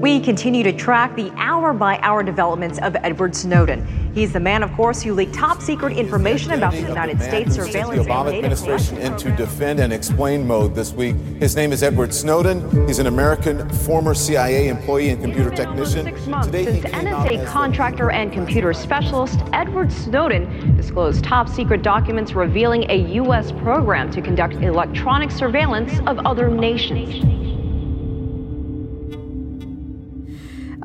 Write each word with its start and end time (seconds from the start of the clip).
We 0.00 0.18
continue 0.18 0.62
to 0.62 0.72
track 0.72 1.14
the 1.14 1.30
hour 1.36 1.74
by 1.74 1.98
hour 1.98 2.22
developments 2.22 2.78
of 2.78 2.96
Edward 3.02 3.36
Snowden. 3.36 3.86
He's 4.14 4.32
the 4.32 4.40
man, 4.40 4.62
of 4.62 4.72
course, 4.72 5.02
who 5.02 5.12
leaked 5.12 5.34
top 5.34 5.60
secret 5.60 5.94
information 5.94 6.52
about 6.52 6.72
the 6.72 6.80
United 6.80 7.20
States 7.20 7.54
surveillance 7.54 8.06
the 8.06 8.10
Obama 8.10 8.34
administration 8.34 8.96
into 8.96 9.30
defend 9.32 9.78
and 9.78 9.92
explain 9.92 10.46
mode 10.46 10.74
this 10.74 10.94
week. 10.94 11.16
His 11.38 11.54
name 11.54 11.70
is 11.70 11.82
Edward 11.82 12.14
Snowden. 12.14 12.88
He's 12.88 12.98
an 12.98 13.08
American 13.08 13.68
former 13.68 14.14
CIA 14.14 14.68
employee 14.68 15.10
and 15.10 15.20
computer 15.20 15.50
technician. 15.50 16.06
Six 16.06 16.26
months 16.26 16.48
since 16.50 16.82
NSA 16.86 17.46
contractor 17.46 18.10
and 18.10 18.32
computer 18.32 18.72
specialist 18.72 19.40
Edward 19.52 19.92
Snowden 19.92 20.76
disclosed 20.78 21.22
top 21.24 21.46
secret 21.46 21.82
documents 21.82 22.32
revealing 22.32 22.90
a 22.90 22.96
U.S. 23.16 23.52
program 23.52 24.10
to 24.12 24.22
conduct 24.22 24.54
electronic 24.54 25.30
surveillance 25.30 26.00
of 26.06 26.18
other 26.20 26.48
nations. 26.48 27.39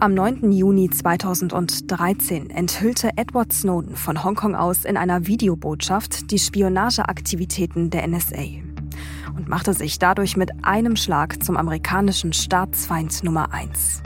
Am 0.06 0.14
9. 0.14 0.52
Juni 0.52 0.88
2013 0.88 2.52
enthüllte 2.52 3.10
Edward 3.16 3.52
Snowden 3.52 3.96
von 3.96 4.24
Hongkong 4.24 4.54
aus 4.54 4.86
in 4.86 4.98
einer 4.98 5.26
Videobotschaft 5.26 6.30
die 6.30 6.38
Spionageaktivitäten 6.38 7.90
der 7.90 8.08
NSA 8.08 8.62
und 9.36 9.50
machte 9.50 9.74
sich 9.74 9.98
dadurch 9.98 10.38
mit 10.38 10.52
einem 10.64 10.96
Schlag 10.96 11.44
zum 11.44 11.58
amerikanischen 11.58 12.34
Staatsfeind 12.34 13.24
Nummer 13.24 13.52
1. 13.52 14.04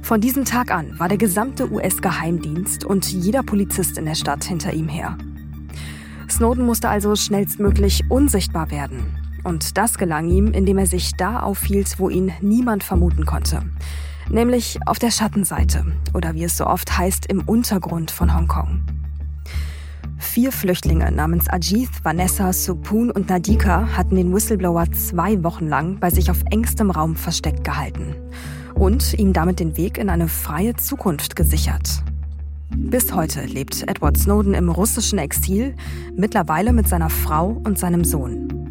Von 0.00 0.20
diesem 0.20 0.44
Tag 0.44 0.70
an 0.70 0.96
war 0.96 1.08
der 1.08 1.18
gesamte 1.18 1.72
US-Geheimdienst 1.72 2.84
und 2.84 3.10
jeder 3.10 3.42
Polizist 3.42 3.98
in 3.98 4.04
der 4.04 4.14
Stadt 4.14 4.44
hinter 4.44 4.74
ihm 4.74 4.86
her. 4.86 5.18
Snowden 6.30 6.64
musste 6.64 6.88
also 6.88 7.16
schnellstmöglich 7.16 8.04
unsichtbar 8.10 8.70
werden. 8.70 9.16
Und 9.42 9.76
das 9.76 9.98
gelang 9.98 10.28
ihm, 10.30 10.52
indem 10.52 10.78
er 10.78 10.86
sich 10.86 11.16
da 11.16 11.40
aufhielt, 11.40 11.98
wo 11.98 12.10
ihn 12.10 12.32
niemand 12.40 12.84
vermuten 12.84 13.26
konnte 13.26 13.60
nämlich 14.28 14.78
auf 14.86 14.98
der 14.98 15.10
Schattenseite 15.10 15.84
oder 16.14 16.34
wie 16.34 16.44
es 16.44 16.56
so 16.56 16.66
oft 16.66 16.96
heißt 16.96 17.26
im 17.26 17.42
Untergrund 17.42 18.10
von 18.10 18.34
Hongkong. 18.36 18.82
Vier 20.18 20.52
Flüchtlinge 20.52 21.10
namens 21.12 21.48
Ajith, 21.48 21.90
Vanessa, 22.02 22.52
Supun 22.52 23.10
und 23.10 23.28
Nadika 23.28 23.88
hatten 23.96 24.16
den 24.16 24.34
Whistleblower 24.34 24.90
zwei 24.92 25.42
Wochen 25.44 25.68
lang 25.68 26.00
bei 26.00 26.10
sich 26.10 26.30
auf 26.30 26.42
engstem 26.50 26.90
Raum 26.90 27.16
versteckt 27.16 27.64
gehalten 27.64 28.14
und 28.74 29.14
ihm 29.14 29.32
damit 29.32 29.60
den 29.60 29.76
Weg 29.76 29.98
in 29.98 30.10
eine 30.10 30.28
freie 30.28 30.74
Zukunft 30.76 31.36
gesichert. 31.36 32.02
Bis 32.76 33.12
heute 33.12 33.44
lebt 33.44 33.86
Edward 33.88 34.16
Snowden 34.16 34.54
im 34.54 34.68
russischen 34.68 35.18
Exil, 35.18 35.76
mittlerweile 36.16 36.72
mit 36.72 36.88
seiner 36.88 37.10
Frau 37.10 37.60
und 37.64 37.78
seinem 37.78 38.04
Sohn. 38.04 38.63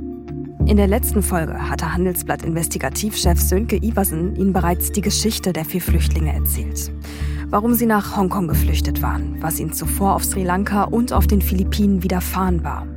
In 0.66 0.78
der 0.78 0.88
letzten 0.88 1.22
Folge 1.22 1.70
hatte 1.70 1.94
Handelsblatt-Investigativchef 1.94 3.38
Sönke 3.38 3.76
Iversen 3.76 4.38
Ihnen 4.38 4.54
bereits 4.54 4.94
die 4.94 5.02
Geschichte 5.02 5.52
der 5.52 5.66
vier 5.66 5.82
Flüchtlinge 5.82 6.34
erzählt. 6.34 6.90
Warum 7.50 7.74
sie 7.74 7.86
nach 7.86 8.16
Hongkong 8.16 8.48
geflüchtet 8.48 9.02
waren, 9.02 9.36
was 9.42 9.60
ihnen 9.60 9.74
zuvor 9.74 10.16
auf 10.16 10.24
Sri 10.24 10.44
Lanka 10.44 10.86
und 10.86 11.12
auf 11.12 11.28
den 11.28 11.42
Philippinen 11.42 12.02
widerfahren 12.02 12.64
war. 12.64 12.88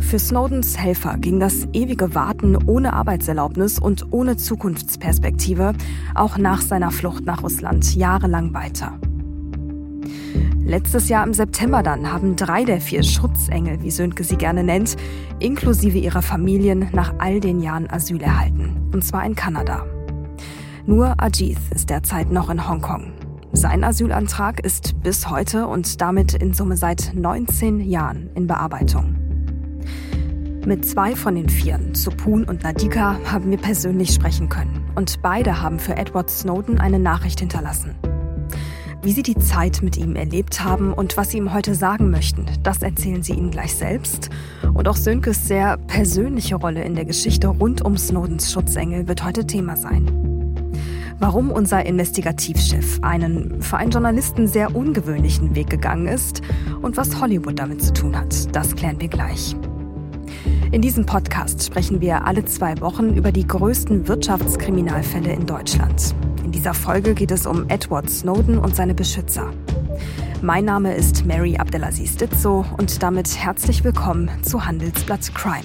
Für 0.00 0.18
Snowdens 0.18 0.78
Helfer 0.78 1.18
ging 1.18 1.38
das 1.38 1.68
ewige 1.74 2.14
Warten 2.14 2.56
ohne 2.66 2.94
Arbeitserlaubnis 2.94 3.78
und 3.78 4.12
ohne 4.12 4.38
Zukunftsperspektive 4.38 5.74
auch 6.14 6.38
nach 6.38 6.62
seiner 6.62 6.90
Flucht 6.90 7.26
nach 7.26 7.42
Russland 7.42 7.94
jahrelang 7.94 8.54
weiter. 8.54 8.98
Letztes 10.66 11.10
Jahr 11.10 11.26
im 11.26 11.34
September 11.34 11.82
dann 11.82 12.10
haben 12.10 12.36
drei 12.36 12.64
der 12.64 12.80
vier 12.80 13.02
Schutzengel, 13.02 13.82
wie 13.82 13.90
Sönke 13.90 14.24
sie 14.24 14.36
gerne 14.36 14.64
nennt, 14.64 14.96
inklusive 15.38 15.98
ihrer 15.98 16.22
Familien 16.22 16.88
nach 16.92 17.12
all 17.18 17.38
den 17.38 17.60
Jahren 17.60 17.90
Asyl 17.90 18.22
erhalten. 18.22 18.88
Und 18.92 19.04
zwar 19.04 19.26
in 19.26 19.34
Kanada. 19.34 19.84
Nur 20.86 21.14
Ajith 21.18 21.58
ist 21.74 21.90
derzeit 21.90 22.32
noch 22.32 22.48
in 22.48 22.66
Hongkong. 22.66 23.12
Sein 23.52 23.84
Asylantrag 23.84 24.60
ist 24.60 25.02
bis 25.02 25.28
heute 25.28 25.66
und 25.66 26.00
damit 26.00 26.32
in 26.32 26.54
Summe 26.54 26.78
seit 26.78 27.12
19 27.14 27.80
Jahren 27.80 28.30
in 28.34 28.46
Bearbeitung. 28.46 29.16
Mit 30.64 30.86
zwei 30.86 31.14
von 31.14 31.34
den 31.34 31.50
Vieren, 31.50 31.94
Supun 31.94 32.44
und 32.44 32.62
Nadika, 32.64 33.18
haben 33.30 33.50
wir 33.50 33.58
persönlich 33.58 34.14
sprechen 34.14 34.48
können. 34.48 34.82
Und 34.94 35.20
beide 35.20 35.60
haben 35.60 35.78
für 35.78 35.94
Edward 35.94 36.30
Snowden 36.30 36.78
eine 36.80 36.98
Nachricht 36.98 37.40
hinterlassen. 37.40 37.94
Wie 39.04 39.12
Sie 39.12 39.22
die 39.22 39.36
Zeit 39.36 39.82
mit 39.82 39.98
ihm 39.98 40.16
erlebt 40.16 40.64
haben 40.64 40.94
und 40.94 41.18
was 41.18 41.30
Sie 41.30 41.36
ihm 41.36 41.52
heute 41.52 41.74
sagen 41.74 42.10
möchten, 42.10 42.46
das 42.62 42.80
erzählen 42.80 43.22
Sie 43.22 43.34
Ihnen 43.34 43.50
gleich 43.50 43.74
selbst. 43.74 44.30
Und 44.72 44.88
auch 44.88 44.96
Sönkes 44.96 45.46
sehr 45.46 45.76
persönliche 45.76 46.54
Rolle 46.54 46.82
in 46.84 46.94
der 46.94 47.04
Geschichte 47.04 47.48
rund 47.48 47.82
um 47.82 47.98
Snowdens 47.98 48.50
Schutzengel 48.50 49.06
wird 49.06 49.22
heute 49.22 49.46
Thema 49.46 49.76
sein. 49.76 50.72
Warum 51.18 51.50
unser 51.50 51.84
Investigativchef 51.84 53.00
einen 53.02 53.60
für 53.60 53.76
einen 53.76 53.90
Journalisten 53.90 54.48
sehr 54.48 54.74
ungewöhnlichen 54.74 55.54
Weg 55.54 55.68
gegangen 55.68 56.06
ist 56.06 56.40
und 56.80 56.96
was 56.96 57.20
Hollywood 57.20 57.58
damit 57.58 57.82
zu 57.82 57.92
tun 57.92 58.16
hat, 58.18 58.56
das 58.56 58.74
klären 58.74 58.98
wir 59.02 59.08
gleich. 59.08 59.54
In 60.72 60.82
diesem 60.82 61.06
Podcast 61.06 61.64
sprechen 61.64 62.00
wir 62.00 62.26
alle 62.26 62.44
zwei 62.44 62.80
Wochen 62.80 63.14
über 63.14 63.32
die 63.32 63.46
größten 63.46 64.08
Wirtschaftskriminalfälle 64.08 65.32
in 65.32 65.46
Deutschland 65.46 66.14
dieser 66.64 66.72
Folge 66.72 67.14
geht 67.14 67.30
es 67.32 67.46
um 67.46 67.68
Edward 67.68 68.08
Snowden 68.08 68.58
und 68.58 68.74
seine 68.74 68.94
Beschützer. 68.94 69.52
Mein 70.40 70.64
Name 70.64 70.94
ist 70.94 71.26
Mary 71.26 71.56
Abdelaziz 71.58 72.16
Ditzo 72.16 72.64
und 72.78 73.02
damit 73.02 73.36
herzlich 73.36 73.82
willkommen 73.82 74.30
zu 74.42 74.64
Handelsblatt 74.64 75.34
Crime. 75.34 75.64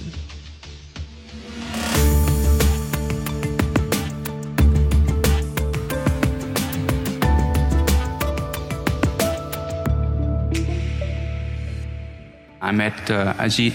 I 12.62 12.74
met 12.74 12.94
uh, 13.10 13.34
Ajit 13.38 13.74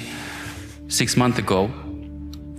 six 0.94 1.16
months 1.16 1.38
ago, 1.38 1.70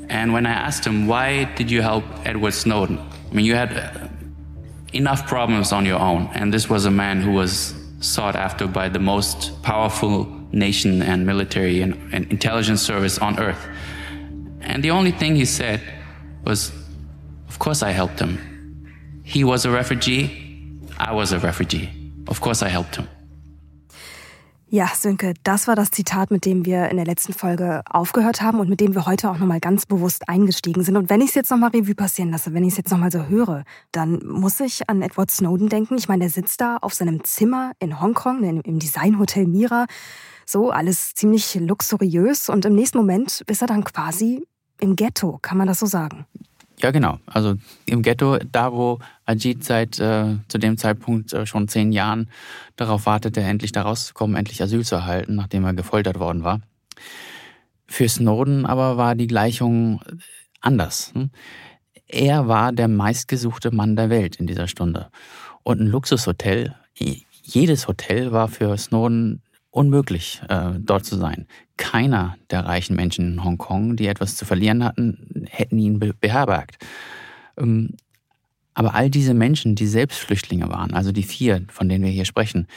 and 0.10 0.34
when 0.34 0.46
I 0.46 0.52
asked 0.52 0.86
him, 0.86 1.08
why 1.08 1.46
did 1.56 1.72
you 1.72 1.82
help 1.82 2.04
Edward 2.26 2.54
Snowden? 2.54 3.00
I 3.00 3.34
mean, 3.34 3.46
you 3.46 3.56
had 3.56 3.76
uh, 3.76 4.08
enough 4.94 5.28
problems 5.28 5.72
on 5.72 5.86
your 5.86 6.00
own. 6.00 6.30
And 6.34 6.54
this 6.54 6.70
was 6.70 6.86
a 6.86 6.92
man 6.92 7.22
who 7.22 7.32
was 7.32 7.74
sought 8.00 8.36
after 8.36 8.68
by 8.68 8.90
the 8.90 9.00
most 9.00 9.62
powerful 9.64 10.26
nation 10.52 11.02
and 11.02 11.26
military 11.26 11.82
and, 11.82 11.94
and 12.14 12.32
intelligence 12.32 12.82
service 12.82 13.18
on 13.20 13.40
earth. 13.40 13.64
And 14.62 14.84
the 14.84 14.92
only 14.92 15.12
thing 15.12 15.36
he 15.36 15.46
said 15.46 15.82
was, 16.44 16.72
Of 17.48 17.60
course 17.60 17.82
I 17.82 17.92
helped 17.92 18.20
him. 18.20 18.40
He 19.24 19.44
was 19.44 19.66
a 19.66 19.72
refugee. 19.72 20.70
I 20.98 21.14
was 21.14 21.32
a 21.32 21.40
refugee. 21.40 21.90
Of 22.28 22.42
course 22.42 22.62
I 22.62 22.70
helped 22.70 22.96
him. 22.96 23.08
Ja, 24.76 24.92
Sönke, 24.94 25.36
das 25.44 25.70
war 25.70 25.78
das 25.78 25.90
Zitat, 25.90 26.32
mit 26.32 26.44
dem 26.44 26.66
wir 26.66 26.90
in 26.90 26.98
der 26.98 27.06
letzten 27.06 27.32
Folge 27.32 27.82
aufgehört 27.90 28.42
haben 28.42 28.60
und 28.60 28.68
mit 28.68 28.82
dem 28.82 28.94
wir 28.94 29.06
heute 29.06 29.30
auch 29.30 29.38
nochmal 29.38 29.62
ganz 29.62 29.86
bewusst 29.86 30.28
eingestiegen 30.28 30.84
sind. 30.84 30.98
Und 30.98 31.10
wenn 31.10 31.22
ich 31.22 31.30
es 31.30 31.36
jetzt 31.36 31.50
nochmal 31.50 31.70
Revue 31.70 31.96
passieren 31.96 32.30
lasse, 32.30 32.54
wenn 32.54 32.66
ich 32.66 32.74
es 32.74 32.78
jetzt 32.80 32.92
nochmal 32.92 33.10
so 33.10 33.28
höre, 33.28 33.64
dann 33.94 34.20
muss 34.26 34.60
ich 34.60 34.90
an 34.90 35.02
Edward 35.02 35.32
Snowden 35.32 35.70
denken. 35.70 35.98
Ich 35.98 36.10
meine, 36.10 36.26
der 36.26 36.30
sitzt 36.30 36.60
da 36.60 36.76
auf 36.76 36.94
seinem 36.94 37.24
Zimmer 37.24 37.72
in 37.80 38.02
Hongkong, 38.02 38.44
im 38.44 38.80
Designhotel 38.80 39.48
Mira. 39.48 39.86
So, 40.46 40.72
alles 40.72 41.14
ziemlich 41.14 41.56
luxuriös. 41.56 42.50
Und 42.50 42.66
im 42.66 42.76
nächsten 42.76 42.98
Moment 42.98 43.46
ist 43.48 43.62
er 43.62 43.68
dann 43.68 43.86
quasi 43.86 44.46
im 44.82 44.98
Ghetto, 44.98 45.40
kann 45.42 45.58
man 45.58 45.68
das 45.68 45.80
so 45.80 45.86
sagen? 45.86 46.26
Ja, 46.82 46.92
genau. 46.92 47.20
Also 47.26 47.56
im 47.86 48.02
Ghetto, 48.02 48.38
da 48.52 48.72
wo 48.74 49.00
Ajit 49.26 49.64
seit 49.64 50.00
äh, 50.00 50.38
zu 50.48 50.58
dem 50.58 50.78
Zeitpunkt 50.78 51.34
äh, 51.34 51.46
schon 51.46 51.68
zehn 51.68 51.92
Jahren 51.92 52.30
darauf 52.76 53.06
wartete, 53.06 53.42
endlich 53.42 53.72
da 53.72 53.84
rauszukommen, 53.84 54.36
endlich 54.36 54.62
Asyl 54.62 54.84
zu 54.84 54.96
erhalten, 54.96 55.36
nachdem 55.36 55.64
er 55.64 55.74
gefoltert 55.74 56.20
worden 56.20 56.44
war. 56.44 56.60
Für 57.88 58.10
Snowden 58.10 58.66
aber 58.66 58.98
war 58.98 59.16
die 59.16 59.28
Gleichung 59.28 60.02
anders. 60.60 61.12
Hm? 61.14 61.30
Er 62.08 62.48
war 62.48 62.72
der 62.72 62.88
meistgesuchte 62.88 63.74
Mann 63.74 63.96
der 63.96 64.10
Welt 64.10 64.36
in 64.36 64.48
dieser 64.48 64.68
Stunde. 64.68 65.10
Und 65.64 65.80
ein 65.80 65.88
Luxushotel, 65.88 66.76
jedes 67.42 67.88
Hotel 67.88 68.32
war 68.32 68.48
für 68.48 68.78
Snowden 68.78 69.42
unmöglich, 69.76 70.42
äh, 70.48 70.72
dort 70.80 71.06
zu 71.06 71.18
sein. 71.18 71.48
Keiner 71.78 72.38
der 72.50 72.66
reichen 72.66 72.96
Menschen 72.96 73.34
in 73.34 73.44
Hongkong, 73.44 73.98
die 73.98 74.08
etwas 74.08 74.38
zu 74.38 74.46
verlieren 74.46 74.84
hatten, 74.84 75.46
hätten 75.50 75.78
ihn 75.78 76.00
beherbergt. 76.00 76.78
Ähm, 77.58 77.96
aber 78.74 78.96
all 78.96 79.10
diese 79.10 79.34
Menschen, 79.34 79.76
die 79.76 79.88
selbst 79.88 80.20
Flüchtlinge 80.20 80.70
waren, 80.70 80.94
also 80.94 81.12
die 81.12 81.24
vier, 81.24 81.64
von 81.70 81.90
denen 81.90 82.04
wir 82.04 82.12
hier 82.12 82.26
sprechen, 82.26 82.68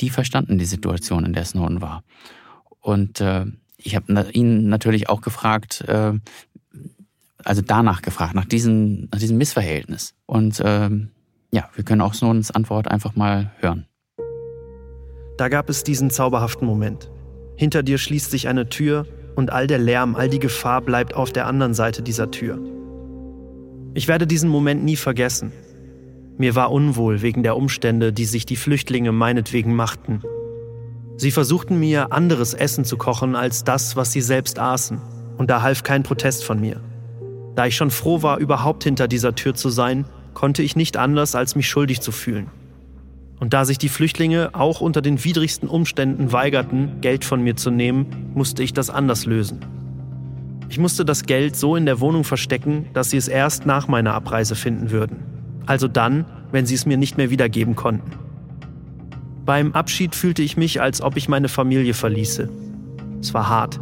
die 0.00 0.10
verstanden 0.10 0.58
die 0.58 0.64
Situation, 0.64 1.24
in 1.24 1.32
der 1.32 1.44
Snowden 1.44 1.80
war. 1.80 2.04
Und 2.80 3.20
äh, 3.20 3.46
ich 3.76 3.96
habe 3.96 4.30
ihn 4.32 4.68
natürlich 4.68 5.08
auch 5.08 5.22
gefragt, 5.22 5.82
äh, 5.82 6.12
also 7.44 7.62
danach 7.62 8.02
gefragt, 8.02 8.34
nach, 8.34 8.44
diesen, 8.44 9.08
nach 9.12 9.18
diesem 9.18 9.38
Missverhältnis. 9.38 10.14
Und 10.26 10.60
äh, 10.60 10.90
ja, 11.50 11.68
wir 11.74 11.84
können 11.84 12.00
auch 12.00 12.14
Snowdens 12.14 12.50
Antwort 12.52 12.88
einfach 12.88 13.16
mal 13.16 13.52
hören. 13.58 13.86
Da 15.36 15.48
gab 15.48 15.68
es 15.68 15.84
diesen 15.84 16.10
zauberhaften 16.10 16.66
Moment. 16.66 17.10
Hinter 17.56 17.82
dir 17.82 17.98
schließt 17.98 18.30
sich 18.30 18.48
eine 18.48 18.68
Tür 18.68 19.06
und 19.34 19.52
all 19.52 19.66
der 19.66 19.78
Lärm, 19.78 20.16
all 20.16 20.28
die 20.28 20.38
Gefahr 20.38 20.80
bleibt 20.80 21.14
auf 21.14 21.32
der 21.32 21.46
anderen 21.46 21.74
Seite 21.74 22.02
dieser 22.02 22.30
Tür. 22.30 22.58
Ich 23.94 24.08
werde 24.08 24.26
diesen 24.26 24.48
Moment 24.48 24.84
nie 24.84 24.96
vergessen. 24.96 25.52
Mir 26.38 26.54
war 26.54 26.70
unwohl 26.70 27.22
wegen 27.22 27.42
der 27.42 27.56
Umstände, 27.56 28.12
die 28.12 28.26
sich 28.26 28.44
die 28.44 28.56
Flüchtlinge 28.56 29.12
meinetwegen 29.12 29.74
machten. 29.74 30.22
Sie 31.16 31.30
versuchten 31.30 31.78
mir 31.78 32.12
anderes 32.12 32.52
Essen 32.52 32.84
zu 32.84 32.98
kochen 32.98 33.36
als 33.36 33.64
das, 33.64 33.96
was 33.96 34.12
sie 34.12 34.20
selbst 34.20 34.58
aßen, 34.58 35.00
und 35.38 35.50
da 35.50 35.62
half 35.62 35.82
kein 35.82 36.02
Protest 36.02 36.44
von 36.44 36.60
mir. 36.60 36.80
Da 37.54 37.64
ich 37.64 37.76
schon 37.76 37.90
froh 37.90 38.22
war, 38.22 38.36
überhaupt 38.36 38.84
hinter 38.84 39.08
dieser 39.08 39.34
Tür 39.34 39.54
zu 39.54 39.70
sein, 39.70 40.04
konnte 40.34 40.62
ich 40.62 40.76
nicht 40.76 40.98
anders, 40.98 41.34
als 41.34 41.56
mich 41.56 41.68
schuldig 41.68 42.02
zu 42.02 42.12
fühlen. 42.12 42.50
Und 43.38 43.52
da 43.52 43.64
sich 43.64 43.78
die 43.78 43.88
Flüchtlinge 43.88 44.50
auch 44.54 44.80
unter 44.80 45.02
den 45.02 45.22
widrigsten 45.22 45.68
Umständen 45.68 46.32
weigerten, 46.32 47.00
Geld 47.00 47.24
von 47.24 47.42
mir 47.42 47.56
zu 47.56 47.70
nehmen, 47.70 48.30
musste 48.34 48.62
ich 48.62 48.72
das 48.72 48.88
anders 48.88 49.26
lösen. 49.26 49.60
Ich 50.68 50.78
musste 50.78 51.04
das 51.04 51.24
Geld 51.24 51.54
so 51.54 51.76
in 51.76 51.86
der 51.86 52.00
Wohnung 52.00 52.24
verstecken, 52.24 52.86
dass 52.92 53.10
sie 53.10 53.16
es 53.16 53.28
erst 53.28 53.66
nach 53.66 53.88
meiner 53.88 54.14
Abreise 54.14 54.54
finden 54.54 54.90
würden. 54.90 55.18
Also 55.66 55.86
dann, 55.86 56.24
wenn 56.50 56.66
sie 56.66 56.74
es 56.74 56.86
mir 56.86 56.96
nicht 56.96 57.18
mehr 57.18 57.30
wiedergeben 57.30 57.76
konnten. 57.76 58.10
Beim 59.44 59.72
Abschied 59.72 60.14
fühlte 60.14 60.42
ich 60.42 60.56
mich, 60.56 60.80
als 60.80 61.02
ob 61.02 61.16
ich 61.16 61.28
meine 61.28 61.48
Familie 61.48 61.94
verließe. 61.94 62.48
Es 63.20 63.32
war 63.32 63.48
hart, 63.48 63.78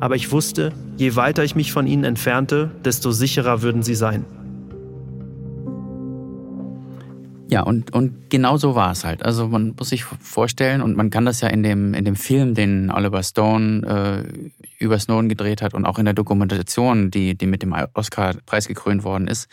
aber 0.00 0.14
ich 0.14 0.30
wusste, 0.30 0.72
je 0.96 1.16
weiter 1.16 1.42
ich 1.42 1.56
mich 1.56 1.72
von 1.72 1.86
ihnen 1.86 2.04
entfernte, 2.04 2.70
desto 2.84 3.10
sicherer 3.10 3.62
würden 3.62 3.82
sie 3.82 3.96
sein. 3.96 4.24
Ja, 7.50 7.62
und, 7.62 7.94
und 7.94 8.28
genau 8.28 8.58
so 8.58 8.74
war 8.74 8.92
es 8.92 9.04
halt. 9.04 9.24
Also 9.24 9.48
man 9.48 9.74
muss 9.78 9.88
sich 9.88 10.04
vorstellen, 10.04 10.82
und 10.82 10.96
man 10.96 11.08
kann 11.08 11.24
das 11.24 11.40
ja 11.40 11.48
in 11.48 11.62
dem, 11.62 11.94
in 11.94 12.04
dem 12.04 12.14
Film, 12.14 12.54
den 12.54 12.90
Oliver 12.90 13.22
Stone 13.22 13.86
äh, 13.86 14.84
über 14.84 14.98
Snowden 14.98 15.30
gedreht 15.30 15.62
hat 15.62 15.72
und 15.72 15.86
auch 15.86 15.98
in 15.98 16.04
der 16.04 16.12
Dokumentation, 16.12 17.10
die, 17.10 17.36
die 17.36 17.46
mit 17.46 17.62
dem 17.62 17.74
Oscar-Preis 17.94 18.68
gekrönt 18.68 19.02
worden 19.02 19.28
ist, 19.28 19.48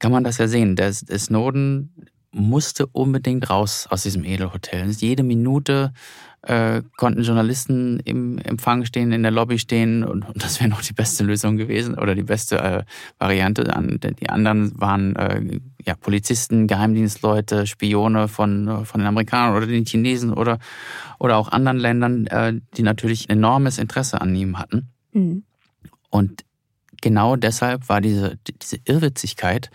kann 0.00 0.10
man 0.10 0.24
das 0.24 0.38
ja 0.38 0.48
sehen. 0.48 0.74
Der, 0.74 0.90
der 0.90 1.18
Snowden 1.20 1.92
musste 2.32 2.86
unbedingt 2.86 3.48
raus 3.50 3.86
aus 3.88 4.02
diesem 4.02 4.24
Edelhotel. 4.24 4.90
Jede 4.90 5.22
Minute 5.22 5.92
äh, 6.42 6.82
konnten 6.96 7.22
Journalisten 7.22 8.00
im 8.00 8.38
Empfang 8.38 8.84
stehen, 8.84 9.12
in 9.12 9.22
der 9.22 9.30
Lobby 9.30 9.58
stehen 9.58 10.02
und, 10.02 10.26
und 10.26 10.42
das 10.42 10.60
wäre 10.60 10.68
noch 10.68 10.82
die 10.82 10.92
beste 10.92 11.22
Lösung 11.22 11.56
gewesen 11.56 11.94
oder 11.94 12.14
die 12.14 12.24
beste 12.24 12.58
äh, 12.58 12.82
Variante. 13.18 13.62
Die 14.20 14.28
anderen 14.28 14.80
waren 14.80 15.14
äh, 15.16 15.60
ja, 15.84 15.94
Polizisten, 15.94 16.66
Geheimdienstleute, 16.66 17.66
Spione 17.66 18.26
von, 18.26 18.84
von 18.84 19.00
den 19.00 19.06
Amerikanern 19.06 19.56
oder 19.56 19.66
den 19.66 19.84
Chinesen 19.84 20.32
oder, 20.32 20.58
oder 21.18 21.36
auch 21.36 21.52
anderen 21.52 21.78
Ländern, 21.78 22.26
äh, 22.26 22.54
die 22.76 22.82
natürlich 22.82 23.30
enormes 23.30 23.78
Interesse 23.78 24.20
an 24.20 24.34
ihm 24.34 24.58
hatten. 24.58 24.88
Mhm. 25.12 25.44
Und 26.10 26.44
genau 27.00 27.36
deshalb 27.36 27.88
war 27.88 28.00
diese, 28.00 28.38
diese 28.60 28.78
Irrwitzigkeit, 28.84 29.70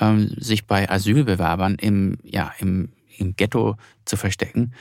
ähm, 0.00 0.34
sich 0.38 0.66
bei 0.66 0.90
Asylbewerbern 0.90 1.76
im, 1.76 2.18
ja, 2.22 2.52
im, 2.58 2.90
im 3.16 3.36
Ghetto 3.36 3.76
zu 4.04 4.16
verstecken, 4.16 4.72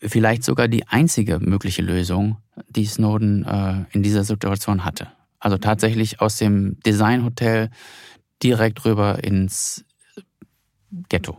vielleicht 0.00 0.44
sogar 0.44 0.68
die 0.68 0.86
einzige 0.88 1.38
mögliche 1.38 1.82
Lösung, 1.82 2.38
die 2.68 2.86
Snowden 2.86 3.44
äh, 3.44 3.84
in 3.92 4.02
dieser 4.02 4.24
Situation 4.24 4.84
hatte. 4.84 5.08
Also 5.38 5.58
tatsächlich 5.58 6.20
aus 6.20 6.36
dem 6.36 6.80
Designhotel 6.80 7.70
direkt 8.42 8.84
rüber 8.84 9.22
ins 9.22 9.84
Ghetto. 11.08 11.38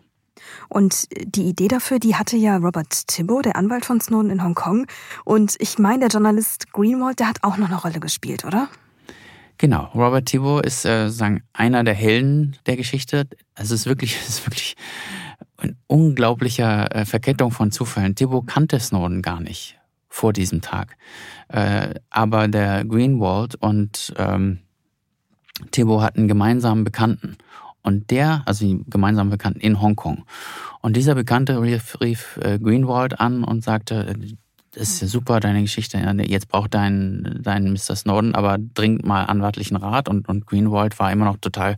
Und 0.70 1.08
die 1.26 1.44
Idee 1.44 1.68
dafür, 1.68 2.00
die 2.00 2.16
hatte 2.16 2.38
ja 2.38 2.58
Robert 2.58 3.08
Thibault, 3.08 3.46
der 3.46 3.56
Anwalt 3.56 3.86
von 3.86 4.00
Snowden 4.00 4.32
in 4.32 4.44
Hongkong. 4.44 4.88
Und 5.26 5.56
ich 5.60 5.78
meine, 5.78 6.00
der 6.00 6.10
Journalist 6.10 6.72
Greenwald, 6.72 7.20
der 7.20 7.28
hat 7.28 7.44
auch 7.44 7.58
noch 7.58 7.68
eine 7.68 7.80
Rolle 7.80 8.00
gespielt, 8.00 8.46
oder? 8.46 8.70
Genau, 9.58 9.86
Robert 9.96 10.28
Thibault 10.28 10.66
ist 10.66 10.86
äh, 10.86 11.10
sagen, 11.10 11.42
einer 11.54 11.84
der 11.84 11.96
Helden 11.96 12.58
der 12.68 12.78
Geschichte. 12.78 13.28
Also 13.56 13.74
es 13.74 13.82
ist 13.82 13.86
wirklich, 13.88 14.16
es 14.22 14.30
ist 14.30 14.46
wirklich 14.46 14.76
eine 15.58 15.76
unglaubliche 15.88 16.92
äh, 16.92 17.06
Verkettung 17.06 17.52
von 17.52 17.72
Zufällen. 17.72 18.16
Thibault 18.16 18.48
kannte 18.48 18.80
Snowden 18.80 19.22
gar 19.22 19.40
nicht 19.40 19.78
vor 20.10 20.34
diesem 20.34 20.62
Tag. 20.62 20.98
Äh, 21.50 21.96
aber 22.10 22.48
der 22.48 22.86
Greenwald 22.86 23.56
und 23.56 24.14
ähm, 24.18 24.60
Thibault 25.72 26.04
hatten 26.04 26.28
gemeinsamen 26.28 26.84
Bekannten. 26.84 27.38
Und 27.82 28.12
der, 28.12 28.44
also 28.46 28.66
die 28.66 28.84
gemeinsamen 28.88 29.30
Bekannten 29.30 29.62
in 29.62 29.82
Hongkong. 29.82 30.26
Und 30.82 30.98
dieser 30.98 31.16
Bekannte 31.16 31.62
rief, 31.62 31.98
rief 32.02 32.38
äh, 32.44 32.60
Greenwald 32.60 33.20
an 33.20 33.44
und 33.44 33.64
sagte, 33.64 34.16
das 34.74 34.90
ist 34.90 35.02
ja 35.02 35.08
super, 35.08 35.40
deine 35.40 35.62
Geschichte. 35.62 35.98
Jetzt 36.28 36.50
braucht 36.50 36.74
dein, 36.74 37.40
dein 37.42 37.72
Mr. 37.72 37.96
Snowden 37.96 38.36
aber 38.36 38.58
dringend 38.60 39.06
mal 39.06 39.24
anwaltlichen 39.24 39.78
Rat. 39.78 40.10
Und, 40.10 40.28
und 40.28 40.46
Greenwald 40.46 41.00
war 41.00 41.12
immer 41.12 41.26
noch 41.26 41.38
total 41.38 41.78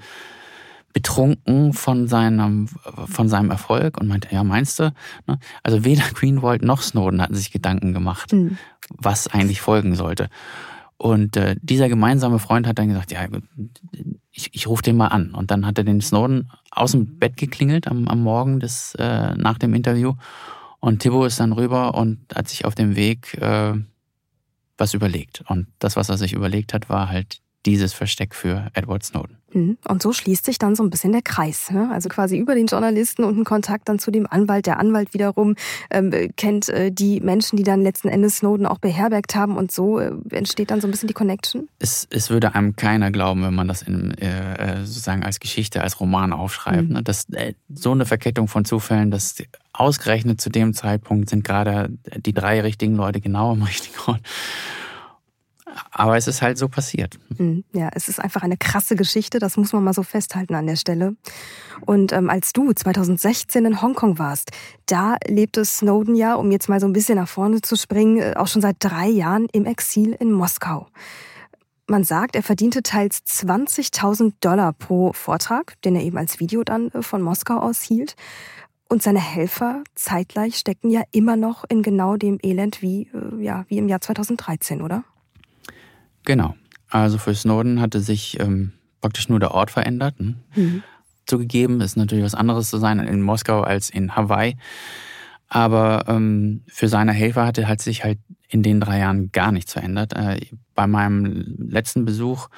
betrunken 0.93 1.73
von 1.73 2.07
seinem, 2.07 2.67
von 3.05 3.29
seinem 3.29 3.51
Erfolg 3.51 3.99
und 3.99 4.07
meinte, 4.07 4.29
ja, 4.31 4.43
meinst 4.43 4.79
du? 4.79 4.93
Ne? 5.27 5.39
Also 5.63 5.85
weder 5.85 6.03
Greenwald 6.13 6.63
noch 6.63 6.81
Snowden 6.81 7.21
hatten 7.21 7.35
sich 7.35 7.51
Gedanken 7.51 7.93
gemacht, 7.93 8.33
mhm. 8.33 8.57
was 8.89 9.27
eigentlich 9.27 9.61
folgen 9.61 9.95
sollte. 9.95 10.29
Und 10.97 11.37
äh, 11.37 11.55
dieser 11.61 11.87
gemeinsame 11.87 12.39
Freund 12.39 12.67
hat 12.67 12.77
dann 12.77 12.89
gesagt, 12.89 13.11
ja, 13.11 13.25
ich, 14.31 14.49
ich 14.53 14.67
rufe 14.67 14.83
den 14.83 14.97
mal 14.97 15.07
an. 15.07 15.33
Und 15.33 15.49
dann 15.49 15.65
hat 15.65 15.77
er 15.77 15.85
den 15.85 16.01
Snowden 16.01 16.51
aus 16.71 16.91
dem 16.91 17.17
Bett 17.19 17.37
geklingelt 17.37 17.87
am, 17.87 18.07
am 18.09 18.21
Morgen 18.21 18.59
des, 18.59 18.95
äh, 18.95 19.33
nach 19.35 19.57
dem 19.57 19.73
Interview. 19.73 20.15
Und 20.81 21.01
Thibaut 21.01 21.27
ist 21.27 21.39
dann 21.39 21.53
rüber 21.53 21.95
und 21.95 22.19
hat 22.33 22.49
sich 22.49 22.65
auf 22.65 22.75
dem 22.75 22.97
Weg 22.97 23.35
äh, 23.35 23.73
was 24.77 24.93
überlegt. 24.93 25.43
Und 25.47 25.67
das, 25.79 25.95
was 25.95 26.09
er 26.09 26.17
sich 26.17 26.33
überlegt 26.33 26.73
hat, 26.73 26.89
war 26.89 27.09
halt 27.09 27.39
dieses 27.65 27.93
Versteck 27.93 28.33
für 28.33 28.69
Edward 28.73 29.03
Snowden. 29.03 29.37
Mhm. 29.53 29.77
Und 29.87 30.01
so 30.01 30.13
schließt 30.13 30.45
sich 30.45 30.59
dann 30.59 30.75
so 30.75 30.83
ein 30.83 30.89
bisschen 30.89 31.11
der 31.11 31.21
Kreis. 31.21 31.71
Ne? 31.71 31.89
Also 31.91 32.09
quasi 32.09 32.37
über 32.37 32.55
den 32.55 32.67
Journalisten 32.67 33.23
und 33.23 33.35
einen 33.35 33.45
Kontakt 33.45 33.89
dann 33.89 33.99
zu 33.99 34.11
dem 34.11 34.27
Anwalt. 34.27 34.65
Der 34.65 34.79
Anwalt 34.79 35.13
wiederum 35.13 35.55
ähm, 35.89 36.11
kennt 36.37 36.69
äh, 36.69 36.91
die 36.91 37.19
Menschen, 37.19 37.57
die 37.57 37.63
dann 37.63 37.81
letzten 37.81 38.07
Endes 38.07 38.37
Snowden 38.37 38.65
auch 38.65 38.77
beherbergt 38.77 39.35
haben. 39.35 39.57
Und 39.57 39.71
so 39.71 39.99
äh, 39.99 40.11
entsteht 40.29 40.71
dann 40.71 40.81
so 40.81 40.87
ein 40.87 40.91
bisschen 40.91 41.07
die 41.07 41.13
Connection. 41.13 41.67
Es, 41.79 42.07
es 42.09 42.29
würde 42.29 42.55
einem 42.55 42.75
keiner 42.75 43.11
glauben, 43.11 43.43
wenn 43.43 43.55
man 43.55 43.67
das 43.67 43.81
in, 43.81 44.11
äh, 44.19 44.81
äh 44.81 44.85
sozusagen 44.85 45.23
als 45.23 45.39
Geschichte, 45.39 45.81
als 45.81 45.99
Roman 45.99 46.33
aufschreibt. 46.33 46.87
Mhm. 46.87 46.93
Ne? 46.93 47.03
Das, 47.03 47.29
äh, 47.31 47.53
so 47.73 47.91
eine 47.91 48.05
Verkettung 48.05 48.47
von 48.47 48.65
Zufällen, 48.65 49.11
dass 49.11 49.35
ausgerechnet 49.73 50.41
zu 50.41 50.49
dem 50.49 50.73
Zeitpunkt 50.73 51.29
sind 51.29 51.43
gerade 51.43 51.89
die 52.17 52.33
drei 52.33 52.61
richtigen 52.61 52.95
Leute 52.95 53.21
genau 53.21 53.51
am 53.51 53.63
richtigen 53.63 53.97
Ort. 54.05 54.21
Aber 55.91 56.17
es 56.17 56.27
ist 56.27 56.41
halt 56.41 56.57
so 56.57 56.67
passiert. 56.67 57.19
Hm, 57.37 57.63
ja, 57.73 57.89
es 57.93 58.07
ist 58.07 58.19
einfach 58.19 58.41
eine 58.41 58.57
krasse 58.57 58.95
Geschichte, 58.95 59.39
das 59.39 59.57
muss 59.57 59.73
man 59.73 59.83
mal 59.83 59.93
so 59.93 60.03
festhalten 60.03 60.55
an 60.55 60.67
der 60.67 60.75
Stelle. 60.75 61.15
Und 61.85 62.11
ähm, 62.11 62.29
als 62.29 62.53
du 62.53 62.71
2016 62.71 63.65
in 63.65 63.81
Hongkong 63.81 64.19
warst, 64.19 64.51
da 64.85 65.17
lebte 65.27 65.63
Snowden 65.65 66.15
ja, 66.15 66.35
um 66.35 66.51
jetzt 66.51 66.69
mal 66.69 66.79
so 66.79 66.87
ein 66.87 66.93
bisschen 66.93 67.15
nach 67.15 67.27
vorne 67.27 67.61
zu 67.61 67.75
springen, 67.75 68.17
äh, 68.17 68.33
auch 68.35 68.47
schon 68.47 68.61
seit 68.61 68.77
drei 68.79 69.07
Jahren 69.07 69.47
im 69.51 69.65
Exil 69.65 70.15
in 70.19 70.31
Moskau. 70.31 70.87
Man 71.87 72.03
sagt, 72.03 72.35
er 72.35 72.43
verdiente 72.43 72.83
teils 72.83 73.23
20.000 73.25 74.33
Dollar 74.41 74.73
pro 74.73 75.11
Vortrag, 75.13 75.81
den 75.81 75.95
er 75.95 76.03
eben 76.03 76.17
als 76.17 76.39
Video 76.39 76.63
dann 76.63 76.89
äh, 76.91 77.01
von 77.01 77.21
Moskau 77.21 77.57
aus 77.57 77.81
hielt. 77.81 78.15
Und 78.91 79.03
seine 79.03 79.19
Helfer 79.19 79.83
zeitgleich 79.93 80.57
stecken 80.57 80.89
ja 80.89 81.03
immer 81.11 81.35
noch 81.35 81.63
in 81.69 81.83
genau 81.83 82.15
dem 82.15 82.39
Elend 82.41 82.81
wie, 82.81 83.09
äh, 83.13 83.43
ja, 83.43 83.65
wie 83.67 83.77
im 83.77 83.87
Jahr 83.87 84.01
2013, 84.01 84.81
oder? 84.81 85.03
Genau. 86.25 86.55
Also 86.89 87.17
für 87.17 87.35
Snowden 87.35 87.81
hatte 87.81 87.99
sich 88.01 88.39
ähm, 88.39 88.73
praktisch 89.01 89.29
nur 89.29 89.39
der 89.39 89.51
Ort 89.51 89.71
verändert. 89.71 90.19
Ne? 90.19 90.35
Mhm. 90.55 90.83
Zugegeben 91.25 91.81
ist 91.81 91.95
natürlich 91.95 92.23
was 92.23 92.35
anderes 92.35 92.69
zu 92.69 92.77
sein 92.77 92.99
in 92.99 93.21
Moskau 93.21 93.61
als 93.61 93.89
in 93.89 94.15
Hawaii. 94.15 94.57
Aber 95.47 96.05
ähm, 96.07 96.63
für 96.67 96.87
seine 96.87 97.11
Helfer 97.11 97.45
hatte 97.45 97.67
halt 97.67 97.81
sich 97.81 98.03
halt 98.03 98.19
in 98.47 98.63
den 98.63 98.79
drei 98.79 98.99
Jahren 98.99 99.31
gar 99.31 99.51
nichts 99.51 99.73
verändert. 99.73 100.13
Äh, 100.13 100.39
bei 100.75 100.87
meinem 100.87 101.55
letzten 101.57 102.05
Besuch 102.05 102.49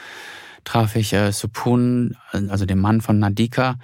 traf 0.64 0.96
ich 0.96 1.14
äh, 1.14 1.32
Supun, 1.32 2.16
also 2.32 2.66
den 2.66 2.80
Mann 2.80 3.02
von 3.02 3.20
Nadika, 3.20 3.76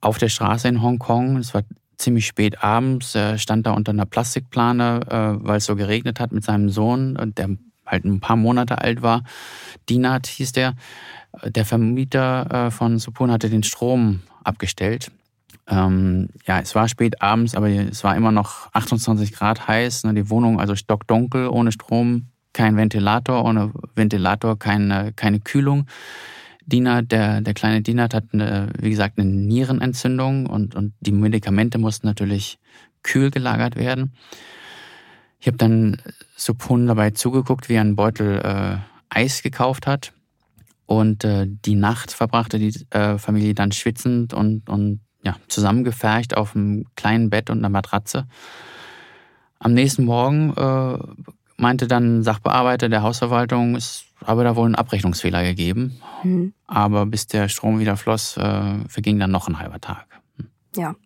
auf 0.00 0.18
der 0.18 0.28
Straße 0.28 0.68
in 0.68 0.82
Hongkong. 0.82 1.38
Es 1.38 1.54
war 1.54 1.62
ziemlich 1.96 2.26
spät 2.26 2.62
abends. 2.62 3.14
Er 3.14 3.38
stand 3.38 3.66
da 3.66 3.72
unter 3.72 3.92
einer 3.92 4.06
Plastikplane, 4.06 5.00
äh, 5.08 5.46
weil 5.46 5.58
es 5.58 5.66
so 5.66 5.76
geregnet 5.76 6.20
hat 6.20 6.32
mit 6.32 6.44
seinem 6.44 6.68
Sohn. 6.68 7.32
Der 7.36 7.48
halt 7.94 8.04
ein 8.04 8.20
paar 8.20 8.36
Monate 8.36 8.80
alt 8.80 9.02
war. 9.02 9.22
Dinat 9.88 10.26
hieß 10.26 10.52
der. 10.52 10.74
Der 11.44 11.64
Vermieter 11.64 12.66
äh, 12.66 12.70
von 12.70 12.98
Supun 13.00 13.32
hatte 13.32 13.50
den 13.50 13.64
Strom 13.64 14.20
abgestellt. 14.44 15.10
Ähm, 15.66 16.28
ja, 16.46 16.60
es 16.60 16.74
war 16.74 16.88
spät 16.88 17.22
abends, 17.22 17.54
aber 17.54 17.68
es 17.68 18.04
war 18.04 18.16
immer 18.16 18.30
noch 18.30 18.68
28 18.72 19.32
Grad 19.32 19.66
heiß. 19.66 20.04
Ne, 20.04 20.14
die 20.14 20.30
Wohnung 20.30 20.60
also 20.60 20.76
stockdunkel, 20.76 21.48
ohne 21.48 21.72
Strom, 21.72 22.28
kein 22.52 22.76
Ventilator, 22.76 23.44
ohne 23.44 23.72
Ventilator 23.94 24.58
keine, 24.58 25.12
keine 25.12 25.40
Kühlung. 25.40 25.86
Dinat, 26.66 27.12
der, 27.12 27.40
der 27.40 27.54
kleine 27.54 27.82
Dinat 27.82 28.14
hat, 28.14 28.24
eine, 28.32 28.70
wie 28.78 28.90
gesagt, 28.90 29.18
eine 29.18 29.28
Nierenentzündung 29.28 30.46
und, 30.46 30.74
und 30.74 30.94
die 31.00 31.12
Medikamente 31.12 31.78
mussten 31.78 32.06
natürlich 32.06 32.58
kühl 33.02 33.30
gelagert 33.30 33.76
werden. 33.76 34.14
Ich 35.40 35.46
habe 35.46 35.58
dann 35.58 35.98
Supun 36.36 36.86
dabei 36.86 37.10
zugeguckt, 37.10 37.68
wie 37.68 37.74
er 37.74 37.82
einen 37.82 37.96
Beutel 37.96 38.40
äh, 38.40 38.76
Eis 39.08 39.42
gekauft 39.42 39.86
hat. 39.86 40.12
Und 40.86 41.24
äh, 41.24 41.46
die 41.48 41.76
Nacht 41.76 42.12
verbrachte 42.12 42.58
die 42.58 42.74
äh, 42.90 43.18
Familie 43.18 43.54
dann 43.54 43.72
schwitzend 43.72 44.34
und, 44.34 44.68
und 44.68 45.00
ja, 45.22 45.36
zusammengefercht 45.48 46.36
auf 46.36 46.54
einem 46.54 46.84
kleinen 46.96 47.30
Bett 47.30 47.48
und 47.48 47.58
einer 47.58 47.70
Matratze. 47.70 48.26
Am 49.58 49.72
nächsten 49.72 50.04
Morgen 50.04 50.52
äh, 50.54 50.98
meinte 51.56 51.86
dann 51.86 52.18
ein 52.18 52.22
Sachbearbeiter 52.22 52.88
der 52.90 53.02
Hausverwaltung, 53.02 53.76
es 53.76 54.04
habe 54.24 54.44
da 54.44 54.56
wohl 54.56 54.66
einen 54.66 54.74
Abrechnungsfehler 54.74 55.42
gegeben. 55.42 55.98
Mhm. 56.22 56.52
Aber 56.66 57.06
bis 57.06 57.26
der 57.26 57.48
Strom 57.48 57.78
wieder 57.78 57.96
floss, 57.96 58.36
äh, 58.36 58.78
verging 58.88 59.18
dann 59.18 59.30
noch 59.30 59.48
ein 59.48 59.58
halber 59.58 59.80
Tag. 59.80 60.06
Ja, 60.76 60.96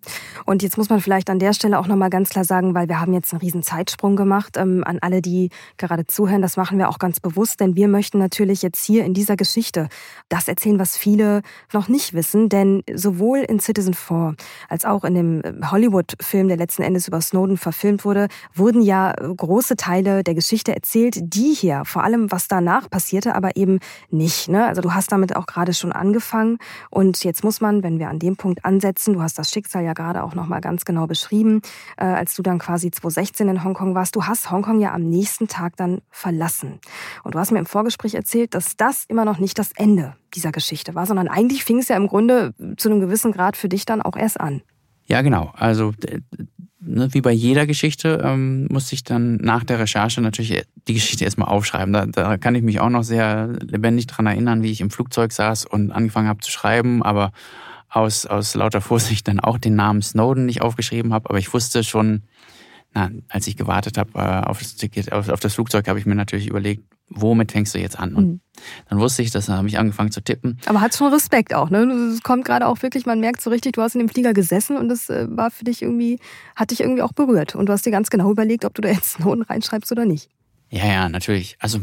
und 0.46 0.62
jetzt 0.62 0.78
muss 0.78 0.88
man 0.88 1.00
vielleicht 1.02 1.28
an 1.28 1.38
der 1.38 1.52
Stelle 1.52 1.78
auch 1.78 1.86
nochmal 1.86 2.08
ganz 2.08 2.30
klar 2.30 2.44
sagen, 2.44 2.74
weil 2.74 2.88
wir 2.88 3.00
haben 3.00 3.12
jetzt 3.12 3.32
einen 3.32 3.40
riesen 3.40 3.62
Zeitsprung 3.62 4.16
gemacht, 4.16 4.56
ähm, 4.56 4.82
an 4.84 4.98
alle, 5.02 5.20
die 5.20 5.50
gerade 5.76 6.06
zuhören, 6.06 6.40
das 6.40 6.56
machen 6.56 6.78
wir 6.78 6.88
auch 6.88 6.98
ganz 6.98 7.20
bewusst, 7.20 7.60
denn 7.60 7.76
wir 7.76 7.86
möchten 7.86 8.18
natürlich 8.18 8.62
jetzt 8.62 8.82
hier 8.82 9.04
in 9.04 9.12
dieser 9.12 9.36
Geschichte 9.36 9.88
das 10.30 10.48
erzählen, 10.48 10.78
was 10.78 10.96
viele 10.96 11.42
noch 11.74 11.88
nicht 11.88 12.14
wissen, 12.14 12.48
denn 12.48 12.82
sowohl 12.94 13.40
in 13.40 13.60
Citizen 13.60 13.92
4 13.92 14.36
als 14.70 14.86
auch 14.86 15.04
in 15.04 15.14
dem 15.14 15.42
äh, 15.42 15.52
Hollywood-Film, 15.70 16.48
der 16.48 16.56
letzten 16.56 16.82
Endes 16.82 17.06
über 17.06 17.20
Snowden 17.20 17.58
verfilmt 17.58 18.06
wurde, 18.06 18.28
wurden 18.54 18.80
ja 18.80 19.12
äh, 19.12 19.34
große 19.34 19.76
Teile 19.76 20.24
der 20.24 20.34
Geschichte 20.34 20.74
erzählt, 20.74 21.18
die 21.20 21.52
hier, 21.52 21.82
vor 21.84 22.04
allem 22.04 22.32
was 22.32 22.48
danach 22.48 22.88
passierte, 22.88 23.34
aber 23.34 23.56
eben 23.56 23.80
nicht. 24.10 24.48
Ne? 24.48 24.64
Also 24.64 24.80
du 24.80 24.94
hast 24.94 25.12
damit 25.12 25.36
auch 25.36 25.44
gerade 25.44 25.74
schon 25.74 25.92
angefangen 25.92 26.58
und 26.88 27.22
jetzt 27.22 27.44
muss 27.44 27.60
man, 27.60 27.82
wenn 27.82 27.98
wir 27.98 28.08
an 28.08 28.18
dem 28.18 28.36
Punkt 28.36 28.64
ansetzen, 28.64 29.12
du 29.12 29.20
hast 29.20 29.38
das 29.38 29.50
Schicksal 29.58 29.82
ja 29.82 29.92
gerade 29.92 30.22
auch 30.22 30.36
nochmal 30.36 30.60
ganz 30.60 30.84
genau 30.84 31.08
beschrieben, 31.08 31.62
äh, 31.96 32.04
als 32.04 32.36
du 32.36 32.42
dann 32.42 32.60
quasi 32.60 32.92
2016 32.92 33.48
in 33.48 33.64
Hongkong 33.64 33.96
warst. 33.96 34.14
Du 34.14 34.24
hast 34.24 34.52
Hongkong 34.52 34.80
ja 34.80 34.94
am 34.94 35.02
nächsten 35.02 35.48
Tag 35.48 35.76
dann 35.76 36.00
verlassen. 36.10 36.78
Und 37.24 37.34
du 37.34 37.40
hast 37.40 37.50
mir 37.50 37.58
im 37.58 37.66
Vorgespräch 37.66 38.14
erzählt, 38.14 38.54
dass 38.54 38.76
das 38.76 39.04
immer 39.08 39.24
noch 39.24 39.38
nicht 39.38 39.58
das 39.58 39.72
Ende 39.72 40.14
dieser 40.34 40.52
Geschichte 40.52 40.94
war, 40.94 41.06
sondern 41.06 41.26
eigentlich 41.26 41.64
fing 41.64 41.78
es 41.78 41.88
ja 41.88 41.96
im 41.96 42.06
Grunde 42.06 42.54
zu 42.76 42.88
einem 42.88 43.00
gewissen 43.00 43.32
Grad 43.32 43.56
für 43.56 43.68
dich 43.68 43.84
dann 43.84 44.00
auch 44.00 44.16
erst 44.16 44.38
an. 44.38 44.62
Ja, 45.06 45.22
genau. 45.22 45.52
Also 45.56 45.92
ne, 46.78 47.12
wie 47.12 47.20
bei 47.20 47.32
jeder 47.32 47.66
Geschichte 47.66 48.22
ähm, 48.22 48.68
musste 48.70 48.94
ich 48.94 49.02
dann 49.02 49.36
nach 49.36 49.64
der 49.64 49.80
Recherche 49.80 50.20
natürlich 50.20 50.62
die 50.86 50.94
Geschichte 50.94 51.24
erstmal 51.24 51.48
aufschreiben. 51.48 51.92
Da, 51.92 52.06
da 52.06 52.36
kann 52.36 52.54
ich 52.54 52.62
mich 52.62 52.78
auch 52.78 52.90
noch 52.90 53.02
sehr 53.02 53.48
lebendig 53.60 54.06
dran 54.06 54.26
erinnern, 54.26 54.62
wie 54.62 54.70
ich 54.70 54.80
im 54.80 54.90
Flugzeug 54.90 55.32
saß 55.32 55.66
und 55.66 55.90
angefangen 55.90 56.28
habe 56.28 56.40
zu 56.40 56.52
schreiben, 56.52 57.02
aber 57.02 57.32
aus, 57.88 58.26
aus 58.26 58.54
lauter 58.54 58.80
Vorsicht 58.80 59.28
dann 59.28 59.40
auch 59.40 59.58
den 59.58 59.74
Namen 59.74 60.02
Snowden 60.02 60.46
nicht 60.46 60.62
aufgeschrieben 60.62 61.12
habe. 61.12 61.28
Aber 61.30 61.38
ich 61.38 61.52
wusste 61.52 61.84
schon, 61.84 62.22
na, 62.94 63.10
als 63.28 63.46
ich 63.46 63.56
gewartet 63.56 63.98
habe 63.98 64.10
äh, 64.14 64.46
auf 64.46 64.58
das 64.58 64.76
Ticket, 64.76 65.12
auf, 65.12 65.28
auf 65.28 65.40
das 65.40 65.54
Flugzeug, 65.54 65.88
habe 65.88 65.98
ich 65.98 66.06
mir 66.06 66.14
natürlich 66.14 66.48
überlegt, 66.48 66.82
womit 67.10 67.52
fängst 67.52 67.74
du 67.74 67.78
jetzt 67.78 67.98
an? 67.98 68.14
Und 68.14 68.26
mhm. 68.26 68.40
dann 68.88 68.98
wusste 68.98 69.22
ich, 69.22 69.30
dass 69.30 69.46
dann 69.46 69.56
habe 69.56 69.68
ich 69.68 69.78
angefangen 69.78 70.10
zu 70.10 70.20
tippen. 70.20 70.58
Aber 70.66 70.80
hat 70.80 70.94
schon 70.94 71.12
Respekt 71.12 71.54
auch, 71.54 71.70
ne? 71.70 71.84
Es 72.14 72.22
kommt 72.22 72.44
gerade 72.44 72.66
auch 72.66 72.82
wirklich, 72.82 73.06
man 73.06 73.20
merkt 73.20 73.40
so 73.40 73.50
richtig, 73.50 73.72
du 73.72 73.82
hast 73.82 73.94
in 73.94 74.00
dem 74.00 74.08
Flieger 74.08 74.34
gesessen 74.34 74.76
und 74.76 74.88
das 74.88 75.08
äh, 75.08 75.26
war 75.30 75.50
für 75.50 75.64
dich 75.64 75.82
irgendwie, 75.82 76.18
hat 76.54 76.70
dich 76.70 76.80
irgendwie 76.80 77.02
auch 77.02 77.12
berührt. 77.12 77.54
Und 77.54 77.66
du 77.66 77.72
hast 77.72 77.86
dir 77.86 77.90
ganz 77.90 78.10
genau 78.10 78.30
überlegt, 78.30 78.64
ob 78.64 78.74
du 78.74 78.82
da 78.82 78.88
jetzt 78.88 79.12
Snowden 79.12 79.42
reinschreibst 79.42 79.90
oder 79.92 80.04
nicht. 80.04 80.30
Ja, 80.70 80.86
ja, 80.86 81.08
natürlich. 81.08 81.56
Also 81.60 81.80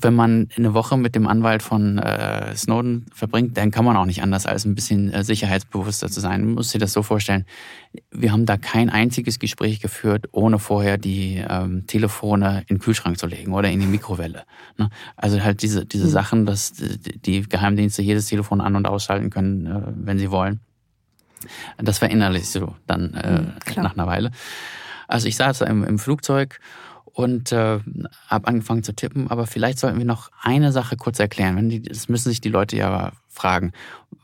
wenn 0.00 0.14
man 0.14 0.48
eine 0.56 0.74
Woche 0.74 0.96
mit 0.96 1.14
dem 1.14 1.26
Anwalt 1.26 1.62
von 1.62 1.98
äh, 1.98 2.54
Snowden 2.56 3.06
verbringt, 3.12 3.56
dann 3.56 3.70
kann 3.70 3.84
man 3.84 3.96
auch 3.96 4.04
nicht 4.04 4.22
anders, 4.22 4.46
als 4.46 4.64
ein 4.64 4.74
bisschen 4.74 5.12
äh, 5.12 5.24
sicherheitsbewusster 5.24 6.08
zu 6.08 6.20
sein. 6.20 6.44
Man 6.44 6.54
muss 6.54 6.70
sich 6.70 6.80
das 6.80 6.92
so 6.92 7.02
vorstellen. 7.02 7.44
Wir 8.10 8.32
haben 8.32 8.46
da 8.46 8.56
kein 8.56 8.90
einziges 8.90 9.38
Gespräch 9.38 9.80
geführt, 9.80 10.26
ohne 10.32 10.58
vorher 10.58 10.98
die 10.98 11.42
ähm, 11.48 11.86
Telefone 11.86 12.60
in 12.68 12.76
den 12.76 12.78
Kühlschrank 12.78 13.18
zu 13.18 13.26
legen 13.26 13.52
oder 13.52 13.70
in 13.70 13.80
die 13.80 13.86
Mikrowelle. 13.86 14.44
Ne? 14.76 14.90
Also 15.16 15.42
halt 15.42 15.62
diese, 15.62 15.84
diese 15.84 16.06
mhm. 16.06 16.10
Sachen, 16.10 16.46
dass 16.46 16.72
die 16.74 17.42
Geheimdienste 17.42 18.02
jedes 18.02 18.26
Telefon 18.26 18.60
an- 18.60 18.76
und 18.76 18.86
ausschalten 18.86 19.30
können, 19.30 19.66
äh, 19.66 19.80
wenn 19.94 20.18
sie 20.18 20.30
wollen. 20.30 20.60
Das 21.78 21.98
verinnerlichst 21.98 22.54
du 22.56 22.74
dann 22.86 23.14
äh, 23.14 23.40
mhm, 23.40 23.82
nach 23.82 23.94
einer 23.94 24.06
Weile. 24.06 24.30
Also 25.08 25.26
ich 25.26 25.36
saß 25.36 25.62
im, 25.62 25.84
im 25.84 25.98
Flugzeug 25.98 26.60
und 27.18 27.50
äh, 27.50 27.80
habe 28.28 28.46
angefangen 28.46 28.84
zu 28.84 28.94
tippen. 28.94 29.28
Aber 29.28 29.48
vielleicht 29.48 29.80
sollten 29.80 29.98
wir 29.98 30.04
noch 30.04 30.30
eine 30.40 30.70
Sache 30.70 30.96
kurz 30.96 31.18
erklären. 31.18 31.68
Die, 31.68 31.82
das 31.82 32.08
müssen 32.08 32.28
sich 32.28 32.40
die 32.40 32.48
Leute 32.48 32.76
ja 32.76 33.10
fragen. 33.26 33.72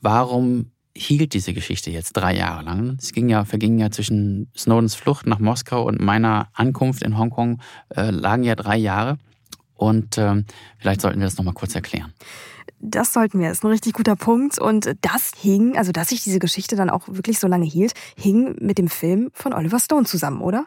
Warum 0.00 0.70
hielt 0.96 1.34
diese 1.34 1.54
Geschichte 1.54 1.90
jetzt 1.90 2.12
drei 2.12 2.36
Jahre 2.36 2.62
lang? 2.62 2.96
Es 3.00 3.10
ging 3.10 3.28
ja, 3.28 3.44
verging 3.44 3.80
ja 3.80 3.90
zwischen 3.90 4.48
Snowdens 4.56 4.94
Flucht 4.94 5.26
nach 5.26 5.40
Moskau 5.40 5.84
und 5.84 6.00
meiner 6.00 6.46
Ankunft 6.52 7.02
in 7.02 7.18
Hongkong 7.18 7.60
äh, 7.96 8.10
lagen 8.10 8.44
ja 8.44 8.54
drei 8.54 8.76
Jahre. 8.76 9.18
Und 9.74 10.16
äh, 10.16 10.44
vielleicht 10.78 11.00
sollten 11.00 11.18
wir 11.18 11.26
das 11.26 11.36
nochmal 11.36 11.54
kurz 11.54 11.74
erklären. 11.74 12.14
Das 12.78 13.12
sollten 13.12 13.40
wir. 13.40 13.48
Das 13.48 13.58
ist 13.58 13.64
ein 13.64 13.72
richtig 13.72 13.94
guter 13.94 14.14
Punkt. 14.14 14.60
Und 14.60 14.94
das 15.00 15.32
hing, 15.36 15.76
also 15.76 15.90
dass 15.90 16.10
sich 16.10 16.22
diese 16.22 16.38
Geschichte 16.38 16.76
dann 16.76 16.90
auch 16.90 17.08
wirklich 17.08 17.40
so 17.40 17.48
lange 17.48 17.66
hielt, 17.66 17.92
hing 18.16 18.54
mit 18.60 18.78
dem 18.78 18.86
Film 18.86 19.30
von 19.32 19.52
Oliver 19.52 19.80
Stone 19.80 20.06
zusammen, 20.06 20.40
oder? 20.40 20.66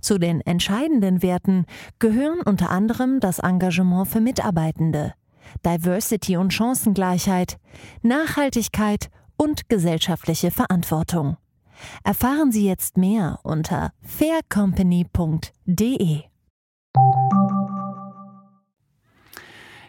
Zu 0.00 0.18
den 0.18 0.40
entscheidenden 0.40 1.22
Werten 1.22 1.66
gehören 1.98 2.40
unter 2.40 2.70
anderem 2.70 3.20
das 3.20 3.38
Engagement 3.38 4.08
für 4.08 4.20
Mitarbeitende, 4.20 5.14
Diversity 5.64 6.36
und 6.36 6.52
Chancengleichheit, 6.52 7.58
Nachhaltigkeit 8.02 9.10
und 9.36 9.68
gesellschaftliche 9.68 10.50
Verantwortung. 10.50 11.36
Erfahren 12.04 12.52
Sie 12.52 12.66
jetzt 12.66 12.96
mehr 12.96 13.40
unter 13.42 13.92
faircompany.de. 14.02 16.22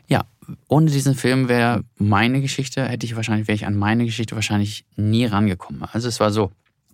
Ja, 0.07 0.25
ohne 0.67 0.91
diesen 0.91 1.15
Film 1.15 1.47
wäre 1.49 1.83
meine 1.97 2.41
Geschichte, 2.41 2.85
hätte 2.85 3.05
ich 3.05 3.15
wahrscheinlich, 3.15 3.47
wäre 3.47 3.55
ich 3.55 3.65
an 3.65 3.75
meine 3.75 4.05
Geschichte 4.05 4.35
wahrscheinlich 4.35 4.85
nie 4.95 5.25
rangekommen. 5.25 5.83
Also 5.91 6.07
es 6.07 6.19
war 6.19 6.31
so, 6.31 6.51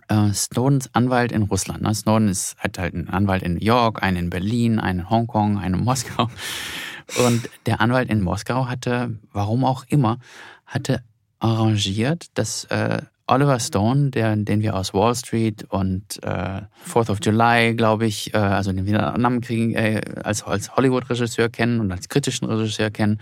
äh, 0.09 0.33
Snowdens 0.33 0.89
Anwalt 0.93 1.31
in 1.31 1.43
Russland. 1.43 1.81
Ne? 1.83 1.93
Snowden 1.93 2.27
ist, 2.27 2.57
hat 2.57 2.77
halt 2.77 2.93
einen 2.93 3.09
Anwalt 3.09 3.43
in 3.43 3.53
New 3.53 3.63
York, 3.65 4.03
einen 4.03 4.17
in 4.17 4.29
Berlin, 4.29 4.79
einen 4.79 4.99
in 4.99 5.09
Hongkong, 5.09 5.57
einen 5.57 5.75
in 5.75 5.83
Moskau. 5.85 6.29
Und 7.25 7.49
der 7.65 7.81
Anwalt 7.81 8.09
in 8.09 8.21
Moskau 8.21 8.67
hatte, 8.67 9.17
warum 9.31 9.63
auch 9.63 9.85
immer, 9.87 10.19
hatte 10.65 11.01
arrangiert, 11.39 12.27
dass 12.37 12.65
äh, 12.65 13.01
Oliver 13.25 13.59
Stone, 13.59 14.09
der, 14.09 14.35
den 14.35 14.61
wir 14.61 14.75
aus 14.75 14.93
Wall 14.93 15.15
Street 15.15 15.63
und 15.69 16.21
äh, 16.23 16.61
Fourth 16.83 17.09
of 17.09 17.19
July, 17.21 17.75
glaube 17.75 18.07
ich, 18.07 18.33
äh, 18.33 18.37
also 18.37 18.71
den 18.71 19.41
kriegen, 19.41 19.73
äh, 19.75 20.01
als, 20.23 20.43
als 20.43 20.75
Hollywood-Regisseur 20.75 21.49
kennen 21.49 21.79
und 21.79 21.91
als 21.91 22.09
kritischen 22.09 22.47
Regisseur 22.47 22.89
kennen, 22.89 23.19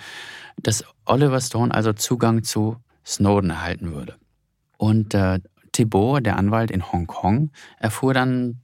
dass 0.62 0.84
Oliver 1.06 1.42
Stone 1.42 1.74
also 1.74 1.94
Zugang 1.94 2.44
zu 2.44 2.78
Snowden 3.06 3.50
erhalten 3.50 3.94
würde. 3.94 4.16
Und 4.78 5.14
äh, 5.14 5.40
Thibault, 5.78 6.26
der 6.26 6.38
Anwalt 6.38 6.72
in 6.72 6.92
Hongkong, 6.92 7.52
erfuhr 7.80 8.14
dann 8.14 8.62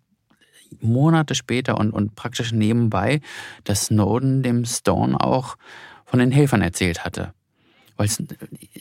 Monate 0.81 1.35
später 1.35 1.77
und, 1.77 1.91
und 1.91 2.15
praktisch 2.15 2.51
nebenbei, 2.51 3.21
dass 3.63 3.85
Snowden 3.85 4.41
dem 4.41 4.65
Stone 4.65 5.19
auch 5.19 5.55
von 6.05 6.19
den 6.19 6.31
Helfern 6.31 6.61
erzählt 6.61 7.05
hatte. 7.05 7.33
Weil 7.95 8.07
es, 8.07 8.21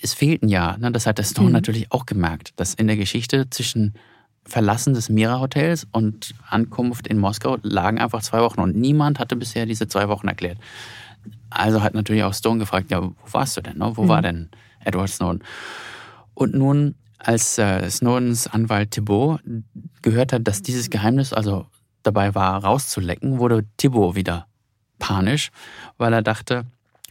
es 0.01 0.15
fehlten 0.15 0.49
ja, 0.49 0.79
ne? 0.79 0.91
das 0.91 1.07
hat 1.07 1.19
der 1.19 1.25
Stone 1.25 1.49
mhm. 1.49 1.53
natürlich 1.53 1.93
auch 1.93 2.07
gemerkt, 2.07 2.55
dass 2.57 2.73
in 2.73 2.87
der 2.87 2.97
Geschichte 2.97 3.51
zwischen 3.51 3.95
Verlassen 4.45 4.95
des 4.95 5.11
Mira-Hotels 5.11 5.87
und 5.93 6.35
Ankunft 6.49 7.07
in 7.07 7.19
Moskau 7.19 7.59
lagen 7.63 7.99
einfach 7.99 8.23
zwei 8.23 8.41
Wochen 8.41 8.61
und 8.61 8.75
niemand 8.75 9.19
hatte 9.19 9.37
bisher 9.37 9.67
diese 9.67 9.87
zwei 9.87 10.09
Wochen 10.09 10.29
erklärt. 10.29 10.59
Also 11.51 11.83
hat 11.83 11.95
natürlich 11.95 12.25
auch 12.25 12.35
Stone 12.35 12.59
gefragt, 12.59 12.91
ja, 12.91 13.03
wo 13.03 13.15
warst 13.31 13.57
du 13.57 13.61
denn? 13.61 13.79
Ne? 13.79 13.93
Wo 13.95 14.05
mhm. 14.05 14.09
war 14.09 14.23
denn 14.23 14.49
Edward 14.81 15.11
Snowden? 15.11 15.45
Und 16.35 16.55
nun 16.55 16.95
als 17.25 17.59
äh, 17.59 17.89
Snowdens 17.89 18.47
Anwalt 18.47 18.91
Thibault 18.91 19.41
gehört 20.03 20.33
hat, 20.33 20.47
dass 20.47 20.63
dieses 20.63 20.91
Geheimnis 20.91 21.33
also 21.33 21.67
dabei 22.03 22.35
war, 22.35 22.65
rauszulecken, 22.65 23.39
wurde 23.39 23.65
Thibault 23.77 24.17
wieder 24.17 24.47
panisch, 24.99 25.51
weil 25.99 26.13
er 26.13 26.23
dachte, 26.23 26.65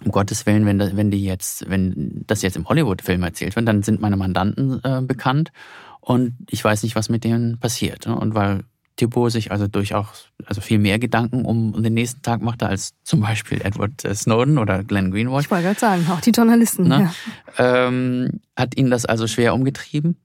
um 0.03 0.12
Gottes 0.12 0.46
Willen, 0.46 0.65
wenn, 0.65 0.80
das, 0.80 0.96
wenn 0.96 1.12
die 1.12 1.24
jetzt, 1.24 1.70
wenn 1.70 2.24
das 2.27 2.41
jetzt 2.41 2.58
im 2.58 2.68
Hollywood-Film 2.68 3.22
erzählt 3.24 3.56
wird, 3.56 3.68
dann 3.68 3.84
sind 3.84 4.01
meine 4.01 4.18
Mandanten 4.18 4.82
äh, 4.84 5.01
bekannt 5.01 5.51
und 6.00 6.36
ich 6.50 6.63
weiß 6.63 6.84
nicht, 6.84 6.96
was 6.96 7.10
mit 7.10 7.24
denen 7.24 7.60
passiert. 7.60 8.08
Ne? 8.08 8.15
Und 8.15 8.34
weil 8.34 8.63
Thibault 9.01 9.31
sich 9.31 9.51
also 9.51 9.67
durchaus 9.67 10.29
also 10.46 10.62
viel 10.62 10.77
mehr 10.77 11.00
Gedanken 11.00 11.43
um 11.43 11.81
den 11.81 11.96
nächsten 11.96 12.22
Tag 12.22 12.41
machte 12.41 12.67
als 12.67 12.93
zum 13.03 13.22
Beispiel 13.22 13.60
Edward 13.62 14.05
äh, 14.05 14.13
Snowden 14.13 14.60
oder 14.60 14.84
Glenn 14.84 15.12
Greenwald. 15.12 15.46
Ich 15.46 15.51
wollte 15.51 15.63
gerade 15.63 15.79
sagen, 15.79 16.08
auch 16.12 16.22
die 16.22 16.29
Journalisten. 16.29 16.88
Ne? 16.88 17.12
Ja. 17.58 17.88
Ähm, 17.88 18.41
hat 18.55 18.77
ihn 18.77 18.91
das 18.91 19.05
also 19.05 19.25
schwer 19.25 19.55
umgetrieben. 19.55 20.17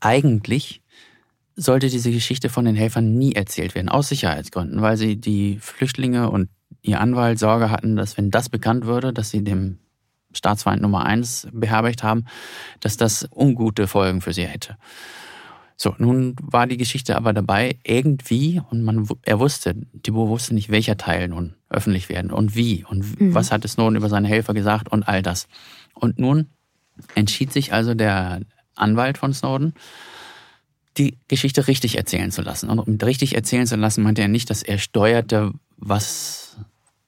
eigentlich 0.00 0.82
sollte 1.54 1.88
diese 1.88 2.10
Geschichte 2.10 2.48
von 2.48 2.64
den 2.64 2.74
Helfern 2.74 3.16
nie 3.16 3.34
erzählt 3.34 3.74
werden, 3.74 3.90
aus 3.90 4.08
Sicherheitsgründen, 4.08 4.80
weil 4.80 4.96
sie 4.96 5.16
die 5.16 5.58
Flüchtlinge 5.60 6.30
und 6.30 6.48
ihr 6.82 7.00
Anwalt 7.00 7.38
Sorge 7.38 7.70
hatten, 7.70 7.96
dass 7.96 8.16
wenn 8.16 8.30
das 8.30 8.48
bekannt 8.48 8.86
würde, 8.86 9.12
dass 9.12 9.30
sie 9.30 9.44
dem 9.44 9.78
Staatsfeind 10.32 10.80
Nummer 10.80 11.04
eins 11.04 11.46
beherbergt 11.52 12.02
haben, 12.02 12.24
dass 12.80 12.96
das 12.96 13.28
ungute 13.30 13.86
Folgen 13.86 14.20
für 14.20 14.32
sie 14.32 14.46
hätte. 14.46 14.76
So, 15.82 15.94
nun 15.96 16.36
war 16.42 16.66
die 16.66 16.76
Geschichte 16.76 17.16
aber 17.16 17.32
dabei 17.32 17.78
irgendwie 17.84 18.60
und 18.68 18.82
man, 18.82 19.08
er 19.22 19.40
wusste, 19.40 19.74
Thibaut 20.02 20.28
wusste 20.28 20.54
nicht, 20.54 20.68
welcher 20.68 20.98
Teil 20.98 21.28
nun 21.28 21.54
öffentlich 21.70 22.10
werden 22.10 22.30
und 22.30 22.54
wie 22.54 22.84
und 22.84 23.18
mhm. 23.18 23.32
was 23.34 23.50
hat 23.50 23.66
Snowden 23.66 23.96
über 23.96 24.10
seine 24.10 24.28
Helfer 24.28 24.52
gesagt 24.52 24.92
und 24.92 25.08
all 25.08 25.22
das. 25.22 25.48
Und 25.94 26.18
nun 26.18 26.50
entschied 27.14 27.50
sich 27.50 27.72
also 27.72 27.94
der 27.94 28.42
Anwalt 28.74 29.16
von 29.16 29.32
Snowden, 29.32 29.72
die 30.98 31.16
Geschichte 31.28 31.66
richtig 31.66 31.96
erzählen 31.96 32.30
zu 32.30 32.42
lassen. 32.42 32.68
Und 32.68 32.86
mit 32.86 33.02
richtig 33.02 33.34
erzählen 33.34 33.66
zu 33.66 33.76
lassen 33.76 34.02
meinte 34.02 34.20
er 34.20 34.28
nicht, 34.28 34.50
dass 34.50 34.62
er 34.62 34.76
steuerte, 34.76 35.52
was 35.78 36.58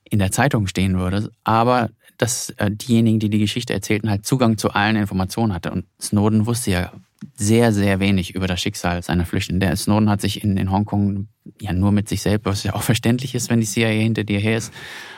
in 0.03 0.19
der 0.19 0.33
Zeitung 0.33 0.67
stehen 0.67 0.99
würde, 0.99 1.31
aber 1.45 1.91
dass 2.17 2.49
äh, 2.57 2.71
diejenigen, 2.71 3.19
die 3.19 3.29
die 3.29 3.39
Geschichte 3.39 3.75
erzählten, 3.75 4.09
halt 4.09 4.25
Zugang 4.25 4.57
zu 4.57 4.71
allen 4.71 4.97
Informationen 4.97 5.53
hatte. 5.53 5.73
Und 5.73 5.85
Snowden 6.01 6.47
wusste 6.47 6.71
ja 6.71 6.93
sehr, 7.35 7.73
sehr 7.73 8.01
wenig 8.01 8.35
über 8.35 8.47
das 8.47 8.61
Schicksal 8.61 9.03
seiner 9.03 9.27
Flüchtlinge. 9.27 9.61
Der 9.61 9.77
Snowden 9.77 10.11
hat 10.11 10.21
sich 10.21 10.43
in, 10.43 10.57
in 10.57 10.71
Hongkong 10.71 11.29
ja 11.61 11.73
nur 11.73 11.93
mit 11.93 12.09
sich 12.09 12.23
selbst, 12.23 12.47
was 12.47 12.63
ja 12.65 12.75
auch 12.75 12.83
verständlich 12.83 13.35
ist, 13.35 13.51
wenn 13.51 13.61
die 13.61 13.67
CIA 13.67 13.89
hinter 13.89 14.25
dir 14.25 14.39
her 14.39 14.59
ist, 14.59 14.73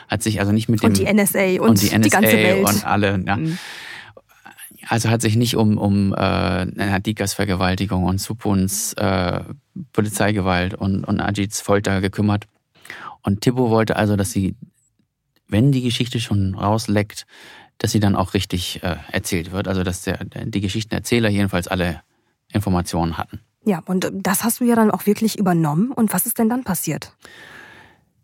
hat 0.07 0.23
sich 0.23 0.39
also 0.39 0.51
nicht 0.51 0.69
mit 0.69 0.81
dem... 0.81 0.89
Und 0.89 0.97
die 0.97 1.11
NSA 1.11 1.61
und, 1.61 1.69
und 1.69 1.81
die, 1.81 1.87
NSA 1.87 1.97
die 1.99 2.09
ganze 2.09 2.33
Welt. 2.33 2.67
Und 2.67 2.85
alle, 2.85 3.23
ja. 3.25 3.37
Mhm. 3.37 3.57
Also 4.87 5.09
hat 5.09 5.21
sich 5.21 5.35
nicht 5.35 5.55
um, 5.55 5.77
um 5.77 6.13
äh, 6.13 6.17
Hadikas 6.17 7.33
Vergewaltigung 7.33 8.03
und 8.03 8.19
Supuns 8.19 8.93
äh, 8.93 9.41
Polizeigewalt 9.93 10.75
und, 10.75 11.03
und 11.05 11.19
Ajits 11.19 11.61
Folter 11.61 12.01
gekümmert. 12.01 12.45
Und 13.23 13.41
Tibbo 13.41 13.71
wollte 13.71 13.95
also, 13.95 14.15
dass 14.15 14.31
sie, 14.31 14.55
wenn 15.47 15.71
die 15.71 15.81
Geschichte 15.81 16.19
schon 16.19 16.53
rausleckt, 16.53 17.25
dass 17.77 17.91
sie 17.91 17.99
dann 17.99 18.15
auch 18.15 18.33
richtig 18.33 18.83
äh, 18.83 18.97
erzählt 19.11 19.51
wird. 19.51 19.67
Also 19.67 19.83
dass 19.83 20.03
der, 20.03 20.17
die 20.23 20.61
Geschichtenerzähler 20.61 21.29
jedenfalls 21.29 21.67
alle 21.67 22.01
Informationen 22.51 23.17
hatten. 23.17 23.41
Ja, 23.65 23.81
und 23.85 24.11
das 24.13 24.43
hast 24.43 24.59
du 24.59 24.65
ja 24.65 24.75
dann 24.75 24.91
auch 24.91 25.05
wirklich 25.05 25.37
übernommen. 25.39 25.91
Und 25.91 26.13
was 26.13 26.25
ist 26.25 26.37
denn 26.37 26.49
dann 26.49 26.63
passiert? 26.63 27.13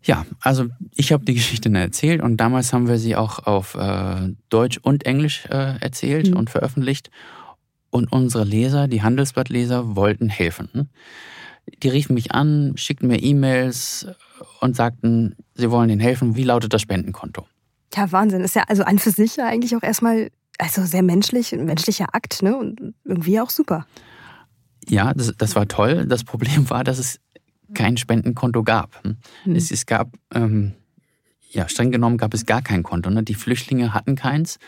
Ja, 0.04 0.26
also 0.40 0.66
ich 0.94 1.12
habe 1.12 1.24
die 1.24 1.34
Geschichte 1.34 1.72
erzählt 1.72 2.22
und 2.22 2.36
damals 2.38 2.72
haben 2.72 2.88
wir 2.88 2.98
sie 2.98 3.14
auch 3.14 3.46
auf 3.46 3.74
äh, 3.76 4.32
Deutsch 4.48 4.78
und 4.82 5.06
Englisch 5.06 5.46
äh, 5.46 5.78
erzählt 5.80 6.30
mhm. 6.30 6.36
und 6.36 6.50
veröffentlicht. 6.50 7.10
Und 7.90 8.10
unsere 8.10 8.44
Leser, 8.44 8.88
die 8.88 9.02
Handelsblattleser, 9.02 9.94
wollten 9.96 10.28
helfen. 10.28 10.90
Die 11.82 11.88
riefen 11.88 12.14
mich 12.14 12.32
an, 12.32 12.72
schickten 12.76 13.08
mir 13.08 13.22
E-Mails 13.22 14.06
und 14.60 14.74
sagten, 14.74 15.36
sie 15.54 15.70
wollen 15.70 15.90
ihnen 15.90 16.00
helfen. 16.00 16.34
Wie 16.34 16.42
lautet 16.42 16.72
das 16.72 16.82
Spendenkonto? 16.82 17.46
Ja, 17.94 18.10
Wahnsinn. 18.12 18.42
Ist 18.42 18.56
ja 18.56 18.64
also 18.68 18.84
an 18.84 18.98
für 18.98 19.10
sich 19.10 19.36
ja 19.36 19.46
eigentlich 19.46 19.76
auch 19.76 19.82
erstmal 19.82 20.30
also 20.58 20.84
sehr 20.84 21.02
menschlich, 21.02 21.52
ein 21.52 21.64
menschlicher 21.64 22.14
Akt, 22.14 22.42
ne? 22.42 22.56
Und 22.56 22.94
irgendwie 23.04 23.40
auch 23.40 23.50
super. 23.50 23.86
Ja, 24.88 25.12
das, 25.14 25.32
das 25.36 25.56
war 25.56 25.68
toll. 25.68 26.06
Das 26.06 26.24
Problem 26.24 26.68
war, 26.70 26.84
dass 26.84 26.98
es 26.98 27.20
kein 27.74 27.96
Spendenkonto 27.96 28.62
gab. 28.62 29.00
Mhm. 29.04 29.56
Es, 29.56 29.70
es, 29.70 29.86
gab, 29.86 30.12
ähm, 30.34 30.74
ja, 31.50 31.68
streng 31.68 31.90
genommen 31.90 32.18
gab 32.18 32.34
es 32.34 32.46
gar 32.46 32.62
kein 32.62 32.82
Konto. 32.82 33.10
Ne? 33.10 33.22
Die 33.22 33.34
Flüchtlinge 33.34 33.94
hatten 33.94 34.14
keins 34.14 34.58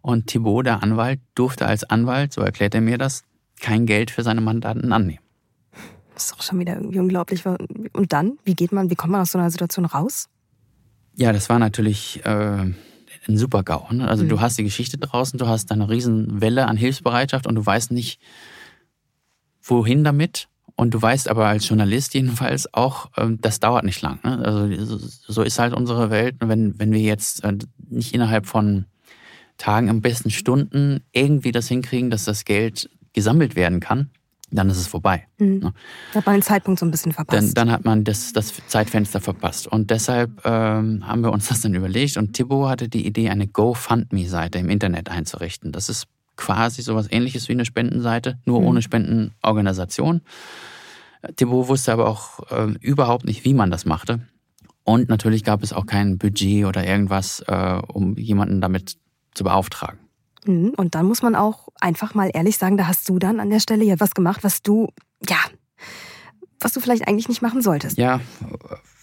und 0.00 0.26
Thibaut, 0.28 0.66
der 0.66 0.82
Anwalt, 0.82 1.20
durfte 1.34 1.66
als 1.66 1.84
Anwalt, 1.84 2.32
so 2.32 2.40
erklärt 2.40 2.74
er 2.74 2.80
mir 2.80 2.98
das, 2.98 3.22
kein 3.60 3.86
Geld 3.86 4.10
für 4.10 4.22
seine 4.22 4.40
Mandanten 4.40 4.92
annehmen. 4.92 5.20
Das 6.14 6.24
ist 6.24 6.32
doch 6.32 6.42
schon 6.42 6.58
wieder 6.58 6.76
irgendwie 6.76 6.98
unglaublich. 6.98 7.44
Und 7.46 8.12
dann, 8.12 8.38
wie 8.44 8.54
geht 8.54 8.72
man, 8.72 8.90
wie 8.90 8.94
kommt 8.94 9.12
man 9.12 9.22
aus 9.22 9.32
so 9.32 9.38
einer 9.38 9.50
Situation 9.50 9.86
raus? 9.86 10.28
Ja, 11.16 11.32
das 11.32 11.48
war 11.48 11.58
natürlich 11.58 12.24
äh, 12.24 12.28
ein 13.28 13.36
super 13.36 13.62
GAU. 13.62 13.92
Ne? 13.92 14.08
Also 14.08 14.24
mhm. 14.24 14.30
du 14.30 14.40
hast 14.40 14.58
die 14.58 14.64
Geschichte 14.64 14.98
draußen, 14.98 15.38
du 15.38 15.46
hast 15.46 15.70
eine 15.72 15.88
Riesenwelle 15.88 16.66
an 16.66 16.76
Hilfsbereitschaft 16.76 17.46
und 17.46 17.54
du 17.54 17.64
weißt 17.64 17.92
nicht, 17.92 18.20
wohin 19.62 20.04
damit. 20.04 20.48
Und 20.74 20.94
du 20.94 21.02
weißt 21.02 21.28
aber 21.28 21.46
als 21.46 21.68
Journalist 21.68 22.14
jedenfalls 22.14 22.72
auch, 22.72 23.10
ähm, 23.16 23.38
das 23.40 23.60
dauert 23.60 23.84
nicht 23.84 24.00
lang. 24.00 24.20
Ne? 24.24 24.38
Also 24.38 24.96
so 24.98 25.42
ist 25.42 25.58
halt 25.58 25.74
unsere 25.74 26.10
Welt. 26.10 26.36
Wenn, 26.40 26.78
wenn 26.78 26.92
wir 26.92 27.00
jetzt 27.00 27.44
äh, 27.44 27.58
nicht 27.88 28.14
innerhalb 28.14 28.46
von 28.46 28.86
Tagen, 29.58 29.90
am 29.90 30.00
besten 30.00 30.30
Stunden 30.30 31.04
irgendwie 31.12 31.52
das 31.52 31.68
hinkriegen, 31.68 32.10
dass 32.10 32.24
das 32.24 32.44
Geld 32.44 32.88
gesammelt 33.12 33.54
werden 33.54 33.80
kann, 33.80 34.10
dann 34.52 34.70
ist 34.70 34.78
es 34.78 34.86
vorbei. 34.86 35.26
Mhm. 35.38 35.58
Ne? 35.58 35.72
Da 36.12 36.18
hat 36.18 36.26
man 36.26 36.36
den 36.36 36.42
Zeitpunkt 36.42 36.78
so 36.78 36.86
ein 36.86 36.90
bisschen 36.90 37.12
verpasst. 37.12 37.56
Dann, 37.56 37.68
dann 37.68 37.70
hat 37.72 37.84
man 37.84 38.04
das, 38.04 38.32
das 38.32 38.52
Zeitfenster 38.68 39.20
verpasst. 39.20 39.66
Und 39.66 39.90
deshalb 39.90 40.44
ähm, 40.44 41.06
haben 41.06 41.22
wir 41.22 41.32
uns 41.32 41.48
das 41.48 41.62
dann 41.62 41.74
überlegt. 41.74 42.16
Und 42.16 42.34
Thibaut 42.34 42.70
hatte 42.70 42.88
die 42.88 43.06
Idee, 43.06 43.30
eine 43.30 43.46
GoFundMe-Seite 43.46 44.58
im 44.58 44.68
Internet 44.68 45.10
einzurichten. 45.10 45.72
Das 45.72 45.88
ist 45.88 46.06
quasi 46.36 46.82
sowas 46.82 47.08
ähnliches 47.10 47.48
wie 47.48 47.52
eine 47.52 47.64
Spendenseite, 47.64 48.38
nur 48.44 48.60
mhm. 48.60 48.66
ohne 48.66 48.82
Spendenorganisation. 48.82 50.22
Thibaut 51.36 51.68
wusste 51.68 51.92
aber 51.92 52.08
auch 52.08 52.40
äh, 52.50 52.72
überhaupt 52.80 53.24
nicht, 53.24 53.44
wie 53.44 53.54
man 53.54 53.70
das 53.70 53.84
machte. 53.84 54.20
Und 54.84 55.08
natürlich 55.08 55.44
gab 55.44 55.62
es 55.62 55.72
auch 55.72 55.86
kein 55.86 56.18
Budget 56.18 56.64
oder 56.64 56.84
irgendwas, 56.84 57.40
äh, 57.46 57.80
um 57.86 58.16
jemanden 58.16 58.60
damit 58.60 58.96
zu 59.34 59.44
beauftragen. 59.44 60.01
Mhm. 60.46 60.72
Und 60.76 60.94
dann 60.94 61.06
muss 61.06 61.22
man 61.22 61.34
auch 61.34 61.68
einfach 61.80 62.14
mal 62.14 62.30
ehrlich 62.32 62.58
sagen, 62.58 62.76
da 62.76 62.86
hast 62.86 63.08
du 63.08 63.18
dann 63.18 63.40
an 63.40 63.50
der 63.50 63.60
Stelle 63.60 63.84
ja 63.84 63.98
was 63.98 64.14
gemacht, 64.14 64.44
was 64.44 64.62
du, 64.62 64.88
ja, 65.28 65.38
was 66.60 66.72
du 66.72 66.80
vielleicht 66.80 67.08
eigentlich 67.08 67.28
nicht 67.28 67.42
machen 67.42 67.62
solltest. 67.62 67.98
Ja, 67.98 68.20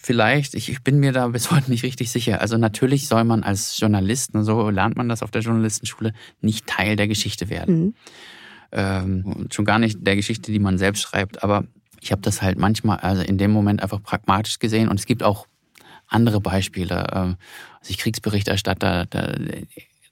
vielleicht. 0.00 0.54
Ich, 0.54 0.70
ich 0.70 0.82
bin 0.82 0.98
mir 0.98 1.12
da 1.12 1.28
bis 1.28 1.50
heute 1.50 1.70
nicht 1.70 1.82
richtig 1.82 2.10
sicher. 2.10 2.40
Also 2.40 2.56
natürlich 2.56 3.08
soll 3.08 3.24
man 3.24 3.42
als 3.42 3.78
Journalist, 3.78 4.32
so 4.34 4.70
lernt 4.70 4.96
man 4.96 5.08
das 5.08 5.22
auf 5.22 5.30
der 5.30 5.42
Journalistenschule, 5.42 6.12
nicht 6.40 6.66
Teil 6.66 6.96
der 6.96 7.08
Geschichte 7.08 7.50
werden. 7.50 7.80
Mhm. 7.80 7.94
Ähm, 8.72 9.46
schon 9.50 9.64
gar 9.64 9.78
nicht 9.78 9.98
der 10.06 10.16
Geschichte, 10.16 10.52
die 10.52 10.58
man 10.58 10.78
selbst 10.78 11.02
schreibt. 11.02 11.42
Aber 11.42 11.64
ich 12.00 12.12
habe 12.12 12.22
das 12.22 12.40
halt 12.40 12.58
manchmal, 12.58 12.98
also 12.98 13.22
in 13.22 13.36
dem 13.36 13.50
Moment 13.50 13.82
einfach 13.82 14.02
pragmatisch 14.02 14.58
gesehen. 14.58 14.88
Und 14.88 14.98
es 14.98 15.06
gibt 15.06 15.22
auch 15.22 15.46
andere 16.06 16.40
Beispiele. 16.40 17.06
Ähm, 17.12 17.36
also 17.80 17.90
ich 17.90 17.98
Kriegsberichterstatter, 17.98 19.06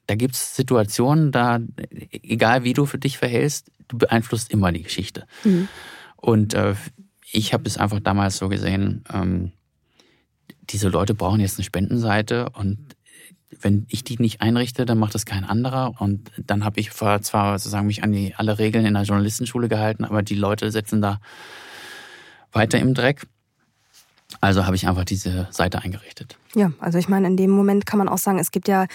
da, 0.09 0.16
gibt 0.16 0.35
es 0.35 0.57
Situationen, 0.57 1.31
da, 1.31 1.61
egal 2.11 2.64
wie 2.64 2.73
du 2.73 2.87
für 2.87 2.99
dich 2.99 3.18
verhältst, 3.18 3.71
du 3.87 3.99
beeinflusst 3.99 4.51
immer 4.51 4.73
die 4.73 4.83
Geschichte. 4.83 5.27
Mhm. 5.44 5.68
Und 6.16 6.55
äh, 6.55 6.75
ich 7.31 7.53
habe 7.53 7.64
es 7.66 7.79
einfach 7.79 8.01
damals 8.01 8.38
so 8.38 8.49
gesehen, 8.49 9.05
ähm, 9.12 9.53
diese 10.71 10.88
Leute 10.88 11.14
brauchen 11.14 11.40
jetzt 11.40 11.59
eine 11.59 11.64
Spendenseite 11.64 12.51
und 12.51 12.97
wenn 13.61 13.87
ich 13.88 14.05
die 14.05 14.16
nicht 14.18 14.40
einrichte, 14.40 14.85
dann 14.85 14.99
macht 14.99 15.14
das 15.14 15.25
kein 15.25 15.44
anderer. 15.44 15.94
Und 16.01 16.31
dann 16.38 16.64
habe 16.64 16.81
ich 16.81 16.92
zwar 16.92 17.59
sozusagen 17.59 17.87
mich 17.87 18.03
an 18.03 18.12
die 18.12 18.35
alle 18.35 18.59
Regeln 18.59 18.85
in 18.85 18.94
der 18.94 19.05
Journalistenschule 19.05 19.68
gehalten, 19.68 20.05
aber 20.05 20.23
die 20.23 20.35
Leute 20.35 20.71
setzen 20.71 21.01
da 21.01 21.21
weiter 22.53 22.79
im 22.79 22.94
Dreck. 22.94 23.27
Also 24.41 24.67
habe 24.67 24.77
ich 24.77 24.87
einfach 24.87 25.05
diese 25.05 25.49
Seite 25.51 25.83
eingerichtet. 25.83 26.37
Ja, 26.55 26.71
also 26.81 26.99
ich 26.99 27.09
meine, 27.09 27.27
in 27.27 27.37
dem 27.37 27.51
Moment 27.51 27.87
kann 27.87 27.99
man 27.99 28.09
auch 28.09 28.19
sagen, 28.19 28.38
es 28.38 28.51
gibt 28.51 28.69
ja 28.69 28.87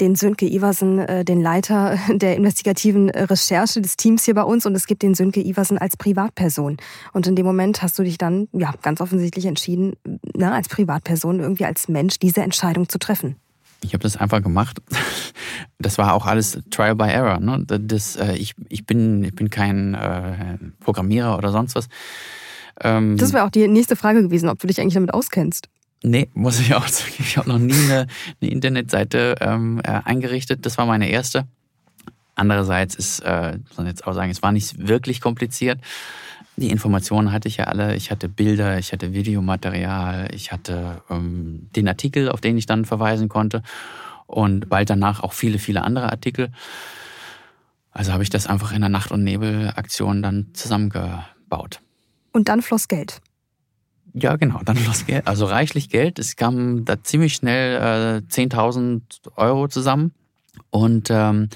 den 0.00 0.16
Sönke 0.16 0.46
Iversen, 0.46 0.98
äh, 0.98 1.24
den 1.24 1.40
Leiter 1.40 1.96
der 2.08 2.36
investigativen 2.36 3.08
Recherche 3.08 3.80
des 3.80 3.96
Teams 3.96 4.24
hier 4.24 4.34
bei 4.34 4.42
uns 4.42 4.66
und 4.66 4.74
es 4.74 4.86
gibt 4.86 5.02
den 5.02 5.14
Sönke 5.14 5.40
Iversen 5.40 5.78
als 5.78 5.96
Privatperson. 5.96 6.76
Und 7.12 7.26
in 7.26 7.36
dem 7.36 7.46
Moment 7.46 7.82
hast 7.82 7.98
du 7.98 8.02
dich 8.02 8.18
dann 8.18 8.48
ja 8.52 8.74
ganz 8.82 9.00
offensichtlich 9.00 9.46
entschieden, 9.46 9.94
ne, 10.34 10.52
als 10.52 10.68
Privatperson, 10.68 11.40
irgendwie 11.40 11.64
als 11.64 11.88
Mensch 11.88 12.18
diese 12.18 12.42
Entscheidung 12.42 12.88
zu 12.88 12.98
treffen. 12.98 13.36
Ich 13.82 13.94
habe 13.94 14.02
das 14.02 14.16
einfach 14.16 14.42
gemacht. 14.42 14.82
Das 15.78 15.96
war 15.96 16.12
auch 16.12 16.26
alles 16.26 16.58
Trial 16.70 16.94
by 16.94 17.08
Error. 17.08 17.40
Ne? 17.40 17.64
Das, 17.66 18.16
äh, 18.16 18.34
ich, 18.34 18.54
ich, 18.68 18.84
bin, 18.84 19.24
ich 19.24 19.34
bin 19.34 19.48
kein 19.48 19.94
äh, 19.94 20.58
Programmierer 20.80 21.38
oder 21.38 21.52
sonst 21.52 21.74
was. 21.74 21.88
Ähm, 22.82 23.16
das 23.16 23.32
wäre 23.32 23.44
auch 23.44 23.50
die 23.50 23.66
nächste 23.68 23.96
Frage 23.96 24.22
gewesen, 24.22 24.48
ob 24.48 24.58
du 24.58 24.66
dich 24.66 24.80
eigentlich 24.80 24.94
damit 24.94 25.14
auskennst. 25.14 25.68
Nee, 26.02 26.28
muss 26.34 26.60
ich 26.60 26.74
auch 26.74 26.86
sagen. 26.88 27.12
Ich 27.18 27.36
habe 27.36 27.48
noch 27.48 27.58
nie 27.58 27.74
eine, 27.74 28.06
eine 28.40 28.50
Internetseite 28.50 29.36
ähm, 29.40 29.80
äh, 29.84 30.00
eingerichtet. 30.04 30.64
Das 30.66 30.78
war 30.78 30.86
meine 30.86 31.08
erste. 31.08 31.46
Andererseits 32.34 32.94
ist, 32.94 33.20
äh, 33.20 33.58
muss 33.68 33.76
man 33.76 33.86
jetzt 33.86 34.06
auch 34.06 34.14
sagen, 34.14 34.30
es 34.30 34.42
war 34.42 34.52
nicht 34.52 34.88
wirklich 34.88 35.20
kompliziert. 35.20 35.78
Die 36.56 36.70
Informationen 36.70 37.32
hatte 37.32 37.48
ich 37.48 37.58
ja 37.58 37.64
alle. 37.64 37.96
Ich 37.96 38.10
hatte 38.10 38.28
Bilder, 38.28 38.78
ich 38.78 38.92
hatte 38.92 39.12
Videomaterial, 39.12 40.28
ich 40.34 40.52
hatte 40.52 41.02
ähm, 41.10 41.68
den 41.76 41.88
Artikel, 41.88 42.28
auf 42.28 42.40
den 42.40 42.56
ich 42.56 42.66
dann 42.66 42.84
verweisen 42.84 43.28
konnte. 43.28 43.62
Und 44.26 44.68
bald 44.68 44.90
danach 44.90 45.22
auch 45.22 45.32
viele, 45.32 45.58
viele 45.58 45.82
andere 45.82 46.10
Artikel. 46.10 46.50
Also 47.92 48.12
habe 48.12 48.22
ich 48.22 48.30
das 48.30 48.46
einfach 48.46 48.72
in 48.72 48.80
der 48.80 48.90
Nacht- 48.90 49.10
und 49.10 49.24
Nebel-Aktion 49.24 50.22
dann 50.22 50.48
zusammengebaut. 50.52 51.80
Und 52.32 52.48
dann 52.48 52.62
floss 52.62 52.88
Geld. 52.88 53.20
Ja, 54.12 54.36
genau, 54.36 54.60
dann 54.64 54.76
floss 54.76 55.06
Geld. 55.06 55.26
Also 55.26 55.46
reichlich 55.46 55.88
Geld. 55.88 56.18
Es 56.18 56.36
kam 56.36 56.84
da 56.84 57.02
ziemlich 57.02 57.34
schnell 57.34 58.22
äh, 58.28 58.32
10.000 58.32 59.02
Euro 59.36 59.68
zusammen. 59.68 60.12
Und 60.70 61.08
ähm, 61.10 61.48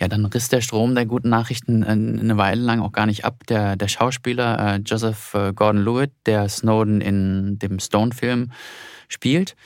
ja, 0.00 0.06
dann 0.06 0.24
riss 0.26 0.48
der 0.48 0.60
Strom 0.60 0.94
der 0.94 1.06
guten 1.06 1.28
Nachrichten 1.28 1.82
eine 1.82 2.36
Weile 2.36 2.62
lang 2.62 2.80
auch 2.80 2.92
gar 2.92 3.06
nicht 3.06 3.24
ab. 3.24 3.44
Der, 3.48 3.74
der 3.76 3.88
Schauspieler 3.88 4.76
äh, 4.76 4.76
Joseph 4.78 5.34
äh, 5.34 5.52
Gordon-Lewitt, 5.52 6.12
der 6.26 6.48
Snowden 6.48 7.00
in 7.00 7.58
dem 7.58 7.80
Stone-Film 7.80 8.52
spielt, 9.08 9.56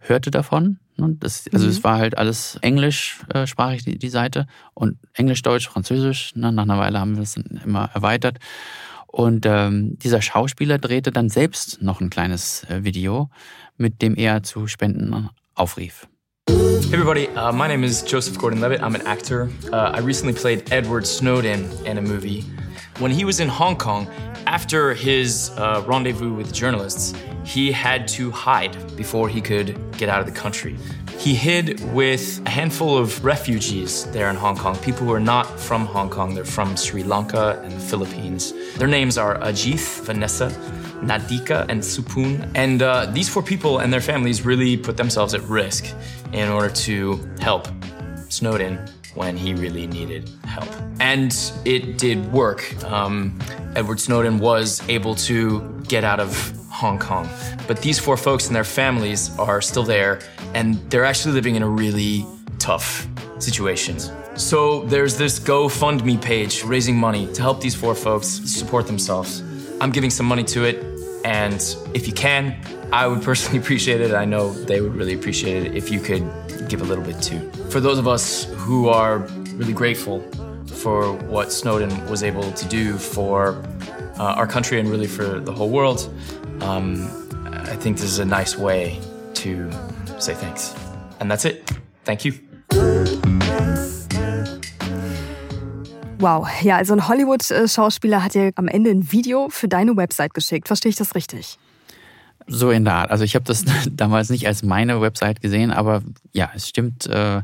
hörte 0.00 0.30
davon. 0.30 0.78
Das, 0.98 1.46
also 1.50 1.64
mhm. 1.64 1.70
es 1.70 1.82
war 1.82 1.96
halt 1.96 2.18
alles 2.18 2.58
englischsprachig, 2.60 3.84
die, 3.84 3.98
die 3.98 4.08
Seite. 4.10 4.46
Und 4.74 4.98
Englisch, 5.14 5.40
Deutsch, 5.40 5.66
Französisch. 5.66 6.36
Ne? 6.36 6.52
Nach 6.52 6.64
einer 6.64 6.78
Weile 6.78 7.00
haben 7.00 7.14
wir 7.14 7.22
das 7.22 7.36
immer 7.36 7.88
erweitert. 7.94 8.38
Und 9.12 9.44
ähm, 9.44 9.98
dieser 9.98 10.22
Schauspieler 10.22 10.78
drehte 10.78 11.10
dann 11.10 11.28
selbst 11.28 11.82
noch 11.82 12.00
ein 12.00 12.10
kleines 12.10 12.64
äh, 12.70 12.84
Video, 12.84 13.28
mit 13.76 14.02
dem 14.02 14.14
er 14.14 14.44
zu 14.44 14.68
Spenden 14.68 15.28
aufrief. 15.54 16.06
Hey 16.48 16.94
everybody, 16.94 17.28
uh, 17.36 17.52
my 17.52 17.66
name 17.68 17.84
is 17.84 18.02
Joseph 18.02 18.38
Gordon-Levitt. 18.38 18.80
I'm 18.82 18.94
an 18.94 19.06
actor. 19.06 19.48
Uh, 19.72 19.92
I 19.94 20.00
recently 20.00 20.32
played 20.32 20.72
Edward 20.72 21.06
Snowden 21.06 21.68
in 21.84 21.98
a 21.98 22.02
movie. 22.02 22.44
When 22.98 23.10
he 23.10 23.24
was 23.24 23.40
in 23.40 23.48
Hong 23.48 23.76
Kong, 23.76 24.08
after 24.46 24.94
his 24.94 25.50
uh, 25.56 25.82
rendezvous 25.86 26.34
with 26.34 26.52
journalists, 26.52 27.14
he 27.44 27.72
had 27.72 28.06
to 28.08 28.30
hide 28.30 28.76
before 28.96 29.28
he 29.28 29.40
could 29.40 29.76
get 29.96 30.08
out 30.08 30.20
of 30.20 30.26
the 30.26 30.32
country. 30.32 30.76
He 31.20 31.34
hid 31.34 31.84
with 31.92 32.40
a 32.46 32.48
handful 32.48 32.96
of 32.96 33.22
refugees 33.22 34.06
there 34.06 34.30
in 34.30 34.36
Hong 34.36 34.56
Kong, 34.56 34.74
people 34.78 35.06
who 35.06 35.12
are 35.12 35.20
not 35.20 35.60
from 35.60 35.84
Hong 35.84 36.08
Kong, 36.08 36.34
they're 36.34 36.46
from 36.46 36.78
Sri 36.78 37.02
Lanka 37.02 37.60
and 37.62 37.72
the 37.72 37.78
Philippines. 37.78 38.54
Their 38.76 38.88
names 38.88 39.18
are 39.18 39.38
Ajith, 39.40 40.06
Vanessa, 40.06 40.48
Nadika, 41.02 41.66
and 41.68 41.82
Supun. 41.82 42.50
And 42.54 42.80
uh, 42.80 43.04
these 43.12 43.28
four 43.28 43.42
people 43.42 43.80
and 43.80 43.92
their 43.92 44.00
families 44.00 44.46
really 44.46 44.78
put 44.78 44.96
themselves 44.96 45.34
at 45.34 45.42
risk 45.42 45.94
in 46.32 46.48
order 46.48 46.70
to 46.86 47.20
help 47.38 47.68
Snowden 48.30 48.78
when 49.14 49.36
he 49.36 49.52
really 49.52 49.86
needed 49.86 50.30
help. 50.44 50.70
And 51.00 51.36
it 51.66 51.98
did 51.98 52.32
work. 52.32 52.82
Um, 52.84 53.38
Edward 53.76 54.00
Snowden 54.00 54.38
was 54.38 54.80
able 54.88 55.14
to 55.16 55.82
get 55.86 56.02
out 56.02 56.18
of 56.18 56.59
Hong 56.80 56.98
Kong. 56.98 57.28
But 57.68 57.82
these 57.82 57.98
four 57.98 58.16
folks 58.16 58.46
and 58.46 58.56
their 58.56 58.64
families 58.64 59.30
are 59.38 59.60
still 59.60 59.82
there, 59.82 60.20
and 60.54 60.76
they're 60.90 61.04
actually 61.04 61.34
living 61.34 61.54
in 61.56 61.62
a 61.62 61.68
really 61.68 62.26
tough 62.58 63.06
situation. 63.38 63.98
So 64.34 64.84
there's 64.86 65.18
this 65.18 65.38
GoFundMe 65.38 66.20
page 66.22 66.64
raising 66.64 66.96
money 66.96 67.30
to 67.34 67.42
help 67.42 67.60
these 67.60 67.74
four 67.74 67.94
folks 67.94 68.28
support 68.28 68.86
themselves. 68.86 69.42
I'm 69.80 69.90
giving 69.90 70.08
some 70.08 70.24
money 70.24 70.44
to 70.44 70.64
it, 70.64 70.76
and 71.24 71.60
if 71.92 72.06
you 72.06 72.14
can, 72.14 72.56
I 72.92 73.06
would 73.06 73.22
personally 73.22 73.58
appreciate 73.62 74.00
it. 74.00 74.14
I 74.14 74.24
know 74.24 74.52
they 74.52 74.80
would 74.80 74.94
really 74.94 75.14
appreciate 75.14 75.66
it 75.66 75.76
if 75.76 75.90
you 75.90 76.00
could 76.00 76.24
give 76.68 76.80
a 76.80 76.84
little 76.84 77.04
bit 77.04 77.20
too. 77.20 77.40
For 77.68 77.80
those 77.80 77.98
of 77.98 78.08
us 78.08 78.44
who 78.64 78.88
are 78.88 79.18
really 79.58 79.74
grateful 79.74 80.22
for 80.66 81.12
what 81.34 81.52
Snowden 81.52 81.92
was 82.08 82.22
able 82.22 82.50
to 82.52 82.68
do 82.68 82.96
for 82.96 83.62
uh, 84.18 84.40
our 84.40 84.46
country 84.46 84.80
and 84.80 84.88
really 84.88 85.06
for 85.06 85.40
the 85.40 85.52
whole 85.52 85.70
world, 85.70 86.00
um, 86.62 87.08
I 87.52 87.76
think 87.76 87.96
this 87.96 88.10
is 88.10 88.18
a 88.18 88.24
nice 88.24 88.58
way 88.58 88.98
to 89.34 89.70
say 90.18 90.34
thanks. 90.34 90.74
And 91.20 91.30
that's 91.30 91.44
it. 91.44 91.70
Thank 92.04 92.24
you. 92.24 92.34
Wow, 96.18 96.46
ja, 96.62 96.76
also 96.76 96.92
ein 96.92 97.08
Hollywood-Schauspieler 97.08 98.22
hat 98.22 98.34
dir 98.34 98.52
am 98.56 98.68
Ende 98.68 98.90
ein 98.90 99.10
Video 99.10 99.48
für 99.48 99.68
deine 99.68 99.96
Website 99.96 100.34
geschickt. 100.34 100.66
Verstehe 100.66 100.90
ich 100.90 100.96
das 100.96 101.14
richtig? 101.14 101.58
So 102.46 102.70
in 102.70 102.84
der 102.84 102.94
Art. 102.94 103.10
Also 103.10 103.24
ich 103.24 103.34
habe 103.34 103.44
das 103.46 103.64
damals 103.90 104.28
nicht 104.28 104.46
als 104.46 104.62
meine 104.62 105.00
Website 105.00 105.40
gesehen, 105.40 105.70
aber 105.70 106.02
ja, 106.32 106.50
es 106.54 106.68
stimmt. 106.68 107.06
Äh, 107.06 107.42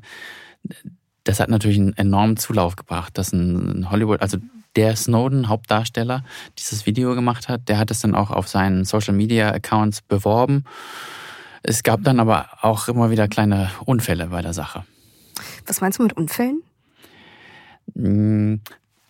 das 1.24 1.40
hat 1.40 1.48
natürlich 1.48 1.78
einen 1.78 1.96
enormen 1.96 2.36
Zulauf 2.36 2.76
gebracht, 2.76 3.16
dass 3.16 3.32
ein 3.32 3.90
Hollywood, 3.90 4.20
also 4.20 4.38
der 4.76 4.94
Snowden, 4.96 5.48
Hauptdarsteller, 5.48 6.24
dieses 6.58 6.86
Video 6.86 7.14
gemacht 7.14 7.48
hat. 7.48 7.68
Der 7.68 7.78
hat 7.78 7.90
es 7.90 8.00
dann 8.00 8.14
auch 8.14 8.30
auf 8.30 8.48
seinen 8.48 8.84
Social 8.84 9.14
Media 9.14 9.50
Accounts 9.50 10.02
beworben. 10.02 10.64
Es 11.62 11.82
gab 11.82 12.04
dann 12.04 12.20
aber 12.20 12.46
auch 12.60 12.88
immer 12.88 13.10
wieder 13.10 13.26
kleine 13.26 13.70
Unfälle 13.84 14.28
bei 14.28 14.42
der 14.42 14.52
Sache. 14.52 14.84
Was 15.66 15.80
meinst 15.80 15.98
du 15.98 16.04
mit 16.04 16.12
Unfällen? 16.12 16.62
Hm, 17.94 18.60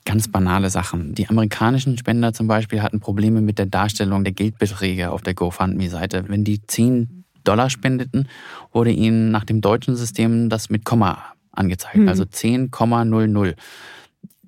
ganz 0.04 0.28
banale 0.28 0.70
Sachen. 0.70 1.14
Die 1.14 1.28
amerikanischen 1.28 1.98
Spender 1.98 2.32
zum 2.32 2.46
Beispiel 2.46 2.82
hatten 2.82 3.00
Probleme 3.00 3.40
mit 3.40 3.58
der 3.58 3.66
Darstellung 3.66 4.24
der 4.24 4.32
Geldbeträge 4.32 5.10
auf 5.10 5.22
der 5.22 5.34
GoFundMe-Seite. 5.34 6.24
Wenn 6.28 6.44
die 6.44 6.62
10 6.62 7.24
Dollar 7.44 7.70
spendeten, 7.70 8.28
wurde 8.72 8.90
ihnen 8.90 9.30
nach 9.30 9.44
dem 9.44 9.60
deutschen 9.60 9.96
System 9.96 10.48
das 10.48 10.70
mit 10.70 10.84
Komma 10.84 11.24
angezeigt, 11.52 11.96
hm. 11.96 12.08
also 12.08 12.24
10,00. 12.24 13.54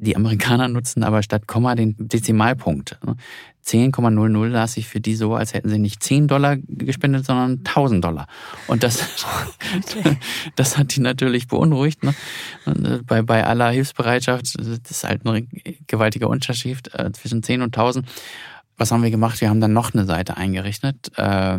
Die 0.01 0.15
Amerikaner 0.15 0.69
nutzen 0.69 1.03
aber 1.03 1.23
statt 1.23 1.49
Komma 1.49 1.75
den 1.75 1.97
Dezimalpunkt. 1.99 2.99
10,00 3.67 4.49
las 4.49 4.75
sich 4.75 4.89
für 4.89 5.01
die 5.01 5.17
so, 5.17 5.35
als 5.35 5.53
hätten 5.55 5.69
sie 5.69 5.79
nicht 5.79 6.03
10 6.03 6.29
Dollar 6.29 6.57
gespendet, 6.57 7.27
sondern 7.27 7.59
1000 7.59 8.05
Dollar. 8.05 8.27
Und 8.69 8.85
das, 8.85 9.03
das 10.57 10.79
hat 10.79 10.95
die 10.95 11.01
natürlich 11.01 11.49
beunruhigt. 11.49 12.05
Ne? 12.05 12.15
Äh, 12.67 12.99
bei, 13.05 13.23
bei 13.23 13.45
aller 13.45 13.71
Hilfsbereitschaft, 13.71 14.57
das 14.59 14.67
ist 14.91 15.05
halt 15.05 15.27
ein 15.27 15.49
gewaltiger 15.87 16.29
Unterschied 16.29 16.95
äh, 16.95 17.11
zwischen 17.13 17.43
10 17.43 17.63
und 17.63 17.77
1000. 17.77 18.09
Was 18.77 18.93
haben 18.93 19.03
wir 19.03 19.11
gemacht? 19.11 19.41
Wir 19.41 19.51
haben 19.51 19.61
dann 19.61 19.73
noch 19.73 19.93
eine 19.93 20.07
Seite 20.07 20.37
eingerichtet, 20.37 21.11
äh, 21.17 21.59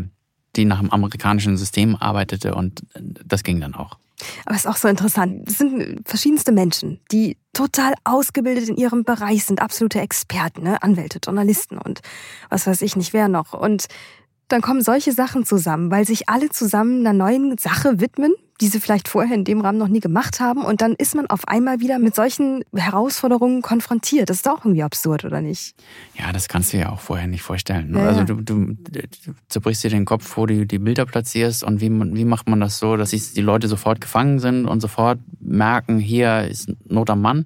die 0.55 0.65
nach 0.65 0.79
dem 0.79 0.91
amerikanischen 0.91 1.57
System 1.57 1.97
arbeitete 1.97 2.55
und 2.55 2.83
das 2.95 3.43
ging 3.43 3.59
dann 3.59 3.75
auch. 3.75 3.99
Aber 4.45 4.55
es 4.55 4.61
ist 4.61 4.67
auch 4.67 4.77
so 4.77 4.87
interessant. 4.87 5.47
Es 5.47 5.57
sind 5.57 6.07
verschiedenste 6.07 6.51
Menschen, 6.51 6.99
die 7.11 7.37
total 7.53 7.93
ausgebildet 8.03 8.69
in 8.69 8.77
ihrem 8.77 9.03
Bereich 9.03 9.45
sind, 9.45 9.61
absolute 9.61 9.99
Experten, 9.99 10.63
ne? 10.63 10.81
Anwälte, 10.81 11.19
Journalisten 11.23 11.77
und 11.77 12.01
was 12.49 12.67
weiß 12.67 12.81
ich 12.81 12.95
nicht, 12.95 13.13
wer 13.13 13.27
noch. 13.27 13.53
Und 13.53 13.87
dann 14.49 14.61
kommen 14.61 14.81
solche 14.81 15.11
Sachen 15.11 15.45
zusammen, 15.45 15.91
weil 15.91 16.05
sich 16.05 16.27
alle 16.27 16.49
zusammen 16.49 17.05
einer 17.05 17.13
neuen 17.13 17.57
Sache 17.57 17.99
widmen, 17.99 18.33
die 18.61 18.67
sie 18.67 18.79
vielleicht 18.79 19.07
vorher 19.07 19.35
in 19.35 19.45
dem 19.45 19.61
Rahmen 19.61 19.77
noch 19.77 19.87
nie 19.87 20.01
gemacht 20.01 20.41
haben. 20.41 20.63
Und 20.63 20.81
dann 20.81 20.93
ist 20.93 21.15
man 21.15 21.27
auf 21.27 21.47
einmal 21.47 21.79
wieder 21.79 21.97
mit 21.97 22.13
solchen 22.13 22.63
Herausforderungen 22.75 23.61
konfrontiert. 23.61 24.29
Das 24.29 24.37
ist 24.37 24.49
auch 24.49 24.65
irgendwie 24.65 24.83
absurd, 24.83 25.23
oder 25.23 25.39
nicht? 25.39 25.75
Ja, 26.17 26.33
das 26.33 26.49
kannst 26.49 26.73
du 26.73 26.77
dir 26.77 26.91
auch 26.91 26.99
vorher 26.99 27.27
nicht 27.27 27.41
vorstellen. 27.41 27.91
Ne? 27.91 27.99
Ja. 27.99 28.07
Also 28.07 28.23
du, 28.25 28.35
du, 28.41 28.73
du 28.73 29.01
zerbrichst 29.47 29.83
dir 29.83 29.89
den 29.89 30.03
Kopf, 30.03 30.35
wo 30.35 30.45
du 30.45 30.65
die 30.65 30.79
Bilder 30.79 31.05
platzierst 31.05 31.63
und 31.63 31.79
wie, 31.79 31.89
wie 31.89 32.25
macht 32.25 32.49
man 32.49 32.59
das 32.59 32.79
so, 32.79 32.97
dass 32.97 33.11
die 33.11 33.41
Leute 33.41 33.69
sofort 33.69 34.01
gefangen 34.01 34.39
sind 34.39 34.65
und 34.65 34.81
sofort 34.81 35.19
merken, 35.39 35.99
hier 35.99 36.41
ist 36.41 36.73
Not 36.85 37.09
am 37.09 37.21
Mann. 37.21 37.45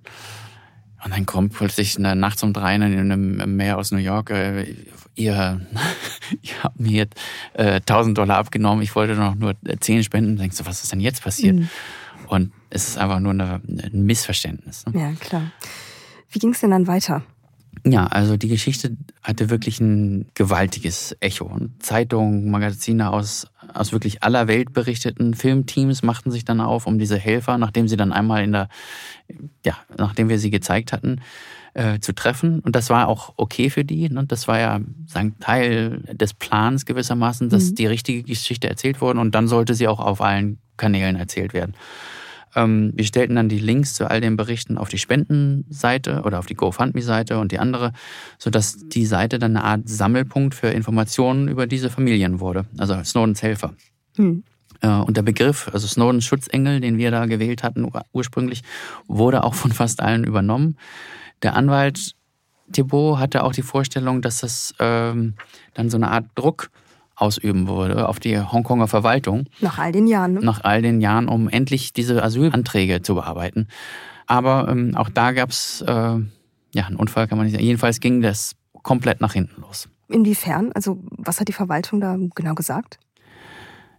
Und 1.03 1.13
dann 1.13 1.25
kommt 1.25 1.53
plötzlich 1.53 1.97
eine 1.97 2.15
Nachts 2.15 2.43
um 2.43 2.53
drei 2.53 2.75
in 2.75 2.81
einem 2.81 3.57
Meer 3.57 3.77
aus 3.77 3.91
New 3.91 3.97
York, 3.97 4.29
äh, 4.31 4.73
ihr, 5.15 5.61
ihr 6.41 6.63
habt 6.63 6.79
mir 6.79 6.91
jetzt 6.91 7.19
äh, 7.53 7.75
1000 7.75 8.17
Dollar 8.17 8.37
abgenommen, 8.37 8.83
ich 8.83 8.95
wollte 8.95 9.15
noch 9.15 9.35
nur 9.35 9.55
10 9.79 10.03
spenden. 10.03 10.37
Denkst 10.37 10.57
du, 10.57 10.65
was 10.65 10.83
ist 10.83 10.91
denn 10.91 10.99
jetzt 10.99 11.23
passiert? 11.23 11.55
Mhm. 11.55 11.69
Und 12.27 12.51
es 12.69 12.87
ist 12.87 12.97
einfach 12.97 13.19
nur 13.19 13.31
eine, 13.31 13.61
ein 13.67 14.05
Missverständnis. 14.05 14.85
Ne? 14.85 14.99
Ja, 14.99 15.11
klar. 15.13 15.51
Wie 16.31 16.39
ging 16.39 16.51
es 16.51 16.61
denn 16.61 16.71
dann 16.71 16.87
weiter? 16.87 17.23
Ja, 17.85 18.07
also 18.07 18.37
die 18.37 18.47
Geschichte 18.47 18.95
hatte 19.21 19.49
wirklich 19.49 19.81
ein 19.81 20.29
gewaltiges 20.35 21.17
Echo. 21.19 21.59
Zeitungen, 21.79 22.49
Magazine 22.49 23.11
aus, 23.11 23.47
aus 23.73 23.91
wirklich 23.91 24.23
aller 24.23 24.47
Welt 24.47 24.71
berichteten. 24.73 25.33
Filmteams 25.33 26.01
machten 26.01 26.31
sich 26.31 26.45
dann 26.45 26.61
auf, 26.61 26.87
um 26.87 26.97
diese 26.97 27.17
Helfer, 27.17 27.57
nachdem 27.57 27.87
sie 27.87 27.97
dann 27.97 28.13
einmal 28.13 28.43
in 28.43 28.53
der, 28.53 28.69
ja, 29.65 29.77
nachdem 29.97 30.29
wir 30.29 30.39
sie 30.39 30.49
gezeigt 30.49 30.93
hatten, 30.93 31.21
äh, 31.73 31.99
zu 31.99 32.13
treffen. 32.13 32.59
Und 32.59 32.75
das 32.75 32.89
war 32.89 33.07
auch 33.07 33.33
okay 33.37 33.69
für 33.69 33.83
die. 33.83 34.09
Ne? 34.09 34.25
Das 34.27 34.47
war 34.47 34.59
ja 34.59 34.79
sagen, 35.07 35.35
Teil 35.39 36.01
des 36.11 36.33
Plans 36.33 36.85
gewissermaßen, 36.85 37.49
dass 37.49 37.71
mhm. 37.71 37.75
die 37.75 37.87
richtige 37.87 38.23
Geschichte 38.23 38.69
erzählt 38.69 39.01
wurde 39.01 39.19
und 39.19 39.33
dann 39.33 39.47
sollte 39.47 39.73
sie 39.73 39.87
auch 39.87 39.99
auf 39.99 40.21
allen 40.21 40.59
Kanälen 40.77 41.15
erzählt 41.15 41.53
werden. 41.53 41.73
Ähm, 42.55 42.91
wir 42.95 43.05
stellten 43.05 43.35
dann 43.35 43.49
die 43.49 43.59
Links 43.59 43.95
zu 43.95 44.09
all 44.09 44.21
den 44.21 44.37
Berichten 44.37 44.77
auf 44.77 44.89
die 44.89 44.97
Spendenseite 44.97 46.21
oder 46.23 46.39
auf 46.39 46.45
die 46.45 46.55
GoFundMe-Seite 46.55 47.39
und 47.39 47.51
die 47.51 47.59
andere, 47.59 47.93
sodass 48.37 48.77
die 48.89 49.05
Seite 49.05 49.39
dann 49.39 49.57
eine 49.57 49.65
Art 49.65 49.89
Sammelpunkt 49.89 50.53
für 50.53 50.67
Informationen 50.67 51.47
über 51.47 51.67
diese 51.67 51.89
Familien 51.89 52.39
wurde, 52.39 52.65
also 52.77 53.03
Snowdens 53.03 53.41
Helfer. 53.41 53.73
Hm. 54.17 54.43
Und 54.81 55.15
der 55.15 55.21
Begriff, 55.21 55.69
also 55.71 55.87
Snowdens 55.87 56.25
Schutzengel, 56.25 56.81
den 56.81 56.97
wir 56.97 57.09
da 57.09 57.25
gewählt 57.25 57.63
hatten 57.63 57.89
ursprünglich, 58.11 58.63
wurde 59.07 59.45
auch 59.45 59.53
von 59.53 59.71
fast 59.71 60.01
allen 60.01 60.25
übernommen. 60.25 60.75
Der 61.43 61.55
Anwalt 61.55 62.15
Thibault 62.71 63.19
hatte 63.19 63.43
auch 63.43 63.51
die 63.51 63.61
Vorstellung, 63.61 64.21
dass 64.21 64.39
das 64.39 64.73
ähm, 64.79 65.35
dann 65.73 65.89
so 65.89 65.97
eine 65.97 66.09
Art 66.09 66.25
Druck 66.35 66.71
ausüben 67.15 67.67
würde 67.67 68.07
auf 68.07 68.19
die 68.19 68.39
Hongkonger 68.39 68.87
Verwaltung. 68.87 69.45
Nach 69.61 69.77
all 69.77 69.91
den 69.91 70.07
Jahren. 70.07 70.33
Ne? 70.33 70.39
Nach 70.39 70.63
all 70.63 70.81
den 70.81 71.01
Jahren, 71.01 71.27
um 71.27 71.47
endlich 71.47 71.93
diese 71.93 72.23
Asylanträge 72.23 73.01
zu 73.01 73.15
bearbeiten. 73.15 73.67
Aber 74.25 74.67
ähm, 74.69 74.95
auch 74.95 75.09
da 75.09 75.31
gab 75.31 75.49
es 75.49 75.81
äh, 75.81 75.91
ja, 75.91 76.85
einen 76.87 76.95
Unfall, 76.95 77.27
kann 77.27 77.37
man 77.37 77.45
nicht 77.45 77.53
sagen. 77.53 77.65
Jedenfalls 77.65 77.99
ging 77.99 78.21
das 78.21 78.55
komplett 78.81 79.21
nach 79.21 79.33
hinten 79.33 79.61
los. 79.61 79.89
Inwiefern? 80.09 80.71
Also 80.73 81.03
was 81.11 81.39
hat 81.39 81.47
die 81.47 81.53
Verwaltung 81.53 81.99
da 81.99 82.17
genau 82.35 82.55
gesagt? 82.55 82.99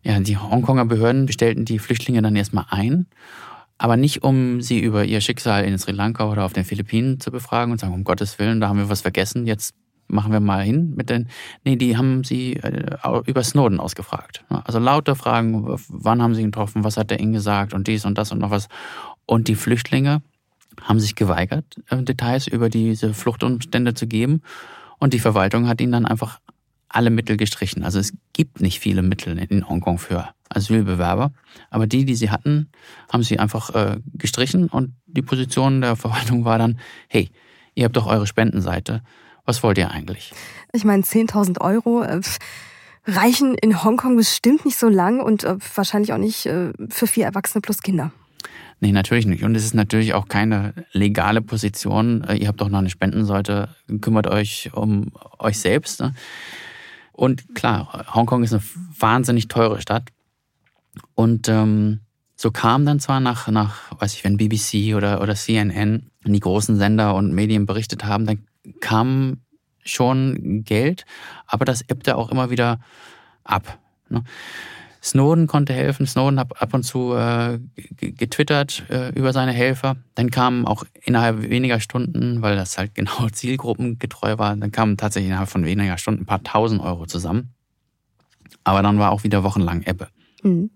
Ja, 0.03 0.19
die 0.21 0.37
Hongkonger 0.37 0.85
Behörden 0.85 1.27
bestellten 1.27 1.65
die 1.65 1.79
Flüchtlinge 1.79 2.21
dann 2.21 2.37
erstmal 2.37 2.67
ein 2.69 3.07
Aber 3.79 3.97
nicht, 3.97 4.23
um 4.23 4.61
sie 4.61 4.81
über 4.81 5.05
ihr 5.05 5.21
Schicksal 5.21 5.65
in 5.65 5.77
Sri 5.79 5.93
Lanka 5.93 6.31
oder 6.31 6.45
auf 6.45 6.53
den 6.53 6.65
Philippinen 6.65 7.21
zu 7.21 7.31
befragen 7.31 7.73
und 7.73 7.79
sagen, 7.79 7.93
um 7.93 8.05
Gottes 8.05 8.39
Willen, 8.39 8.61
da 8.61 8.69
haben 8.69 8.79
wir 8.79 8.89
was 8.89 9.01
vergessen, 9.01 9.47
jetzt 9.47 9.75
machen 10.07 10.33
wir 10.33 10.41
mal 10.41 10.63
hin 10.63 10.95
mit 10.97 11.11
den. 11.11 11.29
Nee, 11.65 11.77
die 11.77 11.97
haben 11.97 12.25
sie 12.25 12.55
äh, 12.55 12.97
über 13.27 13.43
Snowden 13.43 13.81
ausgefragt. 13.81 14.45
Also 14.49 14.79
lauter 14.79 15.17
Fragen, 15.17 15.65
wann 15.89 16.23
haben 16.23 16.35
sie 16.35 16.43
ihn 16.43 16.51
getroffen, 16.51 16.85
was 16.85 16.97
hat 16.97 17.11
er 17.11 17.21
ihnen 17.21 17.33
gesagt 17.33 17.75
und 17.75 17.89
dies 17.89 18.05
und 18.05 18.19
das 18.19 18.31
und 18.31 18.39
noch 18.39 18.51
was. 18.51 18.69
Und 19.27 19.49
die 19.49 19.55
Flüchtlinge 19.55 20.23
haben 20.83 21.01
sich 21.01 21.15
geweigert, 21.15 21.65
äh, 21.89 22.03
Details 22.03 22.47
über 22.47 22.69
diese 22.69 23.15
Fluchtumstände 23.15 23.95
zu 23.95 24.07
geben. 24.07 24.43
Und 24.99 25.15
die 25.15 25.21
Verwaltung 25.21 25.69
hat 25.69 25.81
ihnen 25.81 25.93
dann 25.93 26.07
einfach 26.07 26.41
alle 26.95 27.11
Mittel 27.11 27.37
gestrichen. 27.37 27.83
Also 27.83 27.99
es 27.99 28.13
gibt 28.33 28.61
nicht 28.61 28.81
viele 28.81 29.03
Mittel 29.03 29.39
in 29.39 29.69
Hongkong 29.69 29.99
für 29.99 30.29
Asylbewerber. 30.49 31.33
Aber 31.71 31.87
die, 31.87 32.05
die 32.05 32.15
sie 32.15 32.31
hatten, 32.31 32.71
haben 33.13 33.23
sie 33.23 33.39
einfach 33.39 33.75
äh, 33.75 33.99
gestrichen. 34.13 34.69
Und 34.69 34.95
die 35.07 35.23
Position 35.23 35.81
der 35.81 35.97
Verwaltung 36.05 36.45
war 36.45 36.59
dann, 36.59 36.79
hey, 37.09 37.31
ihr 37.75 37.85
habt 37.85 37.97
doch 37.97 38.07
eure 38.07 38.27
Spendenseite 38.27 39.03
was 39.45 39.63
wollt 39.63 39.79
ihr 39.79 39.91
eigentlich? 39.91 40.33
Ich 40.73 40.85
meine, 40.85 41.03
10.000 41.03 41.61
Euro 41.61 42.03
äh, 42.03 42.21
reichen 43.07 43.55
in 43.55 43.85
Hongkong 43.85 44.17
bestimmt 44.17 44.65
nicht 44.65 44.79
so 44.79 44.89
lang 44.89 45.21
und 45.21 45.45
äh, 45.45 45.57
wahrscheinlich 45.75 46.13
auch 46.13 46.19
nicht 46.19 46.47
äh, 46.47 46.73
für 46.89 47.07
vier 47.07 47.27
Erwachsene 47.27 47.61
plus 47.61 47.83
Kinder. 47.83 48.13
Nee, 48.81 48.93
natürlich 48.93 49.27
nicht. 49.27 49.45
Und 49.45 49.55
es 49.55 49.65
ist 49.65 49.75
natürlich 49.75 50.15
auch 50.15 50.29
keine 50.29 50.75
legale 50.93 51.41
Position. 51.41 52.27
Ihr 52.37 52.49
habt 52.49 52.61
doch 52.61 52.69
noch 52.69 52.81
eine 52.81 52.91
Spendenseite, 52.91 53.69
kümmert 54.01 54.27
euch 54.27 54.71
um 54.75 55.13
euch 55.39 55.59
selbst. 55.59 56.01
Ne? 56.01 56.13
Und 57.15 57.55
klar, 57.55 58.07
Hongkong 58.13 58.43
ist 58.43 58.53
eine 58.53 58.63
wahnsinnig 58.99 59.49
teure 59.49 59.81
Stadt. 59.81 60.11
Und 61.15 61.49
ähm, 61.49 62.01
so 62.35 62.51
kam 62.51 62.85
dann 62.85 62.99
zwar 62.99 63.21
nach, 63.21 63.49
nach, 63.49 63.99
weiß 64.01 64.15
ich, 64.15 64.25
wenn 64.25 64.37
BBC 64.37 64.95
oder, 64.97 65.23
oder 65.23 65.35
CNN, 65.35 66.11
die 66.25 66.41
großen 66.41 66.77
Sender 66.77 67.15
und 67.15 67.33
Medien 67.33 67.67
berichtet 67.67 68.05
haben, 68.05 68.27
dann 68.27 68.47
kam 68.81 69.39
schon 69.85 70.65
Geld, 70.65 71.05
aber 71.47 71.65
das 71.65 71.83
ebbte 71.83 72.17
auch 72.17 72.31
immer 72.31 72.51
wieder 72.51 72.81
ab. 73.45 73.79
Ne? 74.09 74.25
Snowden 75.05 75.47
konnte 75.47 75.75
helfen. 75.75 76.07
Snowden 76.07 76.41
hat 76.41 76.61
ab 76.63 76.73
und 76.73 76.83
zu 76.83 77.15
äh, 77.15 77.59
getwittert 78.01 78.85
äh, 78.89 79.11
über 79.11 79.35
seine 79.35 79.53
Helfer. 79.53 79.97
Dann 80.15 80.31
kamen 80.31 80.67
auch 80.67 80.85
innerhalb 81.05 81.43
weniger 81.43 81.79
Stunden, 81.79 82.41
weil 82.41 82.57
das 82.57 82.79
halt 82.79 82.95
genau 82.95 83.29
zielgruppengetreu 83.29 84.39
war, 84.39 84.57
dann 84.57 84.73
kamen 84.73 84.97
tatsächlich 84.97 85.29
innerhalb 85.29 85.51
von 85.51 85.65
weniger 85.65 85.99
Stunden 85.99 86.23
ein 86.23 86.27
paar 86.27 86.43
tausend 86.43 86.81
Euro 86.81 87.07
zusammen. 87.07 87.55
Aber 88.65 88.83
dann 88.83 88.99
war 88.99 89.13
auch 89.13 89.25
wieder 89.25 89.45
wochenlang 89.45 89.83
Ebbe. 89.83 90.09
Mhm. 90.45 90.71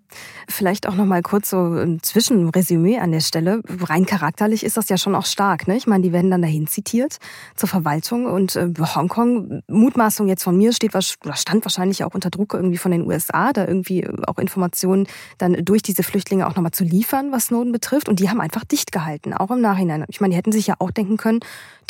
Vielleicht 0.48 0.88
auch 0.88 0.94
noch 0.94 1.04
mal 1.04 1.20
kurz 1.20 1.50
so 1.50 1.58
ein 1.58 2.02
Zwischenresümee 2.02 2.98
an 2.98 3.12
der 3.12 3.20
Stelle. 3.20 3.60
Rein 3.68 4.06
charakterlich 4.06 4.64
ist 4.64 4.78
das 4.78 4.88
ja 4.88 4.96
schon 4.96 5.14
auch 5.14 5.26
stark. 5.26 5.68
Ne? 5.68 5.76
Ich 5.76 5.86
meine, 5.86 6.02
die 6.02 6.12
werden 6.12 6.30
dann 6.30 6.40
dahin 6.40 6.66
zitiert 6.66 7.18
zur 7.54 7.68
Verwaltung 7.68 8.24
und 8.24 8.56
äh, 8.56 8.72
Hongkong, 8.78 9.60
Mutmaßung 9.68 10.26
jetzt 10.26 10.42
von 10.42 10.56
mir, 10.56 10.72
steht 10.72 10.94
oder 10.94 11.36
stand 11.36 11.66
wahrscheinlich 11.66 12.02
auch 12.02 12.14
unter 12.14 12.30
Druck 12.30 12.54
irgendwie 12.54 12.78
von 12.78 12.90
den 12.90 13.06
USA, 13.06 13.52
da 13.52 13.66
irgendwie 13.66 14.08
auch 14.26 14.38
Informationen 14.38 15.06
dann 15.36 15.62
durch 15.62 15.82
diese 15.82 16.02
Flüchtlinge 16.02 16.46
auch 16.46 16.56
nochmal 16.56 16.72
zu 16.72 16.84
liefern, 16.84 17.30
was 17.30 17.46
Snowden 17.46 17.70
betrifft. 17.70 18.08
Und 18.08 18.20
die 18.20 18.30
haben 18.30 18.40
einfach 18.40 18.64
dicht 18.64 18.90
gehalten, 18.90 19.34
auch 19.34 19.50
im 19.50 19.60
Nachhinein. 19.60 20.06
Ich 20.08 20.22
meine, 20.22 20.32
die 20.32 20.38
hätten 20.38 20.52
sich 20.52 20.66
ja 20.66 20.76
auch 20.78 20.90
denken 20.90 21.18
können, 21.18 21.40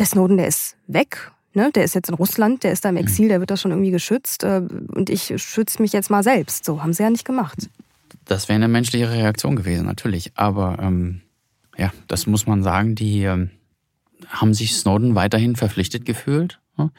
der 0.00 0.06
Snowden, 0.06 0.36
der 0.36 0.48
ist 0.48 0.76
weg 0.88 1.30
Ne, 1.54 1.70
der 1.74 1.84
ist 1.84 1.94
jetzt 1.94 2.08
in 2.08 2.14
Russland, 2.14 2.62
der 2.62 2.72
ist 2.72 2.84
da 2.84 2.90
im 2.90 2.96
mhm. 2.96 3.00
Exil, 3.00 3.28
der 3.28 3.40
wird 3.40 3.50
da 3.50 3.56
schon 3.56 3.70
irgendwie 3.70 3.90
geschützt 3.90 4.44
äh, 4.44 4.62
und 4.94 5.08
ich 5.10 5.32
schütze 5.42 5.80
mich 5.80 5.92
jetzt 5.92 6.10
mal 6.10 6.22
selbst. 6.22 6.64
So 6.64 6.82
haben 6.82 6.92
sie 6.92 7.02
ja 7.02 7.10
nicht 7.10 7.24
gemacht. 7.24 7.68
Das 8.26 8.48
wäre 8.48 8.56
eine 8.56 8.68
menschliche 8.68 9.10
Reaktion 9.10 9.56
gewesen, 9.56 9.86
natürlich. 9.86 10.32
Aber 10.34 10.78
ähm, 10.80 11.22
ja, 11.76 11.92
das 12.06 12.26
muss 12.26 12.46
man 12.46 12.62
sagen, 12.62 12.94
die 12.94 13.22
ähm, 13.22 13.50
haben 14.28 14.52
sich 14.52 14.74
Snowden 14.74 15.14
weiterhin 15.14 15.56
verpflichtet 15.56 16.04
gefühlt. 16.04 16.60
Ne? 16.76 16.90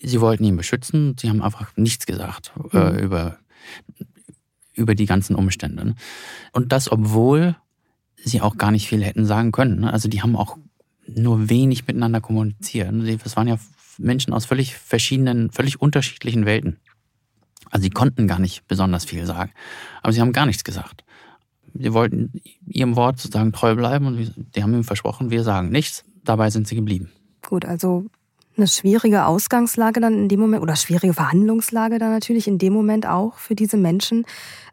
Sie 0.00 0.20
wollten 0.20 0.44
ihn 0.44 0.56
beschützen, 0.56 1.16
sie 1.18 1.28
haben 1.28 1.42
einfach 1.42 1.76
nichts 1.76 2.06
gesagt 2.06 2.52
äh, 2.72 2.92
mhm. 2.92 2.98
über, 2.98 3.38
über 4.74 4.94
die 4.94 5.06
ganzen 5.06 5.36
Umstände. 5.36 5.84
Ne? 5.84 5.94
Und 6.52 6.72
das, 6.72 6.90
obwohl 6.90 7.56
sie 8.16 8.40
auch 8.40 8.56
gar 8.56 8.70
nicht 8.70 8.88
viel 8.88 9.04
hätten 9.04 9.26
sagen 9.26 9.52
können. 9.52 9.80
Ne? 9.80 9.92
Also 9.92 10.08
die 10.08 10.22
haben 10.22 10.36
auch 10.36 10.56
nur 11.08 11.48
wenig 11.48 11.86
miteinander 11.86 12.20
kommunizieren. 12.20 13.18
Das 13.22 13.36
waren 13.36 13.48
ja 13.48 13.58
Menschen 13.98 14.32
aus 14.32 14.44
völlig 14.44 14.76
verschiedenen, 14.76 15.50
völlig 15.50 15.80
unterschiedlichen 15.80 16.46
Welten. 16.46 16.78
Also 17.70 17.84
sie 17.84 17.90
konnten 17.90 18.26
gar 18.26 18.38
nicht 18.38 18.66
besonders 18.66 19.04
viel 19.04 19.26
sagen. 19.26 19.52
Aber 20.02 20.12
sie 20.12 20.20
haben 20.20 20.32
gar 20.32 20.46
nichts 20.46 20.64
gesagt. 20.64 21.04
Sie 21.74 21.92
wollten 21.92 22.32
ihrem 22.66 22.96
Wort 22.96 23.18
sozusagen 23.18 23.52
treu 23.52 23.74
bleiben 23.74 24.06
und 24.06 24.34
die 24.56 24.62
haben 24.62 24.74
ihm 24.74 24.84
versprochen, 24.84 25.30
wir 25.30 25.42
sagen 25.42 25.70
nichts. 25.70 26.04
Dabei 26.24 26.50
sind 26.50 26.66
sie 26.66 26.76
geblieben. 26.76 27.10
Gut, 27.46 27.64
also 27.64 28.06
eine 28.56 28.66
schwierige 28.66 29.26
Ausgangslage 29.26 30.00
dann 30.00 30.14
in 30.14 30.28
dem 30.28 30.40
Moment 30.40 30.62
oder 30.62 30.76
schwierige 30.76 31.14
Verhandlungslage 31.14 31.98
dann 31.98 32.10
natürlich 32.10 32.48
in 32.48 32.58
dem 32.58 32.72
Moment 32.72 33.06
auch 33.06 33.38
für 33.38 33.54
diese 33.54 33.76
Menschen. 33.76 34.26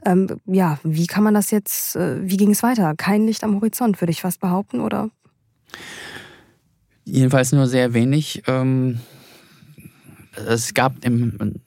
Ähm, 0.05 0.27
ja, 0.45 0.79
wie 0.83 1.05
kann 1.05 1.23
man 1.23 1.33
das 1.33 1.51
jetzt, 1.51 1.95
äh, 1.95 2.27
wie 2.27 2.37
ging 2.37 2.51
es 2.51 2.63
weiter? 2.63 2.95
Kein 2.95 3.25
Licht 3.25 3.43
am 3.43 3.55
Horizont, 3.55 4.01
würde 4.01 4.11
ich 4.11 4.21
fast 4.21 4.39
behaupten, 4.39 4.79
oder? 4.79 5.09
Jedenfalls 7.05 7.51
nur 7.51 7.67
sehr 7.67 7.93
wenig. 7.93 8.43
Ähm, 8.47 8.99
es 10.47 10.73
gab 10.73 11.05
im, 11.05 11.61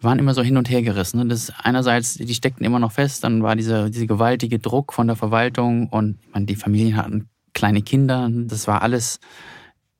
waren 0.00 0.18
immer 0.18 0.34
so 0.34 0.42
hin 0.42 0.56
und 0.56 0.70
her 0.70 0.82
gerissen. 0.82 1.28
Das 1.28 1.50
einerseits, 1.62 2.14
die 2.14 2.34
steckten 2.34 2.64
immer 2.64 2.78
noch 2.78 2.92
fest, 2.92 3.24
dann 3.24 3.42
war 3.42 3.56
dieser, 3.56 3.90
dieser 3.90 4.06
gewaltige 4.06 4.58
Druck 4.58 4.92
von 4.92 5.06
der 5.06 5.16
Verwaltung 5.16 5.88
und 5.88 6.18
meine, 6.32 6.46
die 6.46 6.56
Familien 6.56 6.96
hatten 6.96 7.28
kleine 7.54 7.82
Kinder. 7.82 8.28
Das 8.30 8.68
war 8.68 8.82
alles 8.82 9.18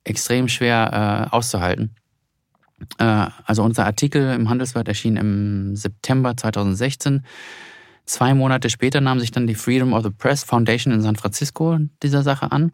extrem 0.05 0.49
schwer 0.49 1.29
äh, 1.33 1.35
auszuhalten. 1.35 1.97
Äh, 2.99 3.27
also 3.45 3.62
unser 3.62 3.87
Artikel 3.87 4.35
im 4.35 4.49
Handelsblatt 4.49 4.89
erschien 4.89 5.17
im 5.17 5.75
September 5.75 6.37
2016. 6.37 7.25
Zwei 8.05 8.35
Monate 8.35 8.71
später 8.71 9.01
nahm 9.01 9.19
sich 9.19 9.33
dann 9.33 9.47
die 9.47 9.55
Freedom 9.55 9.93
of 9.93 10.05
the 10.05 10.11
Press 10.11 10.45
Foundation 10.45 10.93
in 10.93 11.01
San 11.01 11.17
Francisco 11.17 11.79
dieser 12.03 12.23
Sache 12.23 12.53
an. 12.53 12.73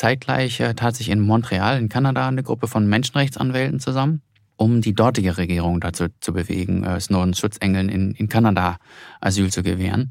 Zeitgleich 0.00 0.60
äh, 0.60 0.72
tat 0.72 0.96
sich 0.96 1.10
in 1.10 1.20
Montreal 1.20 1.78
in 1.78 1.90
Kanada 1.90 2.26
eine 2.26 2.42
Gruppe 2.42 2.68
von 2.68 2.88
Menschenrechtsanwälten 2.88 3.80
zusammen, 3.80 4.22
um 4.56 4.80
die 4.80 4.94
dortige 4.94 5.36
Regierung 5.36 5.78
dazu 5.78 6.06
zu 6.20 6.32
bewegen, 6.32 6.84
äh, 6.84 6.98
Snowdens 6.98 7.38
Schutzengeln 7.38 7.90
in, 7.90 8.12
in 8.12 8.30
Kanada 8.30 8.78
Asyl 9.20 9.52
zu 9.52 9.62
gewähren. 9.62 10.08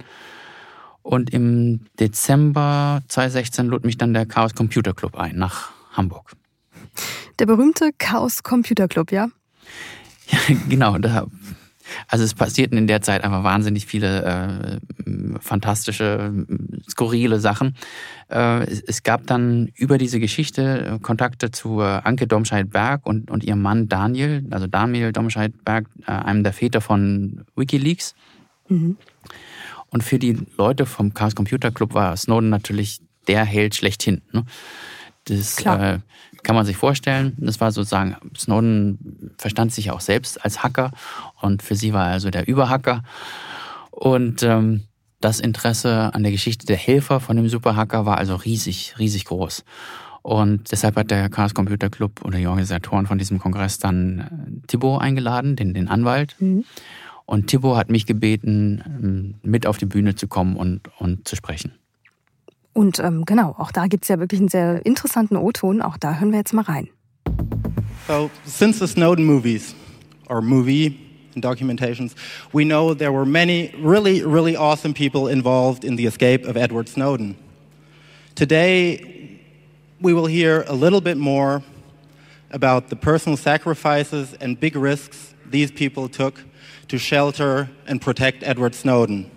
Und 1.02 1.32
im 1.32 1.88
Dezember 1.99 3.02
2016 3.08 3.65
lud 3.65 3.84
mich 3.84 3.97
dann 3.97 4.13
der 4.13 4.28
Chaos 4.28 4.54
Computer 4.54 4.93
Club 4.93 5.17
ein 5.17 5.38
nach 5.38 5.71
Hamburg. 5.93 6.34
Der 7.39 7.47
berühmte 7.47 7.89
Chaos 7.97 8.43
Computer 8.43 8.88
Club, 8.88 9.12
ja? 9.12 9.30
Ja, 10.30 10.56
genau. 10.69 10.99
Da 10.99 11.25
also 12.08 12.23
es 12.23 12.34
passierten 12.34 12.78
in 12.78 12.88
der 12.88 13.02
Zeit 13.02 13.23
einfach 13.23 13.43
wahnsinnig 13.43 13.86
viele 13.86 14.80
äh, 15.06 15.39
fantastische, 15.39 16.45
skurrile 16.89 17.39
Sachen. 17.39 17.75
Äh, 18.30 18.63
es, 18.63 18.82
es, 18.82 19.04
gab 19.04 19.28
dann 19.28 19.71
über 19.75 19.97
diese 19.97 20.19
Geschichte 20.19 20.95
äh, 20.95 20.99
Kontakte 20.99 21.52
zu 21.52 21.82
äh, 21.82 22.02
Anke 22.04 22.28
Domscheit-Berg 22.28 23.06
und, 23.06 23.32
und 23.32 23.43
ihrem 23.43 23.62
Mann 23.62 23.89
Daniel, 23.89 24.45
also 24.52 24.67
Daniel 24.67 25.12
Domscheit-Berg, 25.12 25.88
äh, 26.08 26.12
einem 26.12 26.43
der 26.43 26.54
Väter 26.54 26.82
von 26.82 27.45
Wikileaks. 27.56 28.15
Mhm. 28.67 28.97
Und 29.89 30.04
für 30.04 30.19
die 30.19 30.38
Leute 30.58 30.86
vom 30.86 31.13
Chaos 31.13 31.36
Computer 31.36 31.71
Club 31.71 31.93
war 31.93 32.15
Snowden 32.15 32.49
natürlich 32.49 33.02
der 33.28 33.43
Held 33.43 33.75
schlechthin. 33.75 34.21
Ne? 34.32 34.45
Das. 35.29 35.59
Äh, 35.65 35.99
kann 36.43 36.55
man 36.55 36.65
sich 36.65 36.77
vorstellen. 36.77 37.33
Das 37.37 37.59
war 37.59 37.71
sozusagen, 37.71 38.15
Snowden 38.37 39.31
verstand 39.37 39.73
sich 39.73 39.91
auch 39.91 40.01
selbst 40.01 40.43
als 40.43 40.63
Hacker 40.63 40.91
und 41.41 41.61
für 41.61 41.75
sie 41.75 41.93
war 41.93 42.07
er 42.07 42.13
also 42.13 42.29
der 42.29 42.47
Überhacker. 42.47 43.03
Und 43.91 44.43
ähm, 44.43 44.83
das 45.19 45.39
Interesse 45.39 46.13
an 46.13 46.23
der 46.23 46.31
Geschichte 46.31 46.65
der 46.65 46.77
Helfer 46.77 47.19
von 47.19 47.35
dem 47.35 47.49
Superhacker 47.49 48.05
war 48.05 48.17
also 48.17 48.35
riesig, 48.35 48.95
riesig 48.99 49.25
groß. 49.25 49.65
Und 50.21 50.71
deshalb 50.71 50.95
hat 50.95 51.11
der 51.11 51.29
Chaos 51.29 51.53
Computer 51.53 51.89
Club 51.89 52.23
oder 52.23 52.37
die 52.37 52.47
Organisatoren 52.47 53.07
von 53.07 53.17
diesem 53.17 53.39
Kongress 53.39 53.79
dann 53.79 54.61
äh, 54.63 54.67
Thibaut 54.67 55.01
eingeladen, 55.01 55.55
den, 55.55 55.73
den 55.73 55.87
Anwalt. 55.87 56.35
Mhm. 56.39 56.65
Und 57.25 57.47
Thibaut 57.47 57.77
hat 57.77 57.89
mich 57.89 58.05
gebeten, 58.05 58.83
ähm, 58.85 59.35
mit 59.43 59.67
auf 59.67 59.77
die 59.77 59.85
Bühne 59.85 60.15
zu 60.15 60.27
kommen 60.27 60.55
und, 60.55 60.81
und 60.97 61.27
zu 61.27 61.35
sprechen. 61.35 61.73
Und 62.79 62.97
ähm, 62.99 63.25
genau, 63.25 63.55
auch 63.57 63.73
da 63.73 63.87
gibt 63.87 64.05
es 64.05 64.07
ja 64.07 64.19
wirklich 64.19 64.39
einen 64.39 64.47
sehr 64.47 64.85
interessanten 64.85 65.35
O-Ton. 65.35 65.81
Auch 65.81 65.97
da 65.97 66.17
hören 66.17 66.31
wir 66.31 66.39
jetzt 66.39 66.53
mal 66.53 66.61
rein. 66.61 66.87
So, 68.07 68.31
since 68.45 68.79
the 68.79 68.87
Snowden 68.87 69.25
movies, 69.25 69.75
or 70.29 70.41
movie 70.41 70.97
and 71.35 71.43
documentations, 71.43 72.15
we 72.53 72.63
know 72.63 72.93
there 72.93 73.11
were 73.11 73.25
many 73.25 73.73
really, 73.83 74.23
really 74.23 74.55
awesome 74.55 74.93
people 74.93 75.29
involved 75.29 75.83
in 75.83 75.97
the 75.97 76.05
escape 76.05 76.47
of 76.47 76.55
Edward 76.55 76.87
Snowden. 76.87 77.35
Today, 78.35 79.41
we 79.99 80.13
will 80.13 80.27
hear 80.27 80.63
a 80.69 80.73
little 80.73 81.01
bit 81.01 81.17
more 81.17 81.61
about 82.51 82.87
the 82.87 82.95
personal 82.95 83.35
sacrifices 83.35 84.37
and 84.39 84.57
big 84.57 84.77
risks 84.77 85.35
these 85.51 85.69
people 85.69 86.07
took 86.07 86.45
to 86.87 86.97
shelter 86.97 87.69
and 87.87 88.01
protect 88.01 88.41
Edward 88.43 88.73
Snowden. 88.73 89.29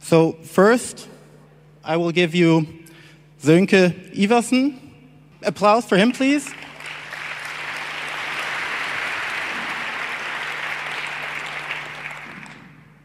So, 0.00 0.32
first, 0.42 1.08
I 1.84 1.98
will 1.98 2.12
give 2.12 2.34
you 2.34 2.66
Sönke 3.42 3.92
Iversen. 4.14 4.78
Applause 5.42 5.84
for 5.84 5.98
him, 5.98 6.12
please. 6.12 6.50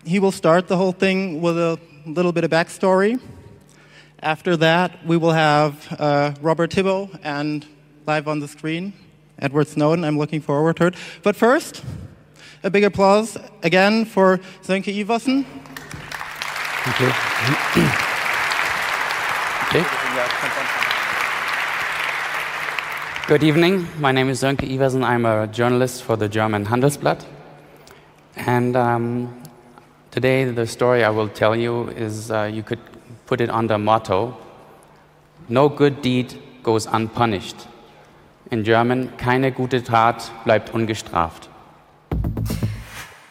He 0.06 0.20
will 0.20 0.32
start 0.32 0.70
the 0.70 0.78
whole 0.78 0.94
thing 0.94 1.42
with 1.42 1.58
a 1.58 1.78
little 2.06 2.32
bit 2.32 2.46
of 2.46 2.52
backstory. 2.52 3.20
After 4.22 4.56
that, 4.58 5.06
we 5.06 5.18
will 5.18 5.34
have 5.34 5.96
uh, 6.00 6.34
Robert 6.42 6.72
Thibault 6.72 7.10
and 7.22 7.65
live 8.08 8.30
on 8.30 8.39
the 8.39 8.48
screen, 8.48 8.94
Edward 9.39 9.68
Snowden. 9.68 10.06
I'm 10.06 10.18
looking 10.18 10.39
forward 10.39 10.78
to 10.78 10.88
it. 10.88 10.96
But 11.22 11.36
first, 11.36 11.84
a 12.63 12.70
big 12.70 12.86
applause 12.86 13.38
again 13.62 14.06
for 14.06 14.39
Sönke 14.63 14.96
Iversen. 14.96 15.46
Thank 16.86 17.76
you. 17.76 18.15
Okay. 19.69 19.86
Good 23.27 23.43
evening. 23.43 23.88
My 23.99 24.12
name 24.12 24.29
is 24.29 24.41
Sönke 24.41 24.65
Iversen. 24.67 25.03
I'm 25.03 25.25
a 25.25 25.47
journalist 25.47 26.03
for 26.03 26.17
the 26.17 26.27
German 26.27 26.65
Handelsblatt. 26.65 27.23
And 28.36 28.75
um, 28.75 29.41
today, 30.12 30.45
the 30.45 30.65
story 30.65 31.03
I 31.03 31.10
will 31.10 31.29
tell 31.29 31.55
you 31.55 31.89
is 31.89 32.32
uh, 32.32 32.49
you 32.51 32.63
could 32.63 32.79
put 33.27 33.41
it 33.41 33.49
under 33.49 33.77
motto 33.77 34.36
No 35.47 35.69
good 35.69 36.01
deed 36.01 36.36
goes 36.63 36.88
unpunished. 36.88 37.67
In 38.51 38.63
German, 38.63 39.10
keine 39.17 39.51
gute 39.51 39.84
Tat 39.84 40.32
bleibt 40.45 40.73
ungestraft. 40.73 41.49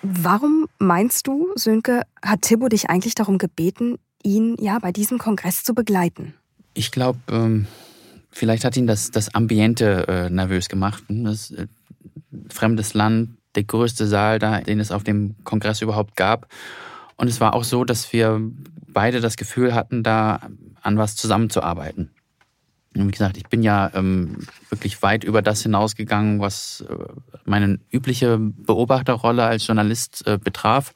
Warum 0.03 0.69
meinst 0.79 1.27
du, 1.27 1.49
Sönke, 1.57 2.03
hat 2.23 2.43
Tibbo 2.43 2.69
dich 2.69 2.89
eigentlich 2.89 3.15
darum 3.15 3.39
gebeten, 3.39 3.99
ihn 4.23 4.57
ja 4.59 4.79
bei 4.79 4.93
diesem 4.93 5.19
Kongress 5.19 5.65
zu 5.65 5.75
begleiten? 5.75 6.35
Ich 6.75 6.91
glaube, 6.91 7.19
ähm, 7.31 7.67
vielleicht 8.31 8.65
hat 8.65 8.77
ihn 8.77 8.87
das, 8.87 9.11
das 9.11 9.35
Ambiente 9.35 10.07
äh, 10.09 10.31
nervös 10.31 10.69
gemacht. 10.69 11.03
Das 11.09 11.51
äh, 11.51 11.67
fremdes 12.49 12.95
Land, 12.95 13.31
der 13.55 13.65
größte 13.65 14.07
Saal, 14.07 14.39
da, 14.39 14.61
den 14.61 14.81
es 14.81 14.93
auf 14.93 15.05
dem 15.05 15.37
Kongress 15.45 15.83
überhaupt 15.83 16.17
gab. 16.17 16.49
Und 17.17 17.29
es 17.29 17.41
war 17.41 17.55
auch 17.55 17.65
so, 17.65 17.85
dass 17.85 18.13
wir 18.13 18.41
beide 18.87 19.21
das 19.21 19.37
Gefühl 19.37 19.75
hatten, 19.75 20.03
da 20.03 20.41
an 20.83 20.99
was 20.99 21.17
zusammenzuarbeiten. 21.17 22.11
Wie 22.95 23.11
gesagt, 23.11 23.37
ich 23.37 23.45
bin 23.45 23.63
ja 23.63 23.91
ähm, 23.95 24.39
wirklich 24.71 25.03
weit 25.03 25.23
über 25.23 25.43
das 25.43 25.63
hinausgegangen, 25.63 26.41
was 26.41 26.85
äh, 26.89 26.95
meine 27.45 27.79
übliche 27.93 28.39
Beobachterrolle 28.39 29.45
als 29.45 29.67
Journalist 29.67 30.27
äh, 30.27 30.39
betraf. 30.39 30.93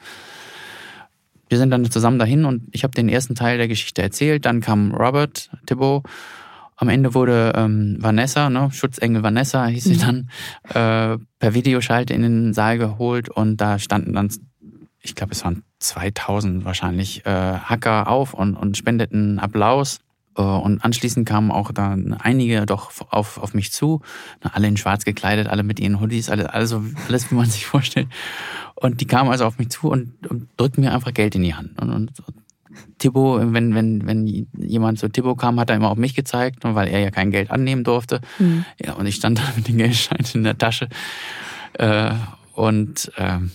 Wir 1.52 1.58
sind 1.58 1.70
dann 1.70 1.84
zusammen 1.90 2.18
dahin 2.18 2.46
und 2.46 2.62
ich 2.72 2.82
habe 2.82 2.94
den 2.94 3.10
ersten 3.10 3.34
Teil 3.34 3.58
der 3.58 3.68
Geschichte 3.68 4.00
erzählt. 4.00 4.46
Dann 4.46 4.62
kam 4.62 4.94
Robert 4.94 5.50
Thibault. 5.66 6.02
Am 6.76 6.88
Ende 6.88 7.12
wurde 7.12 7.52
ähm, 7.54 7.98
Vanessa, 8.00 8.48
ne, 8.48 8.70
Schutzengel 8.72 9.22
Vanessa 9.22 9.66
hieß 9.66 9.84
sie 9.84 9.98
dann, 9.98 10.30
äh, 10.70 11.18
per 11.38 11.52
Videoschalte 11.52 12.14
in 12.14 12.22
den 12.22 12.54
Saal 12.54 12.78
geholt 12.78 13.28
und 13.28 13.58
da 13.58 13.78
standen 13.78 14.14
dann, 14.14 14.30
ich 15.02 15.14
glaube, 15.14 15.32
es 15.32 15.44
waren 15.44 15.62
2000 15.78 16.64
wahrscheinlich, 16.64 17.26
äh, 17.26 17.30
Hacker 17.30 18.08
auf 18.08 18.32
und, 18.32 18.56
und 18.56 18.78
spendeten 18.78 19.38
Applaus. 19.38 20.00
Äh, 20.36 20.42
und 20.42 20.84
anschließend 20.84 21.28
kamen 21.28 21.50
auch 21.50 21.72
dann 21.72 22.14
einige 22.14 22.64
doch 22.66 22.92
auf, 23.10 23.38
auf 23.38 23.54
mich 23.54 23.72
zu, 23.72 24.00
alle 24.40 24.68
in 24.68 24.76
schwarz 24.76 25.04
gekleidet, 25.04 25.48
alle 25.48 25.62
mit 25.62 25.80
ihren 25.80 26.00
Hoodies, 26.00 26.30
alle, 26.30 26.52
also 26.52 26.82
alles, 27.08 27.30
wie 27.30 27.34
man 27.34 27.46
sich 27.50 27.66
vorstellt. 27.66 28.08
Und 28.74 29.00
die 29.00 29.06
kamen 29.06 29.30
also 29.30 29.44
auf 29.44 29.58
mich 29.58 29.70
zu 29.70 29.90
und, 29.90 30.26
und 30.28 30.48
drückten 30.56 30.84
mir 30.84 30.92
einfach 30.92 31.14
Geld 31.14 31.34
in 31.34 31.42
die 31.42 31.54
Hand. 31.54 31.80
Und, 31.80 31.90
und 31.90 32.12
Thibaut, 32.98 33.52
wenn, 33.52 33.74
wenn, 33.74 34.06
wenn 34.06 34.46
jemand 34.56 34.98
zu 34.98 35.08
Thibaut 35.08 35.38
kam, 35.38 35.60
hat 35.60 35.70
er 35.70 35.76
immer 35.76 35.90
auf 35.90 35.98
mich 35.98 36.14
gezeigt, 36.14 36.60
weil 36.62 36.88
er 36.88 37.00
ja 37.00 37.10
kein 37.10 37.30
Geld 37.30 37.50
annehmen 37.50 37.84
durfte. 37.84 38.20
Mhm. 38.38 38.64
Ja, 38.82 38.94
und 38.94 39.06
ich 39.06 39.16
stand 39.16 39.38
da 39.40 39.42
mit 39.56 39.68
den 39.68 39.78
Geldscheinen 39.78 40.26
in 40.34 40.44
der 40.44 40.58
Tasche. 40.58 40.88
Äh, 41.74 42.12
und 42.54 43.10
ähm, 43.16 43.50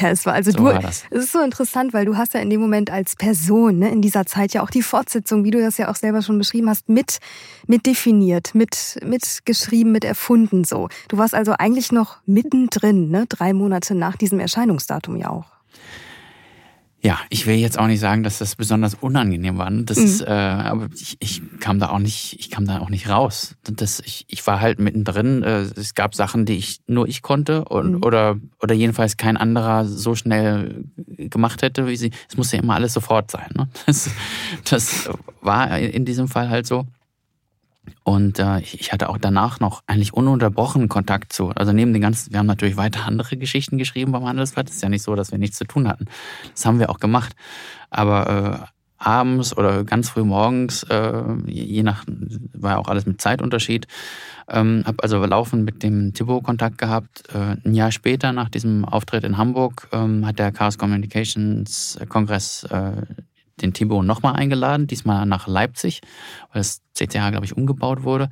es 0.00 0.26
war 0.26 0.34
also 0.34 0.50
so 0.50 0.58
du. 0.58 0.64
War 0.64 0.78
das. 0.78 1.04
Es 1.10 1.24
ist 1.24 1.32
so 1.32 1.40
interessant, 1.40 1.92
weil 1.92 2.04
du 2.04 2.16
hast 2.16 2.34
ja 2.34 2.40
in 2.40 2.50
dem 2.50 2.60
Moment 2.60 2.90
als 2.90 3.16
Person 3.16 3.78
ne, 3.78 3.90
in 3.90 4.02
dieser 4.02 4.26
Zeit 4.26 4.52
ja 4.52 4.62
auch 4.62 4.70
die 4.70 4.82
Fortsetzung, 4.82 5.44
wie 5.44 5.50
du 5.50 5.60
das 5.60 5.78
ja 5.78 5.88
auch 5.88 5.96
selber 5.96 6.22
schon 6.22 6.38
beschrieben 6.38 6.68
hast, 6.68 6.88
mit 6.88 7.18
mit 7.66 7.86
definiert, 7.86 8.54
mit 8.54 8.98
mit 9.04 9.40
geschrieben, 9.44 9.92
mit 9.92 10.04
erfunden 10.04 10.64
so. 10.64 10.88
Du 11.08 11.18
warst 11.18 11.34
also 11.34 11.52
eigentlich 11.58 11.92
noch 11.92 12.18
mittendrin, 12.26 13.10
ne, 13.10 13.26
drei 13.28 13.52
Monate 13.52 13.94
nach 13.94 14.16
diesem 14.16 14.40
Erscheinungsdatum 14.40 15.16
ja 15.16 15.30
auch. 15.30 15.59
Ja, 17.02 17.18
ich 17.30 17.46
will 17.46 17.54
jetzt 17.54 17.78
auch 17.78 17.86
nicht 17.86 18.00
sagen, 18.00 18.22
dass 18.22 18.38
das 18.38 18.56
besonders 18.56 18.94
unangenehm 18.94 19.56
war. 19.56 19.70
Das 19.70 19.98
mhm. 19.98 20.04
ist, 20.04 20.20
äh, 20.20 20.26
aber 20.26 20.88
ich, 20.94 21.16
ich 21.20 21.40
kam 21.58 21.78
da 21.78 21.88
auch 21.88 21.98
nicht, 21.98 22.36
ich 22.38 22.50
kam 22.50 22.66
da 22.66 22.80
auch 22.80 22.90
nicht 22.90 23.08
raus. 23.08 23.56
Das, 23.62 24.00
ich, 24.00 24.26
ich 24.28 24.46
war 24.46 24.60
halt 24.60 24.78
mittendrin. 24.78 25.42
Äh, 25.42 25.60
es 25.76 25.94
gab 25.94 26.14
Sachen, 26.14 26.44
die 26.44 26.56
ich 26.56 26.80
nur 26.86 27.08
ich 27.08 27.22
konnte 27.22 27.64
und, 27.64 27.92
mhm. 27.92 28.04
oder 28.04 28.36
oder 28.60 28.74
jedenfalls 28.74 29.16
kein 29.16 29.38
anderer 29.38 29.86
so 29.86 30.14
schnell 30.14 30.84
gemacht 30.96 31.62
hätte, 31.62 31.86
wie 31.86 31.96
sie. 31.96 32.10
Es 32.28 32.36
musste 32.36 32.56
ja 32.56 32.62
immer 32.62 32.74
alles 32.74 32.92
sofort 32.92 33.30
sein. 33.30 33.48
Ne? 33.56 33.68
Das, 33.86 34.10
das 34.68 35.10
war 35.40 35.78
in 35.78 36.04
diesem 36.04 36.28
Fall 36.28 36.50
halt 36.50 36.66
so. 36.66 36.86
Und 38.04 38.38
äh, 38.38 38.60
ich 38.60 38.92
hatte 38.92 39.08
auch 39.08 39.18
danach 39.18 39.60
noch 39.60 39.82
eigentlich 39.86 40.12
ununterbrochen 40.12 40.88
Kontakt 40.88 41.32
zu. 41.32 41.50
Also 41.50 41.72
neben 41.72 41.92
den 41.92 42.02
ganzen, 42.02 42.32
wir 42.32 42.38
haben 42.38 42.46
natürlich 42.46 42.76
weiter 42.76 43.06
andere 43.06 43.36
Geschichten 43.36 43.78
geschrieben 43.78 44.12
beim 44.12 44.24
Handelsblatt. 44.24 44.68
Es 44.68 44.76
ist 44.76 44.82
ja 44.82 44.88
nicht 44.88 45.02
so, 45.02 45.14
dass 45.14 45.32
wir 45.32 45.38
nichts 45.38 45.58
zu 45.58 45.64
tun 45.64 45.88
hatten. 45.88 46.06
Das 46.52 46.66
haben 46.66 46.78
wir 46.78 46.90
auch 46.90 46.98
gemacht. 46.98 47.34
Aber 47.90 48.64
äh, 48.64 48.66
abends 49.00 49.56
oder 49.56 49.82
ganz 49.84 50.10
früh 50.10 50.24
morgens, 50.24 50.82
äh, 50.84 51.22
je 51.46 51.82
nach, 51.82 52.04
war 52.52 52.72
ja 52.72 52.78
auch 52.78 52.88
alles 52.88 53.06
mit 53.06 53.20
Zeitunterschied, 53.20 53.86
ähm, 54.48 54.82
habe 54.86 55.02
also 55.02 55.24
laufend 55.24 55.64
mit 55.64 55.82
dem 55.82 56.12
Thibaut 56.12 56.44
Kontakt 56.44 56.78
gehabt. 56.78 57.24
Äh, 57.34 57.56
ein 57.64 57.74
Jahr 57.74 57.92
später, 57.92 58.32
nach 58.32 58.50
diesem 58.50 58.84
Auftritt 58.84 59.24
in 59.24 59.38
Hamburg, 59.38 59.88
ähm, 59.92 60.26
hat 60.26 60.38
der 60.38 60.52
Chaos 60.52 60.76
Communications 60.76 61.98
Kongress 62.08 62.64
äh, 62.64 62.92
den 63.62 63.72
Thibaut 63.72 64.04
nochmal 64.04 64.36
eingeladen, 64.36 64.86
diesmal 64.86 65.26
nach 65.26 65.46
Leipzig, 65.46 66.00
weil 66.52 66.60
das 66.60 66.82
CCH, 66.94 67.30
glaube 67.30 67.44
ich, 67.44 67.56
umgebaut 67.56 68.02
wurde. 68.02 68.28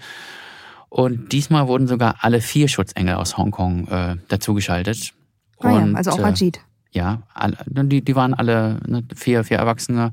Und 0.89 1.33
diesmal 1.33 1.69
wurden 1.69 1.87
sogar 1.87 2.17
alle 2.21 2.41
vier 2.41 2.69
Schutzengel 2.69 3.15
aus 3.15 3.37
Hongkong 3.37 3.89
äh, 3.89 4.17
dazugeschaltet. 4.29 5.13
Ah 5.61 5.73
ja, 5.73 5.95
also 5.95 6.13
auch 6.13 6.21
Ajit. 6.21 6.57
Äh, 6.57 6.61
ja, 6.99 7.23
alle, 7.35 7.57
die, 7.67 8.03
die 8.03 8.17
waren 8.17 8.33
alle 8.33 8.81
ne, 8.87 9.05
vier, 9.15 9.45
vier 9.45 9.59
Erwachsene 9.59 10.13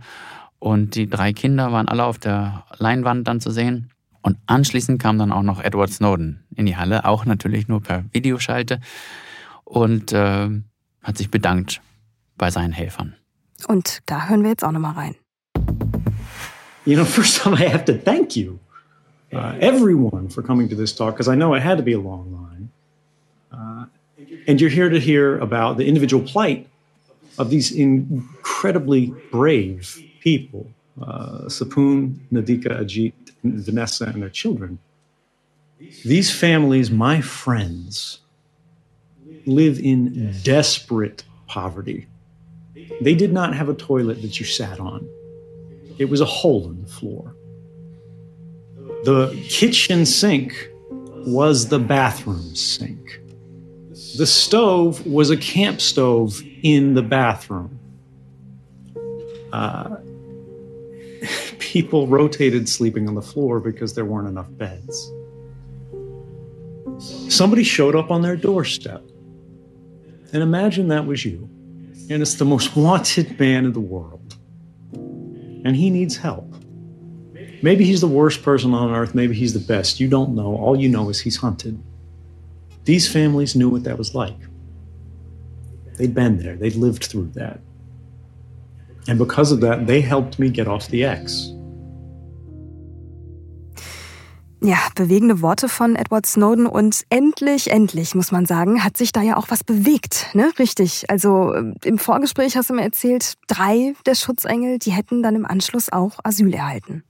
und 0.60 0.96
die 0.96 1.10
drei 1.10 1.32
Kinder 1.32 1.72
waren 1.72 1.88
alle 1.88 2.04
auf 2.04 2.20
der 2.20 2.66
Leinwand 2.78 3.28
dann 3.28 3.40
zu 3.40 3.52
sehen. 3.52 3.92
Und 4.22 4.38
anschließend 4.48 5.02
kam 5.02 5.20
dann 5.20 5.32
auch 5.32 5.44
noch 5.44 5.62
Edward 5.62 5.92
Snowden 5.92 6.44
in 6.56 6.66
die 6.66 6.76
Halle, 6.76 7.06
auch 7.06 7.26
natürlich 7.26 7.68
nur 7.68 7.82
per 7.82 8.04
Videoschalte 8.12 8.80
und 9.64 10.12
äh, 10.14 10.50
hat 11.04 11.18
sich 11.18 11.30
bedankt 11.30 11.82
bei 12.36 12.50
seinen 12.50 12.74
Helfern. 12.74 13.16
Und 13.68 14.02
da 14.06 14.28
hören 14.28 14.44
wir 14.44 14.50
jetzt 14.50 14.64
auch 14.64 14.72
nochmal 14.72 14.94
rein. 14.94 15.16
You 16.86 16.96
know, 16.96 17.06
first 17.06 17.42
time 17.42 17.56
I 17.56 17.68
have 17.68 17.86
to 17.86 17.94
thank 17.94 18.36
you, 18.36 18.60
uh, 19.34 19.56
everyone, 19.60 20.30
for 20.30 20.44
coming 20.44 20.70
to 20.70 20.76
this 20.76 20.94
talk, 20.94 21.16
because 21.16 21.28
I 21.28 21.36
know 21.36 21.56
it 21.56 21.64
had 21.64 21.78
to 21.78 21.84
be 21.84 21.94
a 21.94 22.00
long 22.00 22.32
line. 22.32 22.70
Uh, 23.52 23.86
and 24.48 24.62
you're 24.62 24.70
here 24.70 24.90
to 24.90 25.00
hear 25.00 25.40
about 25.40 25.78
the 25.78 25.86
individual 25.86 26.24
plight 26.24 26.68
of 27.38 27.50
these 27.50 27.72
incredibly 27.72 29.14
brave 29.32 29.98
people 30.20 30.68
uh, 31.02 31.48
Sapun, 31.48 32.16
Nadika, 32.32 32.80
Ajit, 32.80 33.14
Vanessa, 33.44 34.06
and 34.06 34.22
their 34.22 34.30
children. 34.30 34.80
These 36.06 36.32
families, 36.32 36.90
my 36.90 37.22
friends, 37.22 38.20
live 39.46 39.80
in 39.80 40.34
desperate 40.44 41.24
poverty. 41.48 42.08
They 43.02 43.16
did 43.16 43.34
not 43.34 43.56
have 43.56 43.70
a 43.70 43.74
toilet 43.74 44.22
that 44.22 44.40
you 44.40 44.46
sat 44.46 44.80
on, 44.80 45.08
it 45.98 46.06
was 46.06 46.22
a 46.22 46.26
hole 46.26 46.70
in 46.70 46.82
the 46.82 46.88
floor. 46.88 47.36
The 49.04 49.40
kitchen 49.50 50.06
sink 50.06 50.70
was 50.90 51.70
the 51.70 51.80
bathroom 51.80 52.56
sink. 52.56 53.22
The 54.18 54.26
stove 54.26 55.06
was 55.06 55.30
a 55.30 55.38
camp 55.38 55.82
stove 55.82 56.42
in 56.64 56.94
the 56.94 57.02
bathroom. 57.02 57.80
Uh, 59.52 59.98
people 61.60 62.08
rotated 62.08 62.68
sleeping 62.68 63.08
on 63.08 63.16
the 63.16 63.22
floor 63.22 63.60
because 63.60 63.94
there 63.94 64.06
weren't 64.06 64.28
enough 64.28 64.48
beds. 64.52 65.12
Somebody 67.30 67.64
showed 67.64 67.96
up 67.96 68.12
on 68.12 68.22
their 68.22 68.36
doorstep. 68.36 69.04
And 70.34 70.42
imagine 70.42 70.88
that 70.90 71.06
was 71.06 71.24
you 71.26 71.50
and 72.10 72.22
it's 72.22 72.36
the 72.36 72.46
most 72.46 72.76
wanted 72.76 73.40
man 73.40 73.66
in 73.66 73.74
the 73.74 73.80
world. 73.80 74.36
And 74.94 75.76
he 75.76 75.90
needs 75.90 76.16
help. 76.16 76.54
Maybe 77.62 77.86
he's 77.86 78.02
the 78.02 78.08
worst 78.08 78.44
person 78.44 78.74
on 78.74 78.94
earth, 78.94 79.16
maybe 79.16 79.34
he's 79.34 79.54
the 79.54 79.74
best. 79.74 80.00
You 80.00 80.08
don't 80.08 80.36
know. 80.36 80.56
All 80.56 80.76
you 80.80 80.88
know 80.88 81.10
is 81.10 81.20
he's 81.20 81.38
hunted. 81.38 81.82
These 82.84 83.12
families 83.12 83.56
knew 83.56 83.70
what 83.70 83.84
that 83.86 83.98
was 83.98 84.14
like. 84.14 84.38
They'd 85.98 86.14
been 86.14 86.38
there, 86.38 86.56
they'd 86.56 86.76
lived 86.76 87.06
through 87.06 87.32
that. 87.36 87.60
And 89.08 89.18
because 89.18 89.52
of 89.52 89.62
that, 89.62 89.88
they 89.88 90.02
helped 90.02 90.40
me 90.40 90.50
get 90.50 90.68
off 90.68 90.88
the 90.88 91.04
X. 91.04 91.52
Ja, 94.66 94.80
bewegende 94.96 95.44
Worte 95.44 95.70
von 95.70 95.96
Edward 95.96 96.26
Snowden 96.26 96.66
und 96.66 97.04
endlich, 97.10 97.70
endlich, 97.70 98.16
muss 98.16 98.32
man 98.32 98.48
sagen, 98.48 98.84
hat 98.84 98.98
sich 98.98 99.12
da 99.12 99.22
ja 99.22 99.38
auch 99.38 99.52
was 99.52 99.64
bewegt, 99.64 100.34
ne? 100.34 100.52
Richtig. 100.58 101.08
Also 101.08 101.54
äh, 101.54 101.74
im 101.84 102.00
Vorgespräch 102.00 102.58
hast 102.58 102.72
du 102.72 102.74
mir 102.74 102.82
erzählt, 102.82 103.36
drei 103.46 103.94
der 104.08 104.16
Schutzengel, 104.16 104.80
die 104.80 104.92
hätten 104.92 105.22
dann 105.22 105.36
im 105.36 105.46
Anschluss 105.46 105.92
auch 105.92 106.18
Asyl 106.24 106.52
erhalten. 106.52 107.04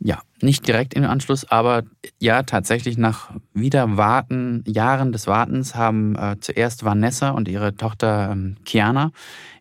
Ja, 0.00 0.20
nicht 0.42 0.66
direkt 0.66 0.94
im 0.94 1.04
Anschluss, 1.04 1.48
aber 1.48 1.84
ja, 2.18 2.42
tatsächlich 2.42 2.98
nach 2.98 3.30
wieder 3.54 3.96
Warten, 3.96 4.64
Jahren 4.66 5.12
des 5.12 5.28
Wartens 5.28 5.76
haben 5.76 6.16
äh, 6.16 6.40
zuerst 6.40 6.84
Vanessa 6.84 7.30
und 7.30 7.46
ihre 7.46 7.76
Tochter 7.76 8.30
ähm, 8.32 8.56
Kiana 8.64 9.12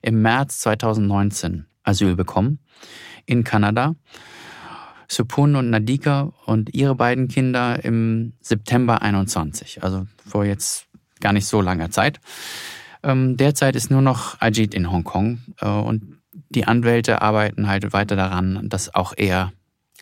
im 0.01 0.19
März 0.23 0.61
2019 0.61 1.67
Asyl 1.83 2.15
bekommen 2.15 2.57
in 3.27 3.43
Kanada. 3.43 3.93
Supun 5.07 5.55
und 5.55 5.69
Nadika 5.69 6.33
und 6.45 6.73
ihre 6.73 6.95
beiden 6.95 7.27
Kinder 7.27 7.83
im 7.83 8.33
September 8.41 9.01
21, 9.01 9.83
also 9.83 10.07
vor 10.25 10.45
jetzt 10.45 10.87
gar 11.19 11.33
nicht 11.33 11.45
so 11.45 11.61
langer 11.61 11.91
Zeit. 11.91 12.19
Ähm, 13.03 13.37
derzeit 13.37 13.75
ist 13.75 13.91
nur 13.91 14.01
noch 14.01 14.41
Ajit 14.41 14.73
in 14.73 14.91
Hongkong 14.91 15.39
äh, 15.61 15.67
und 15.67 16.17
die 16.49 16.65
Anwälte 16.65 17.21
arbeiten 17.21 17.67
halt 17.67 17.93
weiter 17.93 18.15
daran, 18.15 18.67
dass 18.69 18.93
auch 18.93 19.13
er 19.15 19.51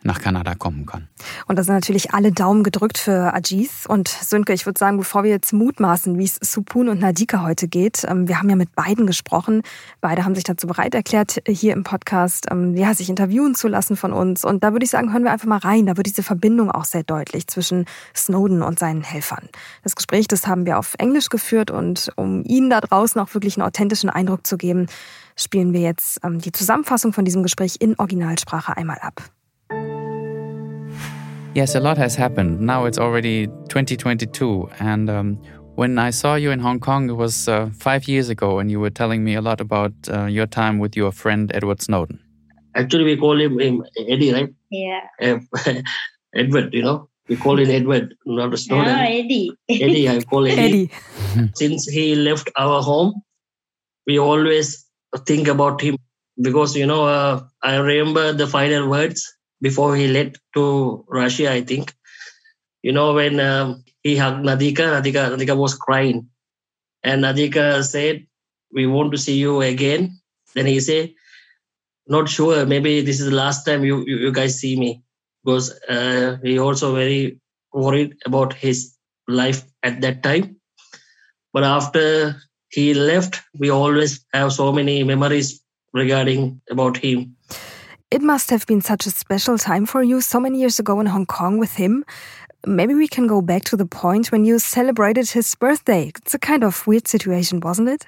nach 0.04 0.20
Kanada 0.20 0.56
kommen 0.56 0.86
kann. 0.86 1.08
Und 1.48 1.58
da 1.58 1.64
sind 1.64 1.76
natürlich 1.76 2.14
alle 2.14 2.32
Daumen 2.32 2.64
gedrückt 2.64 2.98
für 2.98 3.34
Ajis. 3.34 3.86
Und 3.88 4.08
Sönke, 4.08 4.54
ich 4.54 4.66
würde 4.66 4.80
sagen, 4.80 4.98
bevor 4.98 5.24
wir 5.24 5.32
jetzt 5.32 5.54
mutmaßen, 5.54 6.18
wie 6.18 6.26
es 6.26 6.36
Supun 6.42 6.90
und 6.90 7.00
Nadika 7.00 7.44
heute 7.44 7.68
geht, 7.68 8.06
ähm, 8.08 8.28
wir 8.28 8.40
haben 8.40 8.50
ja 8.50 8.56
mit 8.56 8.76
beiden 8.76 9.08
gesprochen. 9.08 9.62
Beide 10.02 10.26
haben 10.26 10.36
sich 10.36 10.44
dazu 10.44 10.68
bereit 10.68 10.96
erklärt, 10.96 11.42
hier 11.48 11.74
im 11.74 11.84
Podcast 11.84 12.48
ähm, 12.52 12.76
ja, 12.76 12.94
sich 12.94 13.10
interviewen 13.10 13.56
zu 13.56 13.68
lassen 13.68 13.96
von 13.96 14.14
uns. 14.14 14.46
Und 14.46 14.64
da 14.64 14.72
würde 14.72 14.86
ich 14.86 14.92
sagen, 14.92 15.14
hören 15.14 15.24
wir 15.24 15.32
einfach 15.32 15.48
mal 15.48 15.60
rein. 15.60 15.86
Da 15.86 15.98
wird 15.98 16.08
diese 16.08 16.24
Verbindung 16.24 16.72
auch 16.72 16.86
sehr 16.86 17.04
deutlich 17.04 17.48
zwischen 17.48 17.86
Snowden 18.16 18.62
und 18.62 18.80
seinen 18.80 19.04
Helfern. 19.04 19.50
Das 19.84 19.96
Gespräch, 19.96 20.28
das 20.28 20.48
haben 20.48 20.66
wir 20.66 20.80
auf 20.80 20.96
Englisch 20.98 21.30
geführt 21.30 21.72
und 21.72 22.12
um 22.16 22.44
Ihnen 22.46 22.70
da 22.70 22.82
draußen 22.82 23.20
auch 23.22 23.34
wirklich 23.34 23.58
einen 23.58 23.68
authentischen 23.68 24.10
Eindruck 24.10 24.46
zu 24.46 24.58
geben, 24.58 24.88
spielen 25.36 25.74
wir 25.74 25.82
jetzt 25.82 26.20
ähm, 26.24 26.40
die 26.40 26.52
Zusammenfassung 26.52 27.14
von 27.14 27.26
diesem 27.26 27.44
Gespräch 27.44 27.78
in 27.80 27.98
Originalsprache 27.98 28.76
einmal 28.78 29.00
ab. 29.00 29.24
Yes, 31.56 31.76
a 31.76 31.80
lot 31.80 32.00
has 32.00 32.16
happened. 32.16 32.62
Now 32.62 32.86
it's 32.86 32.98
already 32.98 33.46
2022. 33.70 34.70
And 34.80 35.08
um, 35.08 35.36
when 35.76 36.00
I 36.00 36.10
saw 36.10 36.34
you 36.34 36.50
in 36.50 36.58
Hong 36.58 36.80
Kong, 36.80 37.12
it 37.12 37.14
was 37.14 37.48
uh, 37.48 37.70
five 37.78 38.08
years 38.08 38.30
ago, 38.30 38.58
and 38.58 38.72
you 38.72 38.80
were 38.80 38.90
telling 38.90 39.24
me 39.24 39.36
a 39.36 39.42
lot 39.42 39.62
about 39.62 39.94
uh, 40.12 40.26
your 40.26 40.48
time 40.48 40.80
with 40.80 40.96
your 40.96 41.12
friend 41.12 41.52
Edward 41.54 41.80
Snowden. 41.80 42.20
Actually, 42.76 43.04
we 43.04 43.18
call 43.18 43.40
him, 43.40 43.60
him 43.60 43.86
Eddie, 43.96 44.34
right? 44.34 44.50
Yeah. 44.72 45.02
Edward, 46.36 46.74
you 46.74 46.82
know. 46.82 47.08
We 47.30 47.36
call 47.36 47.60
him 47.60 47.70
Edward, 47.70 48.16
not 48.26 48.58
Snowden. 48.58 48.96
No, 48.96 49.04
Eddie. 49.04 49.52
Eddie, 49.70 50.10
I 50.10 50.22
call 50.22 50.48
Eddie. 50.48 50.90
Eddie. 51.36 51.52
Since 51.56 51.86
he 51.86 52.16
left 52.16 52.50
our 52.58 52.82
home, 52.82 53.22
we 54.08 54.18
always 54.18 54.88
think 55.28 55.48
about 55.48 55.82
him 55.82 55.98
because, 56.42 56.76
you 56.76 56.88
know, 56.88 57.06
uh, 57.06 57.44
I 57.62 57.76
remember 57.76 58.34
the 58.34 58.48
final 58.48 58.90
words 58.90 59.32
before 59.64 59.96
he 59.96 60.08
left 60.08 60.40
to 60.56 61.06
Russia, 61.08 61.52
I 61.52 61.62
think. 61.62 61.96
You 62.84 62.92
know, 62.92 63.14
when 63.14 63.40
um, 63.40 63.84
he 64.04 64.18
hugged 64.18 64.46
Nadika, 64.46 64.86
Nadika, 64.94 65.32
Nadika 65.32 65.56
was 65.58 65.76
crying. 65.76 66.28
And 67.04 67.24
Nadika 67.24 67.84
said, 67.84 68.28
we 68.74 68.88
want 68.88 69.14
to 69.14 69.18
see 69.18 69.38
you 69.38 69.62
again. 69.62 70.20
Then 70.54 70.66
he 70.66 70.80
said, 70.82 71.14
not 72.08 72.28
sure, 72.28 72.66
maybe 72.66 73.00
this 73.02 73.22
is 73.22 73.28
the 73.28 73.36
last 73.36 73.64
time 73.64 73.86
you, 73.86 74.04
you, 74.06 74.18
you 74.18 74.32
guys 74.34 74.60
see 74.60 74.78
me. 74.78 75.02
Because 75.44 75.72
uh, 75.90 76.38
he 76.44 76.60
also 76.60 76.94
very 76.94 77.40
worried 77.74 78.18
about 78.26 78.54
his 78.54 78.94
life 79.28 79.64
at 79.82 80.02
that 80.02 80.24
time. 80.24 80.58
But 81.54 81.64
after 81.64 82.36
he 82.70 82.94
left, 82.94 83.42
we 83.58 83.70
always 83.70 84.26
have 84.34 84.52
so 84.52 84.72
many 84.74 85.04
memories 85.04 85.62
regarding 85.94 86.62
about 86.70 86.98
him. 86.98 87.38
It 88.14 88.22
must 88.22 88.52
have 88.52 88.68
been 88.68 88.80
such 88.80 89.08
a 89.08 89.10
special 89.10 89.58
time 89.58 89.88
for 89.88 90.04
you 90.04 90.22
so 90.22 90.40
many 90.40 90.60
years 90.60 90.78
ago 90.78 91.00
in 91.00 91.08
Hong 91.08 91.26
Kong 91.26 91.58
with 91.58 91.74
him. 91.74 92.06
Maybe 92.64 92.94
we 92.94 93.08
can 93.08 93.26
go 93.26 93.42
back 93.42 93.64
to 93.64 93.76
the 93.76 93.88
point 93.88 94.32
when 94.32 94.46
you 94.46 94.60
celebrated 94.60 95.32
his 95.32 95.56
birthday. 95.56 96.12
It's 96.18 96.36
a 96.36 96.38
kind 96.38 96.64
of 96.64 96.86
weird 96.86 97.08
situation, 97.08 97.60
wasn't 97.60 97.90
it? 97.90 98.06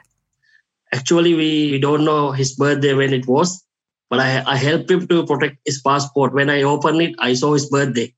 Actually, 0.94 1.34
we, 1.34 1.80
don't 1.80 2.06
know 2.06 2.32
his 2.32 2.54
birthday 2.54 2.94
when 2.94 3.14
it 3.14 3.26
was, 3.26 3.66
but 4.12 4.20
I, 4.20 4.44
I 4.46 4.58
helped 4.58 4.92
him 4.92 5.08
to 5.08 5.26
protect 5.26 5.58
his 5.66 5.82
passport. 5.82 6.36
When 6.36 6.52
I 6.52 6.62
opened 6.62 7.02
it, 7.02 7.16
I 7.18 7.34
saw 7.34 7.54
his 7.54 7.68
birthday. 7.68 8.14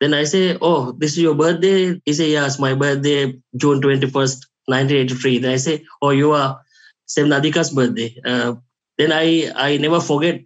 Then 0.00 0.14
I 0.14 0.24
say, 0.24 0.58
Oh, 0.60 0.90
this 0.90 1.12
is 1.12 1.18
your 1.18 1.36
birthday? 1.36 2.02
He 2.04 2.14
say, 2.14 2.32
Yes, 2.32 2.58
my 2.58 2.74
birthday, 2.74 3.40
June 3.56 3.80
21st, 3.80 4.42
1983. 4.66 5.38
Then 5.38 5.52
I 5.52 5.56
say, 5.58 5.84
Oh, 6.02 6.10
you 6.10 6.32
are 6.32 6.60
Sam 7.06 7.28
Nadika's 7.28 7.70
birthday. 7.70 8.20
Uh, 8.24 8.56
then 8.96 9.12
I, 9.12 9.52
I 9.54 9.76
never 9.76 10.00
forget 10.00 10.40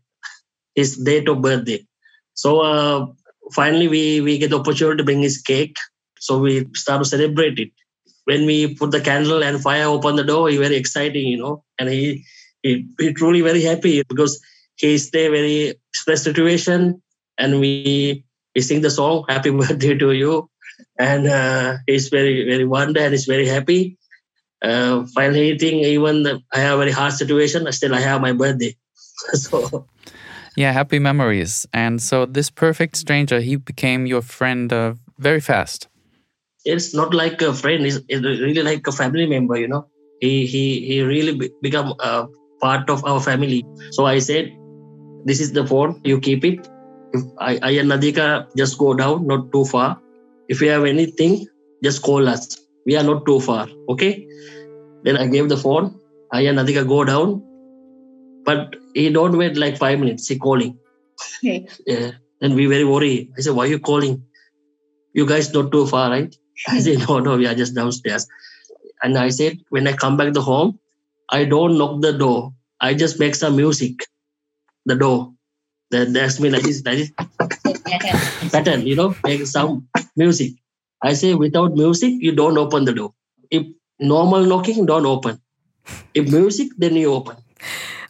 his 0.74 0.96
date 0.96 1.28
of 1.28 1.42
birthday. 1.42 1.84
So 2.34 2.60
uh, 2.60 3.06
finally, 3.52 3.88
we, 3.88 4.20
we 4.20 4.38
get 4.38 4.50
the 4.50 4.58
opportunity 4.58 4.98
to 4.98 5.04
bring 5.04 5.20
his 5.20 5.40
cake. 5.40 5.76
So 6.18 6.38
we 6.38 6.68
start 6.74 7.02
to 7.02 7.08
celebrate 7.08 7.58
it. 7.58 7.70
When 8.24 8.46
we 8.46 8.74
put 8.74 8.92
the 8.92 9.00
candle 9.00 9.42
and 9.42 9.60
fire 9.60 9.86
open 9.86 10.16
the 10.16 10.24
door, 10.24 10.48
he 10.48 10.56
very 10.56 10.76
exciting, 10.76 11.26
you 11.26 11.38
know, 11.38 11.64
and 11.78 11.88
he 11.88 12.24
he, 12.62 12.86
he 12.98 13.12
truly 13.12 13.40
very 13.40 13.62
happy 13.62 14.04
because 14.08 14.40
he 14.76 14.96
stay 14.98 15.28
very 15.28 15.74
stressed 15.92 16.22
situation, 16.22 17.02
and 17.36 17.58
we 17.58 18.24
we 18.54 18.60
sing 18.62 18.80
the 18.80 18.90
song 18.90 19.24
"Happy 19.28 19.50
Birthday 19.58 19.98
to 19.98 20.12
You," 20.12 20.48
and 20.98 21.26
uh, 21.26 21.78
he's 21.88 22.08
very 22.08 22.44
very 22.44 22.64
wonder 22.64 23.00
and 23.00 23.12
he's 23.12 23.26
very 23.26 23.46
happy. 23.46 23.98
Uh, 24.62 25.04
finally, 25.14 25.50
eating 25.50 25.80
even 25.80 26.40
I 26.52 26.60
have 26.60 26.74
a 26.74 26.78
very 26.78 26.92
hard 26.92 27.12
situation, 27.14 27.70
still 27.72 27.94
I 27.94 28.00
have 28.00 28.20
my 28.20 28.32
birthday. 28.32 28.76
so 29.34 29.88
Yeah, 30.56 30.72
happy 30.72 30.98
memories. 30.98 31.66
And 31.72 32.00
so 32.02 32.26
this 32.26 32.50
perfect 32.50 32.96
stranger, 32.96 33.40
he 33.40 33.56
became 33.56 34.06
your 34.06 34.22
friend 34.22 34.72
uh, 34.72 34.94
very 35.18 35.40
fast. 35.40 35.88
it's 36.64 36.94
not 36.94 37.14
like 37.14 37.42
a 37.42 37.52
friend 37.52 37.84
it's, 37.86 37.98
it's 38.08 38.22
really 38.22 38.62
like 38.62 38.86
a 38.86 38.92
family 38.92 39.26
member 39.26 39.56
you 39.58 39.68
know. 39.68 39.86
He 40.20 40.46
he 40.46 40.86
he 40.86 41.02
really 41.02 41.34
be- 41.36 41.50
become 41.62 41.94
a 42.00 42.28
part 42.60 42.88
of 42.90 43.04
our 43.04 43.20
family. 43.20 43.64
So 43.90 44.06
i 44.06 44.18
said 44.20 44.52
this 45.24 45.40
is 45.40 45.52
the 45.52 45.66
phone 45.66 46.00
you 46.04 46.20
keep 46.20 46.44
it. 46.44 46.68
If 47.12 47.22
i, 47.38 47.58
I 47.62 47.70
and 47.82 47.90
nadika 47.90 48.46
just 48.56 48.78
go 48.78 48.94
down 48.94 49.26
not 49.26 49.50
too 49.52 49.64
far. 49.64 50.00
If 50.48 50.60
you 50.60 50.70
have 50.70 50.84
anything 50.84 51.46
just 51.82 52.02
call 52.02 52.28
us. 52.28 52.58
We 52.86 52.96
are 52.96 53.04
not 53.04 53.26
too 53.26 53.40
far 53.40 53.68
okay? 53.88 54.26
Then 55.04 55.16
i 55.16 55.26
gave 55.26 55.48
the 55.48 55.56
phone. 55.56 55.98
I 56.32 56.42
and 56.42 56.58
nadika 56.58 56.86
go 56.86 57.04
down 57.04 57.42
but 58.44 58.76
he 58.94 59.10
don't 59.10 59.36
wait 59.36 59.56
like 59.56 59.78
five 59.78 59.98
minutes 59.98 60.28
he 60.28 60.38
calling 60.38 60.78
Okay. 61.38 61.66
yeah. 61.86 62.12
And 62.40 62.54
we 62.54 62.66
very 62.66 62.84
worried. 62.84 63.32
I 63.38 63.40
said, 63.42 63.54
why 63.54 63.64
are 63.64 63.68
you 63.68 63.78
calling? 63.78 64.24
You 65.14 65.26
guys 65.26 65.52
not 65.54 65.70
too 65.70 65.86
far, 65.86 66.10
right? 66.10 66.34
I 66.68 66.80
said, 66.80 66.98
no, 67.08 67.20
no, 67.20 67.36
we 67.36 67.46
are 67.46 67.54
just 67.54 67.74
downstairs. 67.74 68.26
And 69.02 69.16
I 69.18 69.28
said, 69.30 69.58
when 69.70 69.86
I 69.86 69.92
come 69.92 70.16
back 70.16 70.32
to 70.34 70.40
home, 70.40 70.78
I 71.30 71.44
don't 71.44 71.78
knock 71.78 72.00
the 72.02 72.12
door. 72.12 72.52
I 72.80 72.94
just 72.94 73.20
make 73.20 73.34
some 73.36 73.56
music. 73.56 74.06
The 74.86 74.96
door. 74.96 75.32
Then 75.90 76.12
that's 76.12 76.40
me 76.40 76.50
like 76.50 76.62
this, 76.62 76.82
like 76.84 76.98
this 76.98 78.50
pattern, 78.50 78.86
you 78.86 78.96
know, 78.96 79.14
make 79.24 79.46
some 79.46 79.88
music. 80.16 80.52
I 81.02 81.12
say, 81.14 81.34
without 81.34 81.74
music, 81.74 82.14
you 82.18 82.32
don't 82.34 82.58
open 82.58 82.84
the 82.84 82.92
door. 82.94 83.14
If 83.50 83.66
normal 84.00 84.44
knocking, 84.46 84.86
don't 84.86 85.06
open. 85.06 85.40
If 86.14 86.30
music, 86.32 86.68
then 86.78 86.96
you 86.96 87.12
open. 87.12 87.36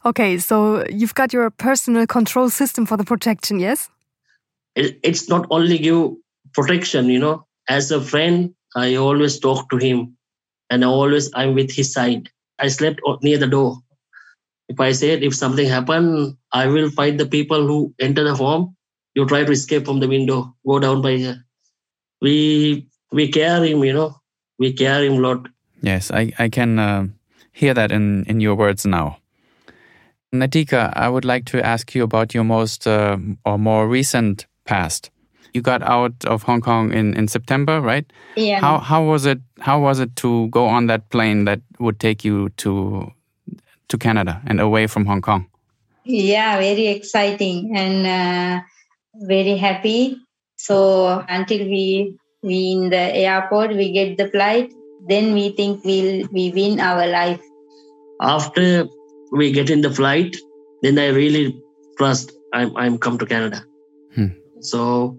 Okay, 0.04 0.38
so 0.38 0.84
you've 0.88 1.14
got 1.14 1.32
your 1.32 1.50
personal 1.50 2.06
control 2.06 2.50
system 2.50 2.86
for 2.86 2.96
the 2.96 3.04
protection, 3.04 3.60
yes? 3.60 3.88
it's 4.74 5.28
not 5.28 5.46
only 5.50 5.78
give 5.78 6.12
protection 6.54 7.06
you 7.06 7.18
know. 7.18 7.46
As 7.68 7.90
a 7.90 8.00
friend 8.00 8.54
i 8.74 8.96
always 8.96 9.38
talk 9.38 9.68
to 9.70 9.76
him 9.76 10.16
and 10.70 10.84
I 10.84 10.88
always 10.88 11.30
i'm 11.34 11.54
with 11.54 11.70
his 11.70 11.92
side. 11.92 12.28
I 12.58 12.68
slept 12.68 13.00
near 13.22 13.38
the 13.38 13.46
door. 13.46 13.78
If 14.68 14.80
i 14.80 14.92
said 14.92 15.22
if 15.22 15.34
something 15.34 15.68
happened, 15.68 16.36
i 16.52 16.66
will 16.66 16.90
fight 16.90 17.18
the 17.18 17.26
people 17.26 17.66
who 17.66 17.94
enter 18.00 18.24
the 18.24 18.34
home. 18.34 18.76
You 19.14 19.26
try 19.26 19.44
to 19.44 19.52
escape 19.52 19.84
from 19.84 20.00
the 20.00 20.08
window 20.08 20.54
go 20.66 20.78
down 20.78 21.02
by 21.02 21.16
here. 21.16 21.44
We 22.20 22.88
we 23.12 23.28
care 23.28 23.62
him 23.64 23.84
you 23.84 23.92
know. 23.92 24.16
We 24.58 24.72
care 24.72 25.02
him 25.04 25.14
a 25.14 25.20
lot. 25.20 25.48
Yes, 25.82 26.10
I, 26.12 26.32
I 26.38 26.48
can 26.48 26.78
uh, 26.78 27.08
hear 27.52 27.74
that 27.74 27.90
in, 27.90 28.24
in 28.26 28.40
your 28.40 28.54
words 28.54 28.86
now. 28.86 29.18
Natika, 30.32 30.92
I 30.96 31.08
would 31.08 31.24
like 31.24 31.44
to 31.46 31.64
ask 31.64 31.94
you 31.94 32.02
about 32.02 32.34
your 32.34 32.44
most 32.44 32.86
uh, 32.86 33.18
or 33.44 33.58
more 33.58 33.86
recent 33.86 34.46
past. 34.64 35.10
You 35.52 35.60
got 35.60 35.82
out 35.82 36.24
of 36.24 36.44
Hong 36.44 36.62
Kong 36.62 36.92
in, 36.92 37.14
in 37.14 37.28
September, 37.28 37.80
right? 37.80 38.10
Yeah. 38.36 38.60
How 38.60 38.78
how 38.78 39.04
was 39.04 39.26
it 39.26 39.40
how 39.60 39.80
was 39.80 40.00
it 40.00 40.16
to 40.16 40.48
go 40.48 40.66
on 40.66 40.86
that 40.86 41.10
plane 41.10 41.44
that 41.44 41.60
would 41.78 42.00
take 42.00 42.24
you 42.24 42.48
to 42.56 43.12
to 43.88 43.98
Canada 43.98 44.40
and 44.46 44.60
away 44.60 44.86
from 44.86 45.04
Hong 45.04 45.20
Kong? 45.20 45.46
Yeah, 46.04 46.56
very 46.56 46.86
exciting 46.86 47.76
and 47.76 48.06
uh, 48.06 48.64
very 49.26 49.58
happy. 49.58 50.16
So 50.56 51.22
until 51.28 51.68
we 51.68 52.16
we 52.42 52.72
in 52.72 52.88
the 52.88 53.14
airport, 53.14 53.76
we 53.76 53.92
get 53.92 54.16
the 54.16 54.28
flight, 54.30 54.72
then 55.06 55.34
we 55.34 55.50
think 55.50 55.84
we'll 55.84 56.26
we 56.32 56.50
win 56.52 56.80
our 56.80 57.06
life. 57.06 57.40
After 58.22 58.88
we 59.32 59.50
get 59.50 59.70
in 59.70 59.80
the 59.80 59.90
flight, 59.90 60.36
then 60.82 60.98
I 60.98 61.08
really 61.08 61.58
trust 61.96 62.32
I'm 62.52 62.76
I'm 62.76 62.98
come 62.98 63.18
to 63.18 63.26
Canada. 63.26 63.64
Hmm. 64.14 64.36
So 64.60 65.18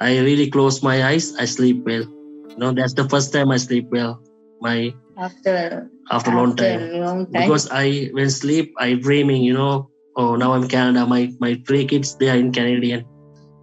I 0.00 0.18
really 0.18 0.50
close 0.50 0.82
my 0.82 1.04
eyes. 1.04 1.34
I 1.38 1.44
sleep 1.44 1.84
well. 1.86 2.02
You 2.02 2.58
know, 2.58 2.72
that's 2.72 2.94
the 2.94 3.08
first 3.08 3.32
time 3.32 3.50
I 3.50 3.56
sleep 3.56 3.88
well. 3.90 4.20
My 4.60 4.92
After 5.16 5.88
after 6.10 6.30
a 6.30 6.34
long 6.34 6.54
time 6.56 6.82
long 6.98 7.26
time. 7.26 7.42
because 7.42 7.68
I 7.70 8.10
when 8.12 8.30
sleep 8.30 8.74
I 8.78 8.94
dreaming. 8.94 9.42
You 9.42 9.54
know, 9.54 9.90
oh 10.16 10.34
now 10.34 10.52
I'm 10.52 10.66
Canada. 10.66 11.06
My 11.06 11.30
my 11.38 11.54
three 11.66 11.86
kids 11.86 12.16
they 12.18 12.30
are 12.30 12.36
in 12.36 12.52
Canadian. 12.52 13.06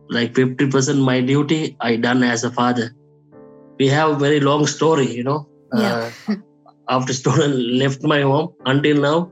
Like 0.10 0.36
fifty 0.36 0.70
percent 0.72 1.00
my 1.00 1.20
duty 1.20 1.76
I 1.82 1.96
done 1.98 2.24
as 2.24 2.44
a 2.44 2.52
father. 2.52 2.96
We 3.80 3.88
have 3.92 4.12
a 4.12 4.16
very 4.16 4.40
long 4.40 4.68
story. 4.68 5.12
You 5.12 5.24
know. 5.24 5.40
Yeah. 5.76 6.12
Uh, 6.28 6.36
after 6.90 7.14
student 7.14 7.56
left 7.82 8.04
my 8.04 8.22
home 8.22 8.54
until 8.66 9.02
now, 9.02 9.32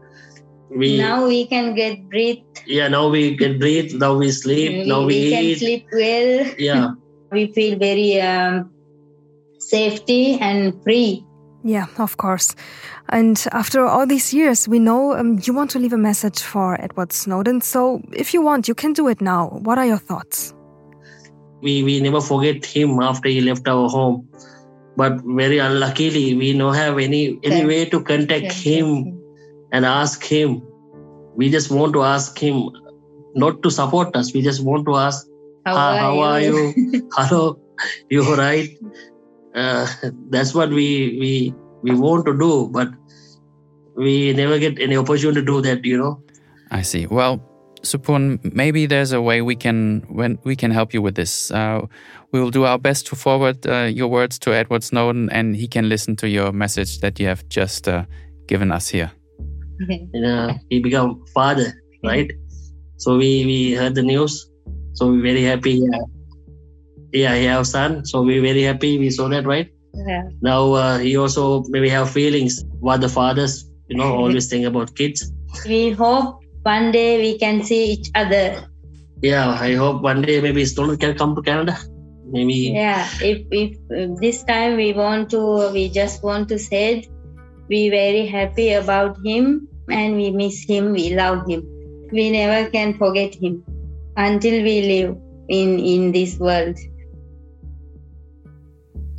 we 0.76 0.98
now 0.98 1.26
we 1.28 1.46
can 1.48 1.76
get 1.76 2.10
breathe. 2.10 2.44
yeah 2.66 2.88
now 2.88 3.10
we 3.10 3.38
can 3.38 3.60
breathe. 3.60 3.94
Now 3.94 4.16
we 4.16 4.32
sleep. 4.32 4.72
We, 4.72 4.86
now 4.86 5.02
we, 5.02 5.08
we 5.08 5.30
can 5.32 5.44
eat. 5.44 5.60
sleep 5.60 5.88
well. 5.92 6.54
Yeah. 6.58 6.92
we 7.32 7.52
feel 7.54 7.78
very 7.78 8.22
um, 8.22 8.72
safety 9.60 10.38
and 10.40 10.82
free. 10.84 11.26
Yeah, 11.64 11.88
of 11.98 12.18
course. 12.18 12.56
And 13.10 13.42
after 13.54 13.86
all 13.86 14.06
these 14.06 14.34
years, 14.34 14.68
we 14.68 14.80
know 14.80 15.16
um, 15.16 15.40
you 15.44 15.54
want 15.54 15.72
to 15.72 15.80
leave 15.80 15.94
a 15.94 15.98
message 15.98 16.42
for 16.42 16.80
Edward 16.82 17.14
Snowden. 17.14 17.62
So 17.62 18.02
if 18.12 18.34
you 18.34 18.42
want, 18.42 18.68
you 18.68 18.76
can 18.76 18.92
do 18.92 19.08
it 19.08 19.22
now. 19.22 19.48
What 19.64 19.78
are 19.78 19.86
your 19.86 19.98
thoughts? 19.98 20.54
we 21.64 21.82
we 21.82 22.00
never 22.02 22.22
forget 22.22 22.66
him 22.66 23.00
after 23.00 23.30
he 23.30 23.40
left 23.42 23.68
our 23.68 23.88
home 23.90 24.28
but 24.98 25.14
very 25.42 25.58
unluckily 25.58 26.36
we 26.36 26.52
don't 26.54 26.76
have 26.76 27.00
any 27.00 27.40
any 27.44 27.66
way 27.66 27.86
to 27.86 28.04
contact 28.04 28.52
him 28.52 29.18
and 29.74 29.86
ask 29.86 30.24
him 30.36 30.62
we 31.36 31.50
just 31.50 31.72
want 31.72 31.94
to 31.94 32.04
ask 32.04 32.40
him 32.48 32.64
not 33.44 33.62
to 33.64 33.72
support 33.80 34.16
us 34.16 34.34
we 34.34 34.42
just 34.42 34.64
want 34.64 34.86
to 34.86 34.96
ask 34.96 35.28
How, 35.66 35.76
"Ah, 35.76 35.84
are, 35.84 36.00
how 36.00 36.20
are 36.20 36.42
you? 36.42 36.74
you 36.78 37.10
hello 37.18 37.60
you 38.10 38.24
all 38.24 38.38
right 38.38 38.70
uh, 39.56 39.88
that's 40.36 40.54
what 40.60 40.70
we 40.82 40.90
we 41.24 41.32
we 41.88 41.96
want 42.08 42.26
to 42.32 42.38
do 42.44 42.52
but 42.78 43.00
we 43.96 44.34
never 44.34 44.60
get 44.60 44.80
any 44.80 44.98
opportunity 45.06 45.42
to 45.42 45.46
do 45.54 45.62
that 45.70 45.92
you 45.94 45.98
know 45.98 46.14
I 46.74 46.82
see. 46.82 47.06
Well, 47.06 47.40
Supun, 47.84 48.40
maybe 48.54 48.88
there's 48.88 49.12
a 49.12 49.22
way 49.22 49.42
we 49.42 49.56
can 49.56 50.04
when 50.10 50.40
we 50.44 50.56
can 50.56 50.72
help 50.72 50.94
you 50.94 51.02
with 51.02 51.16
this. 51.16 51.52
Uh, 51.52 51.86
we 52.32 52.42
will 52.42 52.50
do 52.50 52.64
our 52.66 52.80
best 52.80 53.06
to 53.08 53.16
forward 53.16 53.68
uh, 53.68 53.84
your 53.84 54.08
words 54.08 54.40
to 54.40 54.54
Edward 54.54 54.84
Snowden, 54.84 55.30
and 55.30 55.56
he 55.56 55.68
can 55.68 55.88
listen 55.88 56.16
to 56.18 56.28
your 56.28 56.52
message 56.52 57.00
that 57.02 57.20
you 57.20 57.28
have 57.28 57.48
just 57.48 57.88
uh, 57.88 58.06
given 58.48 58.72
us 58.72 58.88
here. 58.88 59.12
you 59.90 60.22
know, 60.22 60.56
he 60.70 60.80
become 60.80 61.24
father, 61.34 61.74
right? 62.04 62.32
So 62.98 63.18
we 63.18 63.46
we 63.46 63.74
heard 63.74 63.96
the 63.96 64.04
news, 64.04 64.50
so 64.94 65.12
we 65.12 65.22
very 65.22 65.44
happy. 65.44 65.82
Yeah, 65.82 66.04
yeah, 67.12 67.36
he 67.36 67.46
have 67.46 67.68
son, 67.68 68.06
so 68.06 68.22
we 68.22 68.40
very 68.40 68.64
happy. 68.64 68.98
We 68.98 69.10
saw 69.10 69.28
that, 69.30 69.46
right? 69.46 69.70
Yeah. 69.94 70.24
Now 70.42 70.74
uh, 70.74 70.98
he 70.98 71.18
also 71.18 71.64
maybe 71.70 71.90
have 71.90 72.10
feelings. 72.10 72.64
What 72.80 73.02
the 73.02 73.10
fathers, 73.10 73.70
you 73.88 73.98
know, 73.98 74.16
always 74.16 74.48
think 74.50 74.66
about 74.66 74.96
kids. 74.96 75.32
We 75.66 75.92
hope 75.92 76.40
one 76.64 76.92
day 76.92 77.20
we 77.20 77.38
can 77.38 77.64
see 77.64 77.94
each 77.94 78.10
other. 78.16 78.66
Yeah, 79.22 79.50
I 79.50 79.76
hope 79.76 80.02
one 80.02 80.22
day 80.22 80.42
maybe 80.42 80.66
Stone 80.66 80.98
can 80.98 81.16
come 81.18 81.36
to 81.36 81.42
Canada. 81.42 81.78
Maybe 82.26 82.74
Yeah, 82.74 83.08
if, 83.22 83.46
if 83.52 83.78
if 83.90 84.20
this 84.20 84.44
time 84.44 84.76
we 84.76 84.94
want 84.94 85.30
to, 85.32 85.72
we 85.72 85.90
just 85.90 86.24
want 86.24 86.50
to 86.50 86.58
say, 86.58 87.08
we 87.70 87.90
very 87.90 88.26
happy 88.26 88.74
about 88.74 89.18
him 89.26 89.68
and 89.90 90.16
we 90.16 90.32
miss 90.32 90.64
him, 90.64 90.92
we 90.94 91.14
love 91.16 91.48
him. 91.48 91.64
We 92.12 92.30
never 92.32 92.70
can 92.70 92.98
forget 92.98 93.34
him 93.36 93.64
until 94.18 94.64
we 94.64 94.82
live 94.82 95.18
in 95.50 95.80
in 95.80 96.12
this 96.12 96.38
world. 96.40 96.78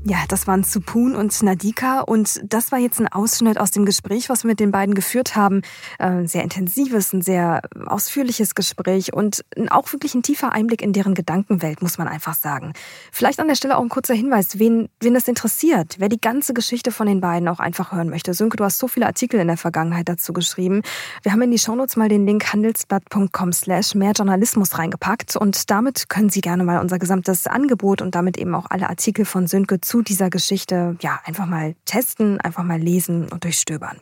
Ja, 0.07 0.19
das 0.29 0.47
waren 0.47 0.65
Supun 0.65 1.17
und 1.17 1.43
Nadika 1.43 2.01
und 2.01 2.39
das 2.45 2.73
war 2.73 2.79
jetzt 2.79 3.01
ein 3.01 3.09
Ausschnitt 3.09 3.59
aus 3.59 3.71
dem 3.71 3.87
Gespräch, 3.87 4.29
was 4.29 4.45
wir 4.45 4.49
mit 4.49 4.61
den 4.61 4.71
beiden 4.71 4.95
geführt 4.95 5.35
haben. 5.35 5.63
Äh, 5.99 6.05
Ein 6.05 6.27
sehr 6.27 6.43
intensives, 6.43 7.15
ein 7.15 7.23
sehr 7.23 7.63
ausführliches 7.87 8.55
Gespräch 8.55 9.15
und 9.15 9.47
auch 9.71 9.91
wirklich 9.95 10.15
ein 10.15 10.23
tiefer 10.23 10.53
Einblick 10.53 10.83
in 10.83 10.93
deren 10.93 11.15
Gedankenwelt, 11.15 11.81
muss 11.81 11.97
man 11.97 12.07
einfach 12.07 12.35
sagen. 12.35 12.75
Vielleicht 13.13 13.41
an 13.41 13.49
der 13.49 13.55
Stelle 13.55 13.79
auch 13.79 13.83
ein 13.83 13.89
kurzer 13.89 14.13
Hinweis, 14.13 14.59
wen, 14.59 14.91
wen 15.01 15.15
das 15.15 15.27
interessiert, 15.27 15.97
wer 15.99 16.11
die 16.11 16.21
ganze 16.21 16.53
Geschichte 16.53 16.93
von 16.93 17.07
den 17.07 17.23
beiden 17.23 17.49
auch 17.49 17.59
einfach 17.59 17.93
hören 17.93 18.11
möchte. 18.11 18.35
Sönke, 18.35 18.59
du 18.59 18.65
hast 18.65 18.79
so 18.79 18.89
viele 18.89 19.07
Artikel 19.07 19.41
in 19.41 19.47
der 19.47 19.57
Vergangenheit 19.57 20.07
dazu 20.11 20.35
geschrieben. 20.35 20.83
Wir 21.23 21.33
haben 21.33 21.41
in 21.41 21.51
die 21.51 21.59
Shownotes 21.59 21.97
mal 21.97 22.11
den 22.11 22.27
Link 22.27 22.53
handelsblatt.com 22.53 23.55
slash 23.55 23.95
mehr 23.95 24.13
Journalismus 24.13 24.77
reingepackt 24.77 25.35
und 25.35 25.71
damit 25.71 26.11
können 26.11 26.29
Sie 26.29 26.43
gerne 26.43 26.63
mal 26.63 26.81
unser 26.81 26.99
gesamtes 26.99 27.47
Angebot 27.47 28.03
und 28.03 28.15
damit 28.15 28.37
eben 28.37 28.55
auch 28.55 28.67
alle 28.69 28.91
Artikel 28.91 29.25
von 29.25 29.47
Sönke 29.47 29.81
dieser 30.03 30.30
Geschichte 30.30 30.97
ja 31.01 31.20
einfach 31.24 31.47
mal 31.47 31.74
testen, 31.84 32.40
einfach 32.40 32.62
mal 32.62 32.80
lesen 32.80 33.28
und 33.30 33.45
durchstöbern. 33.45 33.99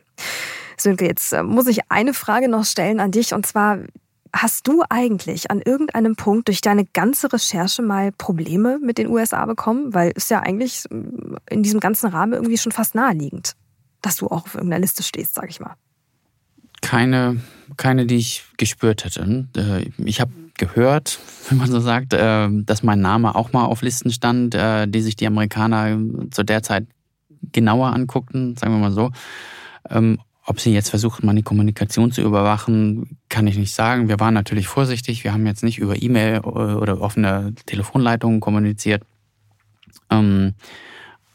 Sönke, 0.76 1.07
jetzt 1.07 1.32
äh, 1.32 1.43
muss 1.43 1.66
ich 1.66 1.90
eine 1.90 2.14
Frage 2.14 2.49
noch 2.49 2.64
stellen 2.64 3.01
an 3.01 3.11
dich 3.11 3.34
und 3.34 3.47
zwar 3.47 3.78
Hast 4.34 4.66
du 4.66 4.82
eigentlich 4.88 5.51
an 5.51 5.61
irgendeinem 5.61 6.16
Punkt 6.16 6.49
durch 6.49 6.62
deine 6.62 6.86
ganze 6.86 7.30
Recherche 7.30 7.82
mal 7.82 8.12
Probleme 8.12 8.78
mit 8.82 8.97
den 8.97 9.09
USA 9.09 9.45
bekommen? 9.45 9.93
Weil 9.93 10.12
ist 10.12 10.30
ja 10.30 10.40
eigentlich 10.40 10.84
mm, 10.90 11.36
in 11.51 11.62
diesem 11.62 11.80
ganzen 11.80 12.09
Rahmen 12.09 12.32
irgendwie 12.32 12.57
schon 12.57 12.72
fast 12.72 12.95
naheliegend, 12.95 13.53
dass 14.01 14.16
du 14.16 14.28
auch 14.28 14.47
auf 14.47 14.55
irgendeiner 14.55 14.80
Liste 14.80 15.03
stehst, 15.03 15.34
sag 15.34 15.51
ich 15.51 15.61
mal. 15.61 15.74
Keine, 16.80 17.43
keine, 17.76 18.07
die 18.07 18.16
ich 18.16 18.45
gespürt 18.57 19.05
hätte. 19.05 19.47
Äh, 19.55 19.90
Ich 19.99 20.22
habe 20.22 20.32
gehört, 20.63 21.19
wenn 21.49 21.59
man 21.59 21.71
so 21.71 21.81
sagt, 21.81 22.15
äh, 22.15 22.49
dass 22.51 22.83
mein 22.83 23.01
Name 23.01 23.35
auch 23.35 23.53
mal 23.53 23.65
auf 23.65 23.83
Listen 23.83 24.11
stand, 24.13 24.55
äh, 24.55 24.87
die 24.87 25.01
sich 25.01 25.17
die 25.17 25.27
Amerikaner 25.27 25.99
zu 26.31 26.45
der 26.45 26.63
Zeit 26.63 26.87
genauer 27.53 27.93
anguckten, 27.93 28.57
sagen 28.57 28.75
wir 28.75 28.79
mal 28.79 28.93
so. 28.93 29.11
Ähm, 29.91 30.21
Ob 30.47 30.61
sie 30.61 30.73
jetzt 30.73 30.91
versuchen, 30.91 31.27
meine 31.27 31.43
Kommunikation 31.43 32.13
zu 32.13 32.23
überwachen, 32.23 33.19
kann 33.29 33.47
ich 33.47 33.57
nicht 33.57 33.75
sagen. 33.75 34.09
Wir 34.09 34.21
waren 34.21 34.35
natürlich 34.35 34.69
vorsichtig. 34.69 35.25
Wir 35.25 35.33
haben 35.33 35.47
jetzt 35.47 35.65
nicht 35.65 35.79
über 35.79 36.01
E-Mail 36.01 36.41
oder 36.41 37.01
offene 37.01 37.55
Telefonleitungen 37.67 38.41
kommuniziert. 38.41 39.03
Ähm, 40.11 40.55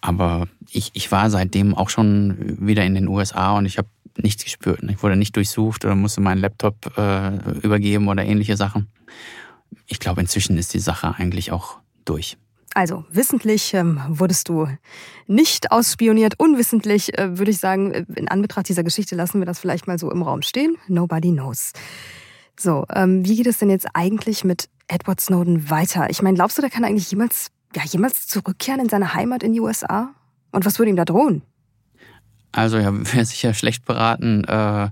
aber 0.02 0.48
ich, 0.70 0.92
ich 0.94 1.12
war 1.12 1.30
seitdem 1.30 1.76
auch 1.76 1.90
schon 1.90 2.38
wieder 2.66 2.86
in 2.86 2.96
den 2.96 3.08
USA 3.08 3.58
und 3.58 3.66
ich 3.66 3.78
habe 3.78 3.90
nichts 4.24 4.44
gespürt. 4.44 4.82
Ich 4.84 5.02
wurde 5.04 5.16
nicht 5.16 5.36
durchsucht 5.36 5.86
oder 5.86 5.96
musste 5.96 6.22
meinen 6.22 6.40
Laptop 6.40 6.98
äh, 6.98 7.60
übergeben 7.62 8.08
oder 8.08 8.24
ähnliche 8.24 8.58
Sachen. 8.58 8.88
Ich 9.86 10.00
glaube, 10.00 10.22
inzwischen 10.22 10.58
ist 10.58 10.74
die 10.74 10.80
Sache 10.80 11.16
eigentlich 11.18 11.52
auch 11.52 11.80
durch. 12.06 12.38
Also 12.74 13.06
wissentlich 13.10 13.74
ähm, 13.74 14.00
wurdest 14.08 14.50
du 14.50 14.68
nicht 15.26 15.72
ausspioniert. 15.72 16.36
Unwissentlich 16.40 17.18
äh, 17.18 17.38
würde 17.38 17.52
ich 17.52 17.58
sagen, 17.58 17.92
in 17.92 18.28
Anbetracht 18.28 18.70
dieser 18.70 18.84
Geschichte 18.84 19.16
lassen 19.16 19.40
wir 19.40 19.46
das 19.46 19.58
vielleicht 19.58 19.88
mal 19.88 19.98
so 19.98 20.12
im 20.12 20.22
Raum 20.22 20.44
stehen. 20.44 20.76
Nobody 20.88 21.32
knows. 21.32 21.72
So, 22.60 22.86
ähm, 22.94 23.26
wie 23.26 23.36
geht 23.36 23.48
es 23.48 23.58
denn 23.58 23.70
jetzt 23.70 23.88
eigentlich 23.94 24.44
mit 24.44 24.70
Edward 24.88 25.20
Snowden 25.22 25.70
weiter? 25.70 26.10
Ich 26.10 26.22
meine, 26.22 26.36
glaubst 26.36 26.58
du, 26.58 26.62
der 26.62 26.70
kann 26.70 26.84
eigentlich 26.84 27.10
jemals, 27.10 27.50
ja, 27.76 27.84
jemals 27.84 28.28
zurückkehren 28.28 28.82
in 28.82 28.90
seine 28.90 29.14
Heimat 29.14 29.44
in 29.44 29.54
die 29.54 29.62
USA? 29.62 30.14
Und 30.52 30.66
was 30.66 30.78
würde 30.78 30.90
ihm 30.92 30.96
da 30.96 31.06
drohen? 31.06 31.42
Also 32.52 32.78
er 32.78 32.94
wäre 33.14 33.26
sicher 33.26 33.54
schlecht 33.54 33.86
beraten, 33.86 34.44
äh, 34.46 34.90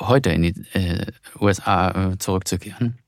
heute 0.00 0.30
in 0.30 0.42
die 0.42 0.54
äh, 0.72 1.06
USA 1.40 2.12
äh, 2.12 2.18
zurückzukehren. 2.18 2.98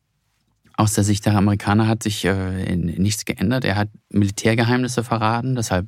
Aus 0.76 0.94
der 0.94 1.04
Sicht 1.04 1.26
der 1.26 1.36
Amerikaner 1.36 1.86
hat 1.86 2.02
sich 2.02 2.24
äh, 2.24 2.74
nichts 2.76 3.24
geändert. 3.24 3.64
Er 3.64 3.76
hat 3.76 3.88
Militärgeheimnisse 4.08 5.04
verraten, 5.04 5.54
deshalb 5.54 5.86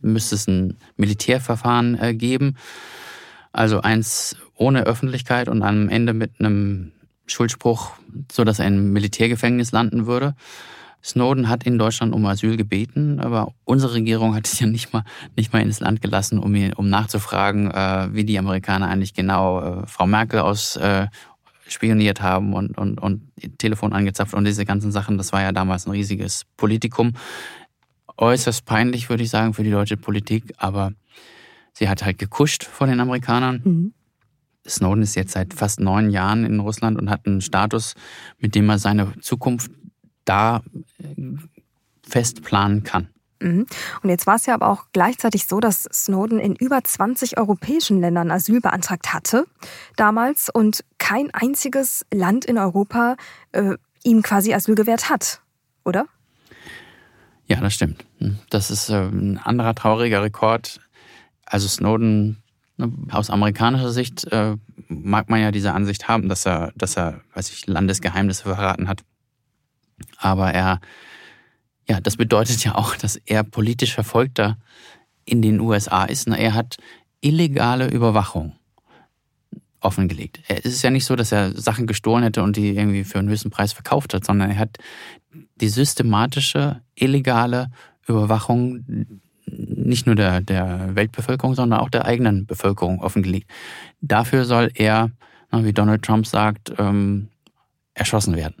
müsste 0.00 0.34
es 0.34 0.46
ein 0.46 0.76
Militärverfahren 0.96 1.98
äh, 2.00 2.14
geben. 2.14 2.56
Also 3.52 3.80
eins 3.80 4.36
ohne 4.54 4.84
Öffentlichkeit 4.84 5.48
und 5.48 5.62
am 5.62 5.88
Ende 5.88 6.12
mit 6.12 6.38
einem 6.38 6.92
Schuldspruch, 7.26 7.92
so 8.30 8.44
dass 8.44 8.58
er 8.58 8.66
im 8.66 8.92
Militärgefängnis 8.92 9.72
landen 9.72 10.06
würde. 10.06 10.34
Snowden 11.06 11.48
hat 11.48 11.64
in 11.64 11.78
Deutschland 11.78 12.12
um 12.12 12.26
Asyl 12.26 12.56
gebeten, 12.56 13.20
aber 13.20 13.52
unsere 13.64 13.94
Regierung 13.94 14.34
hat 14.34 14.48
es 14.48 14.58
ja 14.58 14.66
nicht 14.66 14.92
mal, 14.92 15.04
nicht 15.36 15.52
mal 15.52 15.62
ins 15.62 15.78
Land 15.78 16.02
gelassen, 16.02 16.40
um, 16.40 16.52
ihn, 16.54 16.72
um 16.72 16.88
nachzufragen, 16.88 17.70
äh, 17.70 18.08
wie 18.12 18.24
die 18.24 18.38
Amerikaner 18.38 18.88
eigentlich 18.88 19.14
genau 19.14 19.60
äh, 19.60 19.86
Frau 19.86 20.08
Merkel 20.08 20.40
aus 20.40 20.74
äh, 20.76 21.06
spioniert 21.68 22.22
haben 22.22 22.54
und, 22.54 22.76
und, 22.76 23.00
und 23.00 23.22
Telefon 23.58 23.92
angezapft 23.92 24.34
und 24.34 24.44
diese 24.44 24.64
ganzen 24.64 24.90
Sachen. 24.90 25.16
Das 25.16 25.32
war 25.32 25.42
ja 25.42 25.52
damals 25.52 25.86
ein 25.86 25.92
riesiges 25.92 26.44
Politikum. 26.56 27.12
Äußerst 28.16 28.64
peinlich, 28.64 29.08
würde 29.08 29.22
ich 29.22 29.30
sagen, 29.30 29.54
für 29.54 29.62
die 29.62 29.70
deutsche 29.70 29.96
Politik, 29.96 30.54
aber 30.56 30.92
sie 31.72 31.88
hat 31.88 32.04
halt 32.04 32.18
gekuscht 32.18 32.64
vor 32.64 32.88
den 32.88 32.98
Amerikanern. 32.98 33.60
Mhm. 33.64 33.94
Snowden 34.66 35.02
ist 35.02 35.14
jetzt 35.14 35.32
seit 35.32 35.54
fast 35.54 35.78
neun 35.78 36.10
Jahren 36.10 36.44
in 36.44 36.58
Russland 36.58 36.98
und 36.98 37.10
hat 37.10 37.26
einen 37.26 37.40
Status, 37.40 37.94
mit 38.38 38.56
dem 38.56 38.68
er 38.68 38.78
seine 38.78 39.12
Zukunft 39.20 39.70
da 40.24 40.62
fest 42.16 42.42
planen 42.42 42.82
kann. 42.82 43.08
Mhm. 43.40 43.66
Und 44.02 44.08
jetzt 44.08 44.26
war 44.26 44.36
es 44.36 44.46
ja 44.46 44.54
aber 44.54 44.70
auch 44.70 44.86
gleichzeitig 44.92 45.46
so, 45.46 45.60
dass 45.60 45.82
Snowden 45.92 46.38
in 46.38 46.56
über 46.56 46.82
20 46.82 47.36
europäischen 47.36 48.00
Ländern 48.00 48.30
Asyl 48.30 48.62
beantragt 48.62 49.12
hatte 49.12 49.44
damals 49.96 50.48
und 50.48 50.82
kein 50.96 51.28
einziges 51.34 52.06
Land 52.10 52.46
in 52.46 52.56
Europa 52.56 53.16
äh, 53.52 53.74
ihm 54.02 54.22
quasi 54.22 54.54
Asyl 54.54 54.74
gewährt 54.76 55.10
hat, 55.10 55.42
oder? 55.84 56.06
Ja, 57.48 57.60
das 57.60 57.74
stimmt. 57.74 58.06
Das 58.48 58.70
ist 58.70 58.88
äh, 58.88 58.94
ein 58.94 59.36
anderer 59.36 59.74
trauriger 59.74 60.22
Rekord. 60.22 60.80
Also 61.44 61.68
Snowden 61.68 62.42
ne, 62.78 62.90
aus 63.10 63.28
amerikanischer 63.28 63.90
Sicht 63.90 64.24
äh, 64.32 64.56
mag 64.88 65.28
man 65.28 65.42
ja 65.42 65.50
diese 65.50 65.74
Ansicht 65.74 66.08
haben, 66.08 66.30
dass 66.30 66.46
er, 66.46 66.72
dass 66.76 66.96
er, 66.96 67.20
weiß 67.34 67.50
ich, 67.50 67.66
Landesgeheimnisse 67.66 68.44
verraten 68.44 68.88
hat. 68.88 69.02
Aber 70.16 70.54
er 70.54 70.80
ja, 71.88 72.00
das 72.00 72.16
bedeutet 72.16 72.64
ja 72.64 72.74
auch, 72.74 72.96
dass 72.96 73.16
er 73.26 73.44
politisch 73.44 73.94
Verfolgter 73.94 74.58
in 75.24 75.42
den 75.42 75.60
USA 75.60 76.04
ist. 76.04 76.26
Er 76.26 76.54
hat 76.54 76.76
illegale 77.20 77.88
Überwachung 77.88 78.52
offengelegt. 79.80 80.40
Es 80.48 80.64
ist 80.64 80.82
ja 80.82 80.90
nicht 80.90 81.04
so, 81.04 81.16
dass 81.16 81.32
er 81.32 81.52
Sachen 81.52 81.86
gestohlen 81.86 82.24
hätte 82.24 82.42
und 82.42 82.56
die 82.56 82.76
irgendwie 82.76 83.04
für 83.04 83.18
einen 83.18 83.28
höchsten 83.28 83.50
Preis 83.50 83.72
verkauft 83.72 84.14
hat, 84.14 84.24
sondern 84.24 84.50
er 84.50 84.58
hat 84.58 84.78
die 85.60 85.68
systematische, 85.68 86.82
illegale 86.94 87.70
Überwachung 88.06 89.20
nicht 89.46 90.06
nur 90.06 90.16
der, 90.16 90.40
der 90.40 90.96
Weltbevölkerung, 90.96 91.54
sondern 91.54 91.80
auch 91.80 91.90
der 91.90 92.04
eigenen 92.04 92.46
Bevölkerung 92.46 93.00
offengelegt. 93.00 93.48
Dafür 94.00 94.44
soll 94.44 94.70
er, 94.74 95.10
wie 95.52 95.72
Donald 95.72 96.02
Trump 96.02 96.26
sagt, 96.26 96.72
ähm, 96.78 97.28
erschossen 97.94 98.34
werden. 98.34 98.56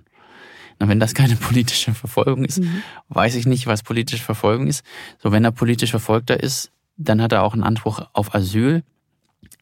Na, 0.78 0.88
wenn 0.88 1.00
das 1.00 1.14
keine 1.14 1.36
politische 1.36 1.94
Verfolgung 1.94 2.44
ist, 2.44 2.60
mhm. 2.60 2.82
weiß 3.08 3.34
ich 3.36 3.46
nicht, 3.46 3.66
was 3.66 3.82
politische 3.82 4.22
Verfolgung 4.22 4.66
ist. 4.66 4.84
So, 5.18 5.32
wenn 5.32 5.44
er 5.44 5.52
politisch 5.52 5.90
Verfolgter 5.90 6.40
ist, 6.40 6.70
dann 6.96 7.20
hat 7.22 7.32
er 7.32 7.42
auch 7.42 7.54
einen 7.54 7.62
Anspruch 7.62 8.06
auf 8.12 8.34
Asyl. 8.34 8.82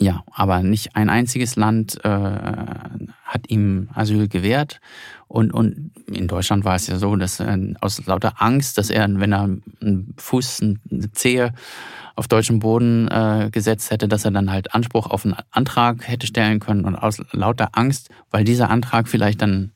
Ja, 0.01 0.25
aber 0.33 0.63
nicht 0.63 0.97
ein 0.97 1.09
einziges 1.09 1.57
Land 1.57 2.05
äh, 2.05 2.09
hat 2.09 3.49
ihm 3.49 3.89
Asyl 3.95 4.29
gewährt. 4.29 4.81
Und, 5.29 5.53
und 5.53 5.93
in 6.07 6.27
Deutschland 6.27 6.65
war 6.65 6.75
es 6.75 6.87
ja 6.87 6.97
so, 6.97 7.15
dass 7.17 7.41
er 7.41 7.59
aus 7.81 8.05
lauter 8.07 8.35
Angst, 8.43 8.79
dass 8.79 8.91
er, 8.91 9.09
wenn 9.21 9.33
er 9.33 9.43
einen 9.43 10.15
Fuß, 10.17 10.63
eine 10.63 11.13
Zehe 11.13 11.53
auf 12.17 12.29
deutschem 12.29 12.61
Boden 12.61 13.09
äh, 13.09 13.51
gesetzt 13.51 13.91
hätte, 13.91 14.09
dass 14.09 14.25
er 14.25 14.31
dann 14.31 14.51
halt 14.51 14.75
Anspruch 14.75 15.09
auf 15.09 15.25
einen 15.25 15.37
Antrag 15.51 16.07
hätte 16.07 16.27
stellen 16.27 16.61
können. 16.61 16.85
Und 16.85 16.97
aus 16.97 17.23
lauter 17.33 17.71
Angst, 17.73 18.11
weil 18.31 18.45
dieser 18.45 18.71
Antrag 18.71 19.09
vielleicht 19.09 19.43
dann 19.43 19.73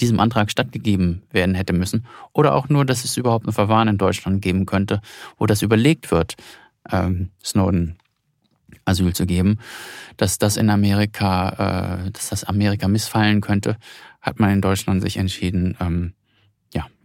diesem 0.00 0.20
Antrag 0.20 0.50
stattgegeben 0.50 1.22
werden 1.30 1.54
hätte 1.54 1.72
müssen. 1.72 2.06
Oder 2.32 2.54
auch 2.54 2.68
nur, 2.68 2.84
dass 2.84 3.04
es 3.04 3.16
überhaupt 3.16 3.46
ein 3.46 3.52
Verfahren 3.52 3.88
in 3.88 3.98
Deutschland 3.98 4.42
geben 4.42 4.66
könnte, 4.66 5.00
wo 5.38 5.46
das 5.46 5.62
überlegt 5.62 6.10
wird, 6.10 6.36
ähm, 6.90 7.30
Snowden 7.44 7.96
Asyl 8.84 9.14
zu 9.14 9.26
geben. 9.26 9.58
Dass 10.16 10.38
das 10.38 10.56
in 10.56 10.70
Amerika, 10.70 12.04
äh, 12.06 12.10
dass 12.10 12.30
das 12.30 12.44
Amerika 12.44 12.88
missfallen 12.88 13.40
könnte, 13.40 13.76
hat 14.20 14.38
man 14.40 14.50
in 14.50 14.60
Deutschland 14.60 15.02
sich 15.02 15.16
entschieden, 15.16 15.76
ähm, 15.80 16.14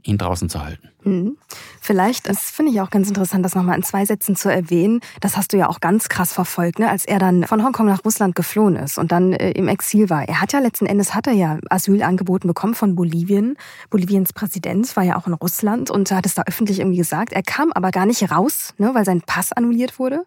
ihn 0.05 0.17
draußen 0.17 0.49
zu 0.49 0.63
halten. 0.63 0.89
Mhm. 1.03 1.37
Vielleicht, 1.81 2.29
das 2.29 2.51
finde 2.51 2.71
ich 2.71 2.81
auch 2.81 2.89
ganz 2.89 3.07
interessant, 3.07 3.43
das 3.43 3.55
nochmal 3.55 3.75
in 3.75 3.83
zwei 3.83 4.05
Sätzen 4.05 4.35
zu 4.35 4.49
erwähnen. 4.49 5.01
Das 5.19 5.35
hast 5.35 5.53
du 5.53 5.57
ja 5.57 5.67
auch 5.67 5.79
ganz 5.79 6.09
krass 6.09 6.31
verfolgt, 6.31 6.79
ne? 6.79 6.89
als 6.89 7.05
er 7.05 7.19
dann 7.19 7.43
von 7.45 7.63
Hongkong 7.63 7.87
nach 7.87 8.05
Russland 8.05 8.35
geflohen 8.35 8.75
ist 8.75 8.97
und 8.97 9.11
dann 9.11 9.33
äh, 9.33 9.51
im 9.51 9.67
Exil 9.67 10.09
war. 10.09 10.27
Er 10.27 10.41
hat 10.41 10.53
ja 10.53 10.59
letzten 10.59 10.85
Endes 10.85 11.13
hat 11.13 11.27
er 11.27 11.33
ja 11.33 11.59
Asyl 11.69 12.03
angeboten 12.03 12.47
bekommen 12.47 12.75
von 12.75 12.95
Bolivien. 12.95 13.57
Boliviens 13.89 14.33
Präsident 14.33 14.95
war 14.95 15.03
ja 15.03 15.17
auch 15.17 15.27
in 15.27 15.33
Russland 15.33 15.89
und 15.89 16.11
hat 16.11 16.25
es 16.25 16.35
da 16.35 16.43
öffentlich 16.43 16.79
irgendwie 16.79 16.97
gesagt. 16.97 17.33
Er 17.33 17.43
kam 17.43 17.71
aber 17.73 17.91
gar 17.91 18.05
nicht 18.05 18.31
raus, 18.31 18.73
ne? 18.77 18.91
weil 18.93 19.05
sein 19.05 19.21
Pass 19.21 19.51
annulliert 19.51 19.99
wurde. 19.99 20.25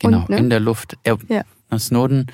Genau, 0.00 0.20
und, 0.20 0.30
ne? 0.30 0.38
in 0.38 0.50
der 0.50 0.60
Luft. 0.60 0.96
Er, 1.04 1.18
ja. 1.28 1.42
Snowden 1.78 2.26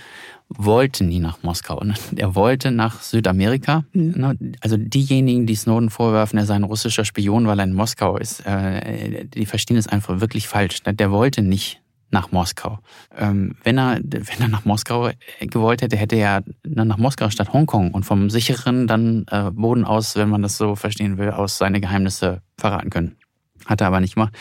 wollte 0.49 1.05
nie 1.05 1.19
nach 1.19 1.43
Moskau. 1.43 1.83
Ne? 1.83 1.95
Er 2.17 2.35
wollte 2.35 2.71
nach 2.71 3.03
Südamerika. 3.03 3.85
Mhm. 3.93 4.55
Also 4.61 4.77
diejenigen, 4.77 5.47
die 5.47 5.57
Snowden 5.57 5.91
vorwerfen, 5.91 6.39
er 6.39 6.47
sei 6.47 6.55
ein 6.55 6.65
russischer 6.65 7.05
Spion, 7.05 7.47
weil 7.47 7.59
er 7.59 7.65
in 7.65 7.75
Moskau 7.75 8.17
ist, 8.17 8.47
äh, 8.47 9.25
die 9.25 9.47
verstehen 9.47 9.77
es 9.77 9.89
einfach 9.89 10.21
wirklich 10.21 10.47
falsch. 10.47 10.85
Ne? 10.85 10.95
Der 10.95 11.11
wollte 11.11 11.43
nicht 11.43 11.81
nach 12.11 12.31
Moskau. 12.31 12.79
Ähm, 13.17 13.57
wenn 13.65 13.79
er, 13.79 14.01
wenn 14.03 14.41
er 14.41 14.49
nach 14.49 14.65
Moskau 14.65 15.11
gewollt 15.41 15.83
hätte, 15.83 15.97
hätte 15.97 16.17
er 16.17 16.45
nach 16.65 16.99
Moskau 16.99 17.31
statt 17.31 17.53
Hongkong 17.53 17.91
und 17.91 18.05
vom 18.05 18.31
sicheren 18.31 18.87
dann 18.87 19.27
äh, 19.31 19.51
Boden 19.51 19.85
aus, 19.85 20.17
wenn 20.17 20.29
man 20.29 20.43
das 20.43 20.57
so 20.57 20.77
verstehen 20.77 21.19
will, 21.19 21.31
aus 21.31 21.59
seine 21.59 21.81
Geheimnisse 21.81 22.43
verraten 22.57 22.91
können. 22.91 23.17
Hat 23.65 23.81
er 23.81 23.89
aber 23.89 24.01
nicht 24.01 24.15
gemacht. 24.15 24.35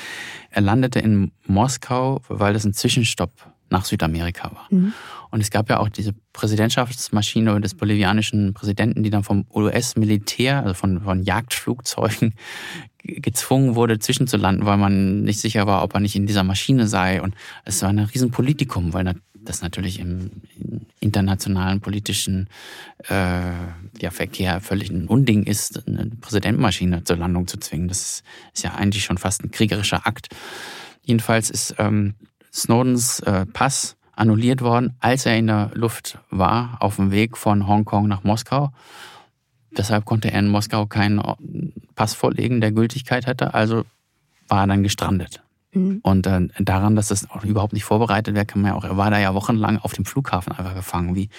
Er 0.51 0.61
landete 0.61 0.99
in 0.99 1.31
Moskau, 1.47 2.21
weil 2.27 2.53
das 2.53 2.63
ein 2.63 2.73
Zwischenstopp 2.73 3.31
nach 3.75 3.85
Südamerika 3.85 4.51
war. 4.51 4.67
Mhm. 4.69 4.93
Und 5.31 5.41
es 5.41 5.51
gab 5.51 5.69
ja 5.69 5.79
auch 5.79 5.89
diese 5.89 6.13
Präsidentschaftsmaschine 6.31 7.59
des 7.59 7.75
bolivianischen 7.75 8.53
Präsidenten, 8.53 9.03
die 9.03 9.09
dann 9.09 9.23
vom 9.23 9.45
US-Militär, 9.53 10.63
also 10.63 10.73
von, 10.73 11.01
von 11.01 11.23
Jagdflugzeugen, 11.23 12.35
gezwungen 13.03 13.75
wurde, 13.75 13.99
zwischenzulanden, 13.99 14.65
weil 14.65 14.77
man 14.77 15.23
nicht 15.23 15.39
sicher 15.39 15.67
war, 15.67 15.83
ob 15.83 15.93
er 15.93 15.99
nicht 15.99 16.15
in 16.15 16.25
dieser 16.25 16.43
Maschine 16.43 16.87
sei. 16.87 17.21
Und 17.21 17.35
es 17.65 17.81
war 17.81 17.89
ein 17.89 17.99
Riesenpolitikum, 17.99 18.93
weil 18.93 19.13
das 19.33 19.61
natürlich 19.61 19.99
im, 19.99 20.31
internationalen 21.01 21.81
politischen 21.81 22.49
äh, 23.09 23.51
ja, 23.99 24.09
Verkehr 24.09 24.59
völlig 24.59 24.89
ein 24.89 25.07
Unding 25.07 25.43
ist, 25.43 25.87
eine 25.87 26.07
Präsidentenmaschine 26.19 27.03
zur 27.03 27.17
Landung 27.17 27.45
zu 27.45 27.57
zwingen. 27.57 27.87
Das 27.87 28.23
ist 28.53 28.63
ja 28.63 28.73
eigentlich 28.73 29.03
schon 29.03 29.19
fast 29.19 29.43
ein 29.43 29.51
kriegerischer 29.51 30.07
Akt. 30.07 30.29
Jedenfalls 31.03 31.51
ist 31.51 31.75
ähm, 31.77 32.15
Snowdens 32.55 33.19
äh, 33.19 33.45
Pass 33.45 33.97
annulliert 34.15 34.61
worden, 34.61 34.95
als 35.01 35.25
er 35.25 35.37
in 35.37 35.47
der 35.47 35.71
Luft 35.73 36.19
war, 36.29 36.77
auf 36.79 36.95
dem 36.95 37.11
Weg 37.11 37.37
von 37.37 37.67
Hongkong 37.67 38.07
nach 38.07 38.23
Moskau. 38.23 38.71
Deshalb 39.77 40.05
konnte 40.05 40.31
er 40.31 40.39
in 40.39 40.47
Moskau 40.47 40.85
keinen 40.85 41.21
Pass 41.95 42.13
vorlegen, 42.13 42.61
der 42.61 42.71
Gültigkeit 42.71 43.27
hatte, 43.27 43.53
also 43.53 43.83
war 44.47 44.61
er 44.61 44.67
dann 44.67 44.83
gestrandet. 44.83 45.43
Mhm. 45.73 45.99
Und 46.01 46.27
äh, 46.27 46.47
daran, 46.59 46.95
dass 46.95 47.09
das 47.09 47.29
auch 47.29 47.43
überhaupt 47.43 47.73
nicht 47.73 47.83
vorbereitet 47.83 48.35
wäre, 48.35 48.45
kann 48.45 48.61
man 48.61 48.71
ja 48.71 48.77
auch, 48.77 48.85
er 48.85 48.95
war 48.95 49.11
da 49.11 49.19
ja 49.19 49.33
wochenlang 49.33 49.77
auf 49.77 49.91
dem 49.91 50.05
Flughafen 50.05 50.53
einfach 50.53 50.75
gefangen, 50.75 51.15
wie 51.15 51.29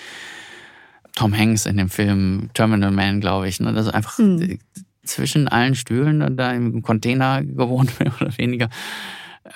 Tom 1.14 1.34
Hanks 1.34 1.64
in 1.64 1.78
dem 1.78 1.88
Film 1.88 2.50
Terminal 2.52 2.90
Man, 2.90 3.20
glaube 3.20 3.48
ich. 3.48 3.58
Ne? 3.58 3.72
Das 3.72 3.86
ist 3.86 3.94
einfach 3.94 4.18
mhm. 4.18 4.58
zwischen 5.02 5.48
allen 5.48 5.74
Stühlen 5.74 6.36
da 6.36 6.52
im 6.52 6.82
Container 6.82 7.42
gewohnt, 7.42 7.98
mehr 8.00 8.12
oder 8.20 8.36
weniger. 8.36 8.68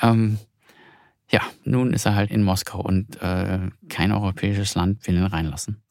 Ähm, 0.01 0.39
ja, 1.31 1.41
nun 1.65 1.93
ist 1.93 2.07
er 2.07 2.15
halt 2.15 2.31
in 2.31 2.43
Moskau 2.43 2.81
und 2.81 3.21
äh, 3.23 3.71
kein 3.89 4.13
europäisches 4.13 4.75
Land 4.75 5.07
will 5.07 5.17
ihn 5.17 5.25
reinlassen. 5.25 5.83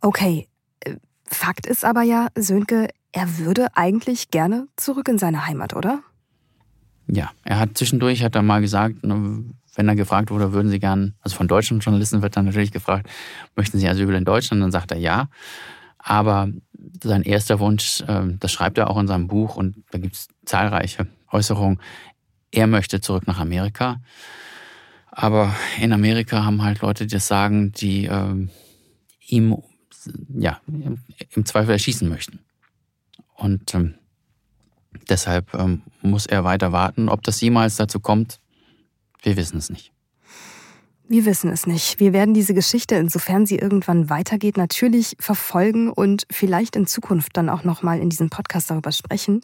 Okay, 0.00 0.48
äh, 0.80 0.94
Fakt 1.24 1.66
ist 1.66 1.84
aber 1.84 2.02
ja, 2.02 2.28
Sönke, 2.36 2.88
er 3.12 3.38
würde 3.38 3.76
eigentlich 3.76 4.30
gerne 4.30 4.68
zurück 4.76 5.08
in 5.08 5.18
seine 5.18 5.46
Heimat, 5.46 5.74
oder? 5.74 6.00
Ja, 7.08 7.30
er 7.44 7.58
hat 7.58 7.76
zwischendurch 7.76 8.22
hat 8.22 8.34
er 8.34 8.42
mal 8.42 8.60
gesagt, 8.60 9.04
ne, 9.04 9.44
wenn 9.74 9.88
er 9.88 9.96
gefragt 9.96 10.30
wurde, 10.30 10.52
würden 10.52 10.70
Sie 10.70 10.78
gern, 10.78 11.14
also 11.20 11.36
von 11.36 11.48
deutschen 11.48 11.80
Journalisten 11.80 12.22
wird 12.22 12.36
dann 12.36 12.46
natürlich 12.46 12.72
gefragt, 12.72 13.08
möchten 13.56 13.78
Sie 13.78 13.88
Asyl 13.88 14.14
in 14.14 14.24
Deutschland? 14.24 14.62
Dann 14.62 14.72
sagt 14.72 14.90
er 14.90 14.98
ja. 14.98 15.28
Aber 15.98 16.48
sein 17.02 17.22
erster 17.22 17.58
Wunsch, 17.60 18.02
ähm, 18.08 18.38
das 18.40 18.52
schreibt 18.52 18.78
er 18.78 18.88
auch 18.88 18.98
in 18.98 19.06
seinem 19.06 19.26
Buch 19.26 19.56
und 19.56 19.84
da 19.90 19.98
gibt 19.98 20.14
es 20.14 20.28
zahlreiche 20.44 21.06
Äußerungen, 21.30 21.80
er 22.56 22.66
möchte 22.66 23.00
zurück 23.00 23.26
nach 23.26 23.38
Amerika. 23.38 24.00
Aber 25.10 25.54
in 25.80 25.92
Amerika 25.92 26.44
haben 26.44 26.62
halt 26.62 26.80
Leute, 26.80 27.06
die 27.06 27.14
das 27.14 27.26
sagen, 27.26 27.72
die 27.72 28.06
ähm, 28.06 28.50
ihm 29.26 29.56
ja, 30.34 30.60
im 31.30 31.44
Zweifel 31.44 31.72
erschießen 31.72 32.08
möchten. 32.08 32.40
Und 33.34 33.74
ähm, 33.74 33.94
deshalb 35.08 35.52
ähm, 35.54 35.82
muss 36.02 36.26
er 36.26 36.44
weiter 36.44 36.72
warten. 36.72 37.08
Ob 37.08 37.22
das 37.22 37.40
jemals 37.40 37.76
dazu 37.76 38.00
kommt, 38.00 38.40
wir 39.22 39.36
wissen 39.36 39.58
es 39.58 39.70
nicht. 39.70 39.92
Wir 41.08 41.24
wissen 41.24 41.52
es 41.52 41.68
nicht. 41.68 42.00
Wir 42.00 42.12
werden 42.12 42.34
diese 42.34 42.52
Geschichte, 42.52 42.96
insofern 42.96 43.46
sie 43.46 43.56
irgendwann 43.56 44.10
weitergeht, 44.10 44.56
natürlich 44.56 45.16
verfolgen 45.20 45.88
und 45.88 46.26
vielleicht 46.32 46.74
in 46.74 46.88
Zukunft 46.88 47.36
dann 47.36 47.48
auch 47.48 47.62
nochmal 47.62 48.00
in 48.00 48.10
diesem 48.10 48.28
Podcast 48.28 48.70
darüber 48.70 48.90
sprechen. 48.90 49.42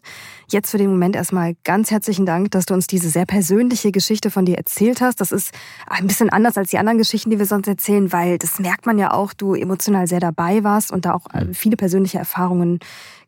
Jetzt 0.49 0.71
für 0.71 0.77
den 0.77 0.89
Moment 0.89 1.15
erstmal 1.15 1.55
ganz 1.63 1.89
herzlichen 1.89 2.25
Dank, 2.25 2.51
dass 2.51 2.65
du 2.65 2.73
uns 2.73 2.87
diese 2.87 3.09
sehr 3.09 3.25
persönliche 3.25 3.93
Geschichte 3.93 4.29
von 4.29 4.43
dir 4.43 4.57
erzählt 4.57 4.99
hast. 4.99 5.21
Das 5.21 5.31
ist 5.31 5.51
ein 5.87 6.05
bisschen 6.05 6.29
anders 6.29 6.57
als 6.57 6.71
die 6.71 6.77
anderen 6.77 6.97
Geschichten, 6.97 7.29
die 7.29 7.39
wir 7.39 7.45
sonst 7.45 7.67
erzählen, 7.67 8.11
weil 8.11 8.37
das 8.37 8.59
merkt 8.59 8.85
man 8.85 8.97
ja 8.97 9.13
auch, 9.13 9.31
du 9.31 9.53
emotional 9.53 10.07
sehr 10.07 10.19
dabei 10.19 10.65
warst 10.65 10.91
und 10.91 11.05
da 11.05 11.13
auch 11.13 11.33
äh, 11.33 11.53
viele 11.53 11.77
persönliche 11.77 12.17
Erfahrungen 12.17 12.79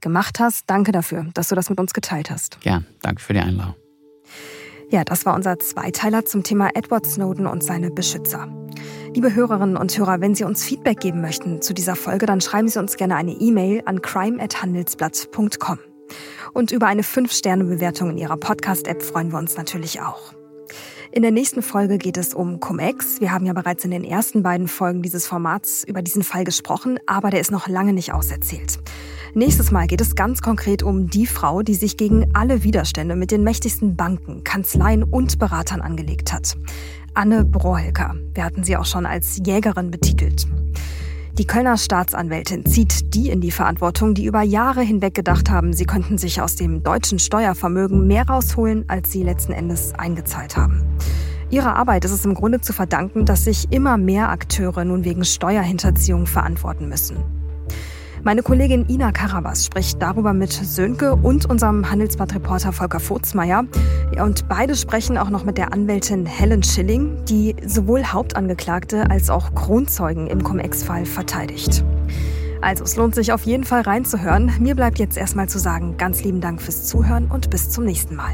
gemacht 0.01 0.41
hast. 0.41 0.65
Danke 0.67 0.91
dafür, 0.91 1.25
dass 1.33 1.47
du 1.47 1.55
das 1.55 1.69
mit 1.69 1.79
uns 1.79 1.93
geteilt 1.93 2.29
hast. 2.29 2.59
Gern. 2.59 2.85
Danke 3.01 3.21
für 3.21 3.31
die 3.31 3.39
Einladung. 3.39 3.75
Ja, 4.89 5.03
das 5.03 5.25
war 5.25 5.35
unser 5.35 5.59
Zweiteiler 5.59 6.25
zum 6.25 6.43
Thema 6.43 6.69
Edward 6.73 7.05
Snowden 7.05 7.47
und 7.47 7.63
seine 7.63 7.91
Beschützer. 7.91 8.47
Liebe 9.13 9.33
Hörerinnen 9.33 9.77
und 9.77 9.97
Hörer, 9.97 10.21
wenn 10.21 10.35
Sie 10.35 10.43
uns 10.43 10.63
Feedback 10.63 10.99
geben 10.99 11.21
möchten 11.21 11.61
zu 11.61 11.73
dieser 11.73 11.95
Folge, 11.95 12.25
dann 12.25 12.41
schreiben 12.41 12.67
Sie 12.67 12.79
uns 12.79 12.97
gerne 12.97 13.15
eine 13.15 13.31
E-Mail 13.31 13.81
an 13.85 14.01
crime@handelsblatt.com. 14.01 15.79
Und 16.53 16.71
über 16.71 16.87
eine 16.87 17.01
5-Sterne-Bewertung 17.01 18.11
in 18.11 18.17
Ihrer 18.17 18.37
Podcast-App 18.37 19.01
freuen 19.01 19.31
wir 19.31 19.39
uns 19.39 19.57
natürlich 19.57 20.01
auch. 20.01 20.33
In 21.15 21.21
der 21.21 21.31
nächsten 21.31 21.61
Folge 21.61 21.97
geht 21.97 22.17
es 22.17 22.33
um 22.33 22.59
Cum-Ex. 22.59 23.21
Wir 23.21 23.31
haben 23.31 23.45
ja 23.45 23.53
bereits 23.53 23.85
in 23.85 23.91
den 23.91 24.03
ersten 24.03 24.43
beiden 24.43 24.67
Folgen 24.67 25.01
dieses 25.01 25.25
Formats 25.25 25.85
über 25.85 26.01
diesen 26.01 26.23
Fall 26.23 26.43
gesprochen, 26.43 26.99
aber 27.05 27.29
der 27.29 27.39
ist 27.39 27.51
noch 27.51 27.69
lange 27.69 27.93
nicht 27.93 28.11
auserzählt. 28.11 28.79
Nächstes 29.33 29.71
Mal 29.71 29.87
geht 29.87 30.01
es 30.01 30.15
ganz 30.15 30.41
konkret 30.41 30.83
um 30.83 31.09
die 31.09 31.25
Frau, 31.25 31.61
die 31.61 31.75
sich 31.75 31.95
gegen 31.95 32.35
alle 32.35 32.63
Widerstände 32.63 33.15
mit 33.15 33.31
den 33.31 33.45
mächtigsten 33.45 33.95
Banken, 33.95 34.43
Kanzleien 34.43 35.03
und 35.03 35.39
Beratern 35.39 35.79
angelegt 35.79 36.33
hat. 36.33 36.57
Anne 37.13 37.45
Brohelker. 37.45 38.15
Wir 38.33 38.43
hatten 38.43 38.65
sie 38.65 38.75
auch 38.75 38.85
schon 38.85 39.05
als 39.05 39.39
Jägerin 39.41 39.91
betitelt. 39.91 40.45
Die 41.37 41.45
Kölner 41.45 41.75
Staatsanwältin 41.75 42.65
zieht 42.65 43.13
die 43.13 43.29
in 43.29 43.41
die 43.41 43.51
Verantwortung, 43.51 44.13
die 44.13 44.23
über 44.23 44.41
Jahre 44.41 44.81
hinweg 44.81 45.13
gedacht 45.15 45.49
haben, 45.49 45.73
sie 45.73 45.85
könnten 45.85 46.17
sich 46.17 46.41
aus 46.41 46.55
dem 46.55 46.81
deutschen 46.81 47.19
Steuervermögen 47.19 48.07
mehr 48.07 48.25
rausholen, 48.25 48.85
als 48.87 49.11
sie 49.11 49.21
letzten 49.21 49.51
Endes 49.51 49.93
eingezahlt 49.93 50.55
haben. 50.55 50.85
Ihrer 51.49 51.75
Arbeit 51.75 52.05
ist 52.05 52.11
es 52.11 52.23
im 52.23 52.35
Grunde 52.35 52.61
zu 52.61 52.71
verdanken, 52.71 53.25
dass 53.25 53.43
sich 53.43 53.69
immer 53.71 53.97
mehr 53.97 54.29
Akteure 54.29 54.85
nun 54.85 55.03
wegen 55.03 55.25
Steuerhinterziehung 55.25 56.25
verantworten 56.25 56.87
müssen. 56.87 57.17
Meine 58.25 58.41
Kollegin 58.41 58.89
Ina 58.89 59.11
Karabas 59.11 59.67
spricht 59.67 60.01
darüber 60.01 60.33
mit 60.33 60.51
Sönke 60.51 61.13
und 61.13 61.47
unserem 61.47 61.91
Handelsblatt-Reporter 61.91 62.71
Volker 62.71 62.99
Furzmeier. 62.99 63.65
Und 64.19 64.49
beide 64.49 64.75
sprechen 64.75 65.19
auch 65.19 65.29
noch 65.29 65.43
mit 65.45 65.59
der 65.59 65.71
Anwältin 65.73 66.25
Helen 66.25 66.63
Schilling, 66.63 67.23
die 67.25 67.55
sowohl 67.67 68.03
Hauptangeklagte 68.03 69.11
als 69.11 69.29
auch 69.29 69.53
Kronzeugen 69.53 70.25
im 70.25 70.43
Cum-Ex-Fall 70.43 71.05
verteidigt. 71.05 71.85
Also 72.61 72.83
es 72.83 72.95
lohnt 72.95 73.13
sich 73.13 73.31
auf 73.31 73.43
jeden 73.43 73.63
Fall 73.63 73.81
reinzuhören. 73.81 74.51
Mir 74.59 74.73
bleibt 74.73 74.97
jetzt 74.97 75.17
erstmal 75.17 75.47
zu 75.47 75.59
sagen, 75.59 75.97
ganz 75.97 76.23
lieben 76.23 76.41
Dank 76.41 76.63
fürs 76.63 76.87
Zuhören 76.87 77.29
und 77.29 77.51
bis 77.51 77.69
zum 77.69 77.85
nächsten 77.85 78.15
Mal. 78.15 78.33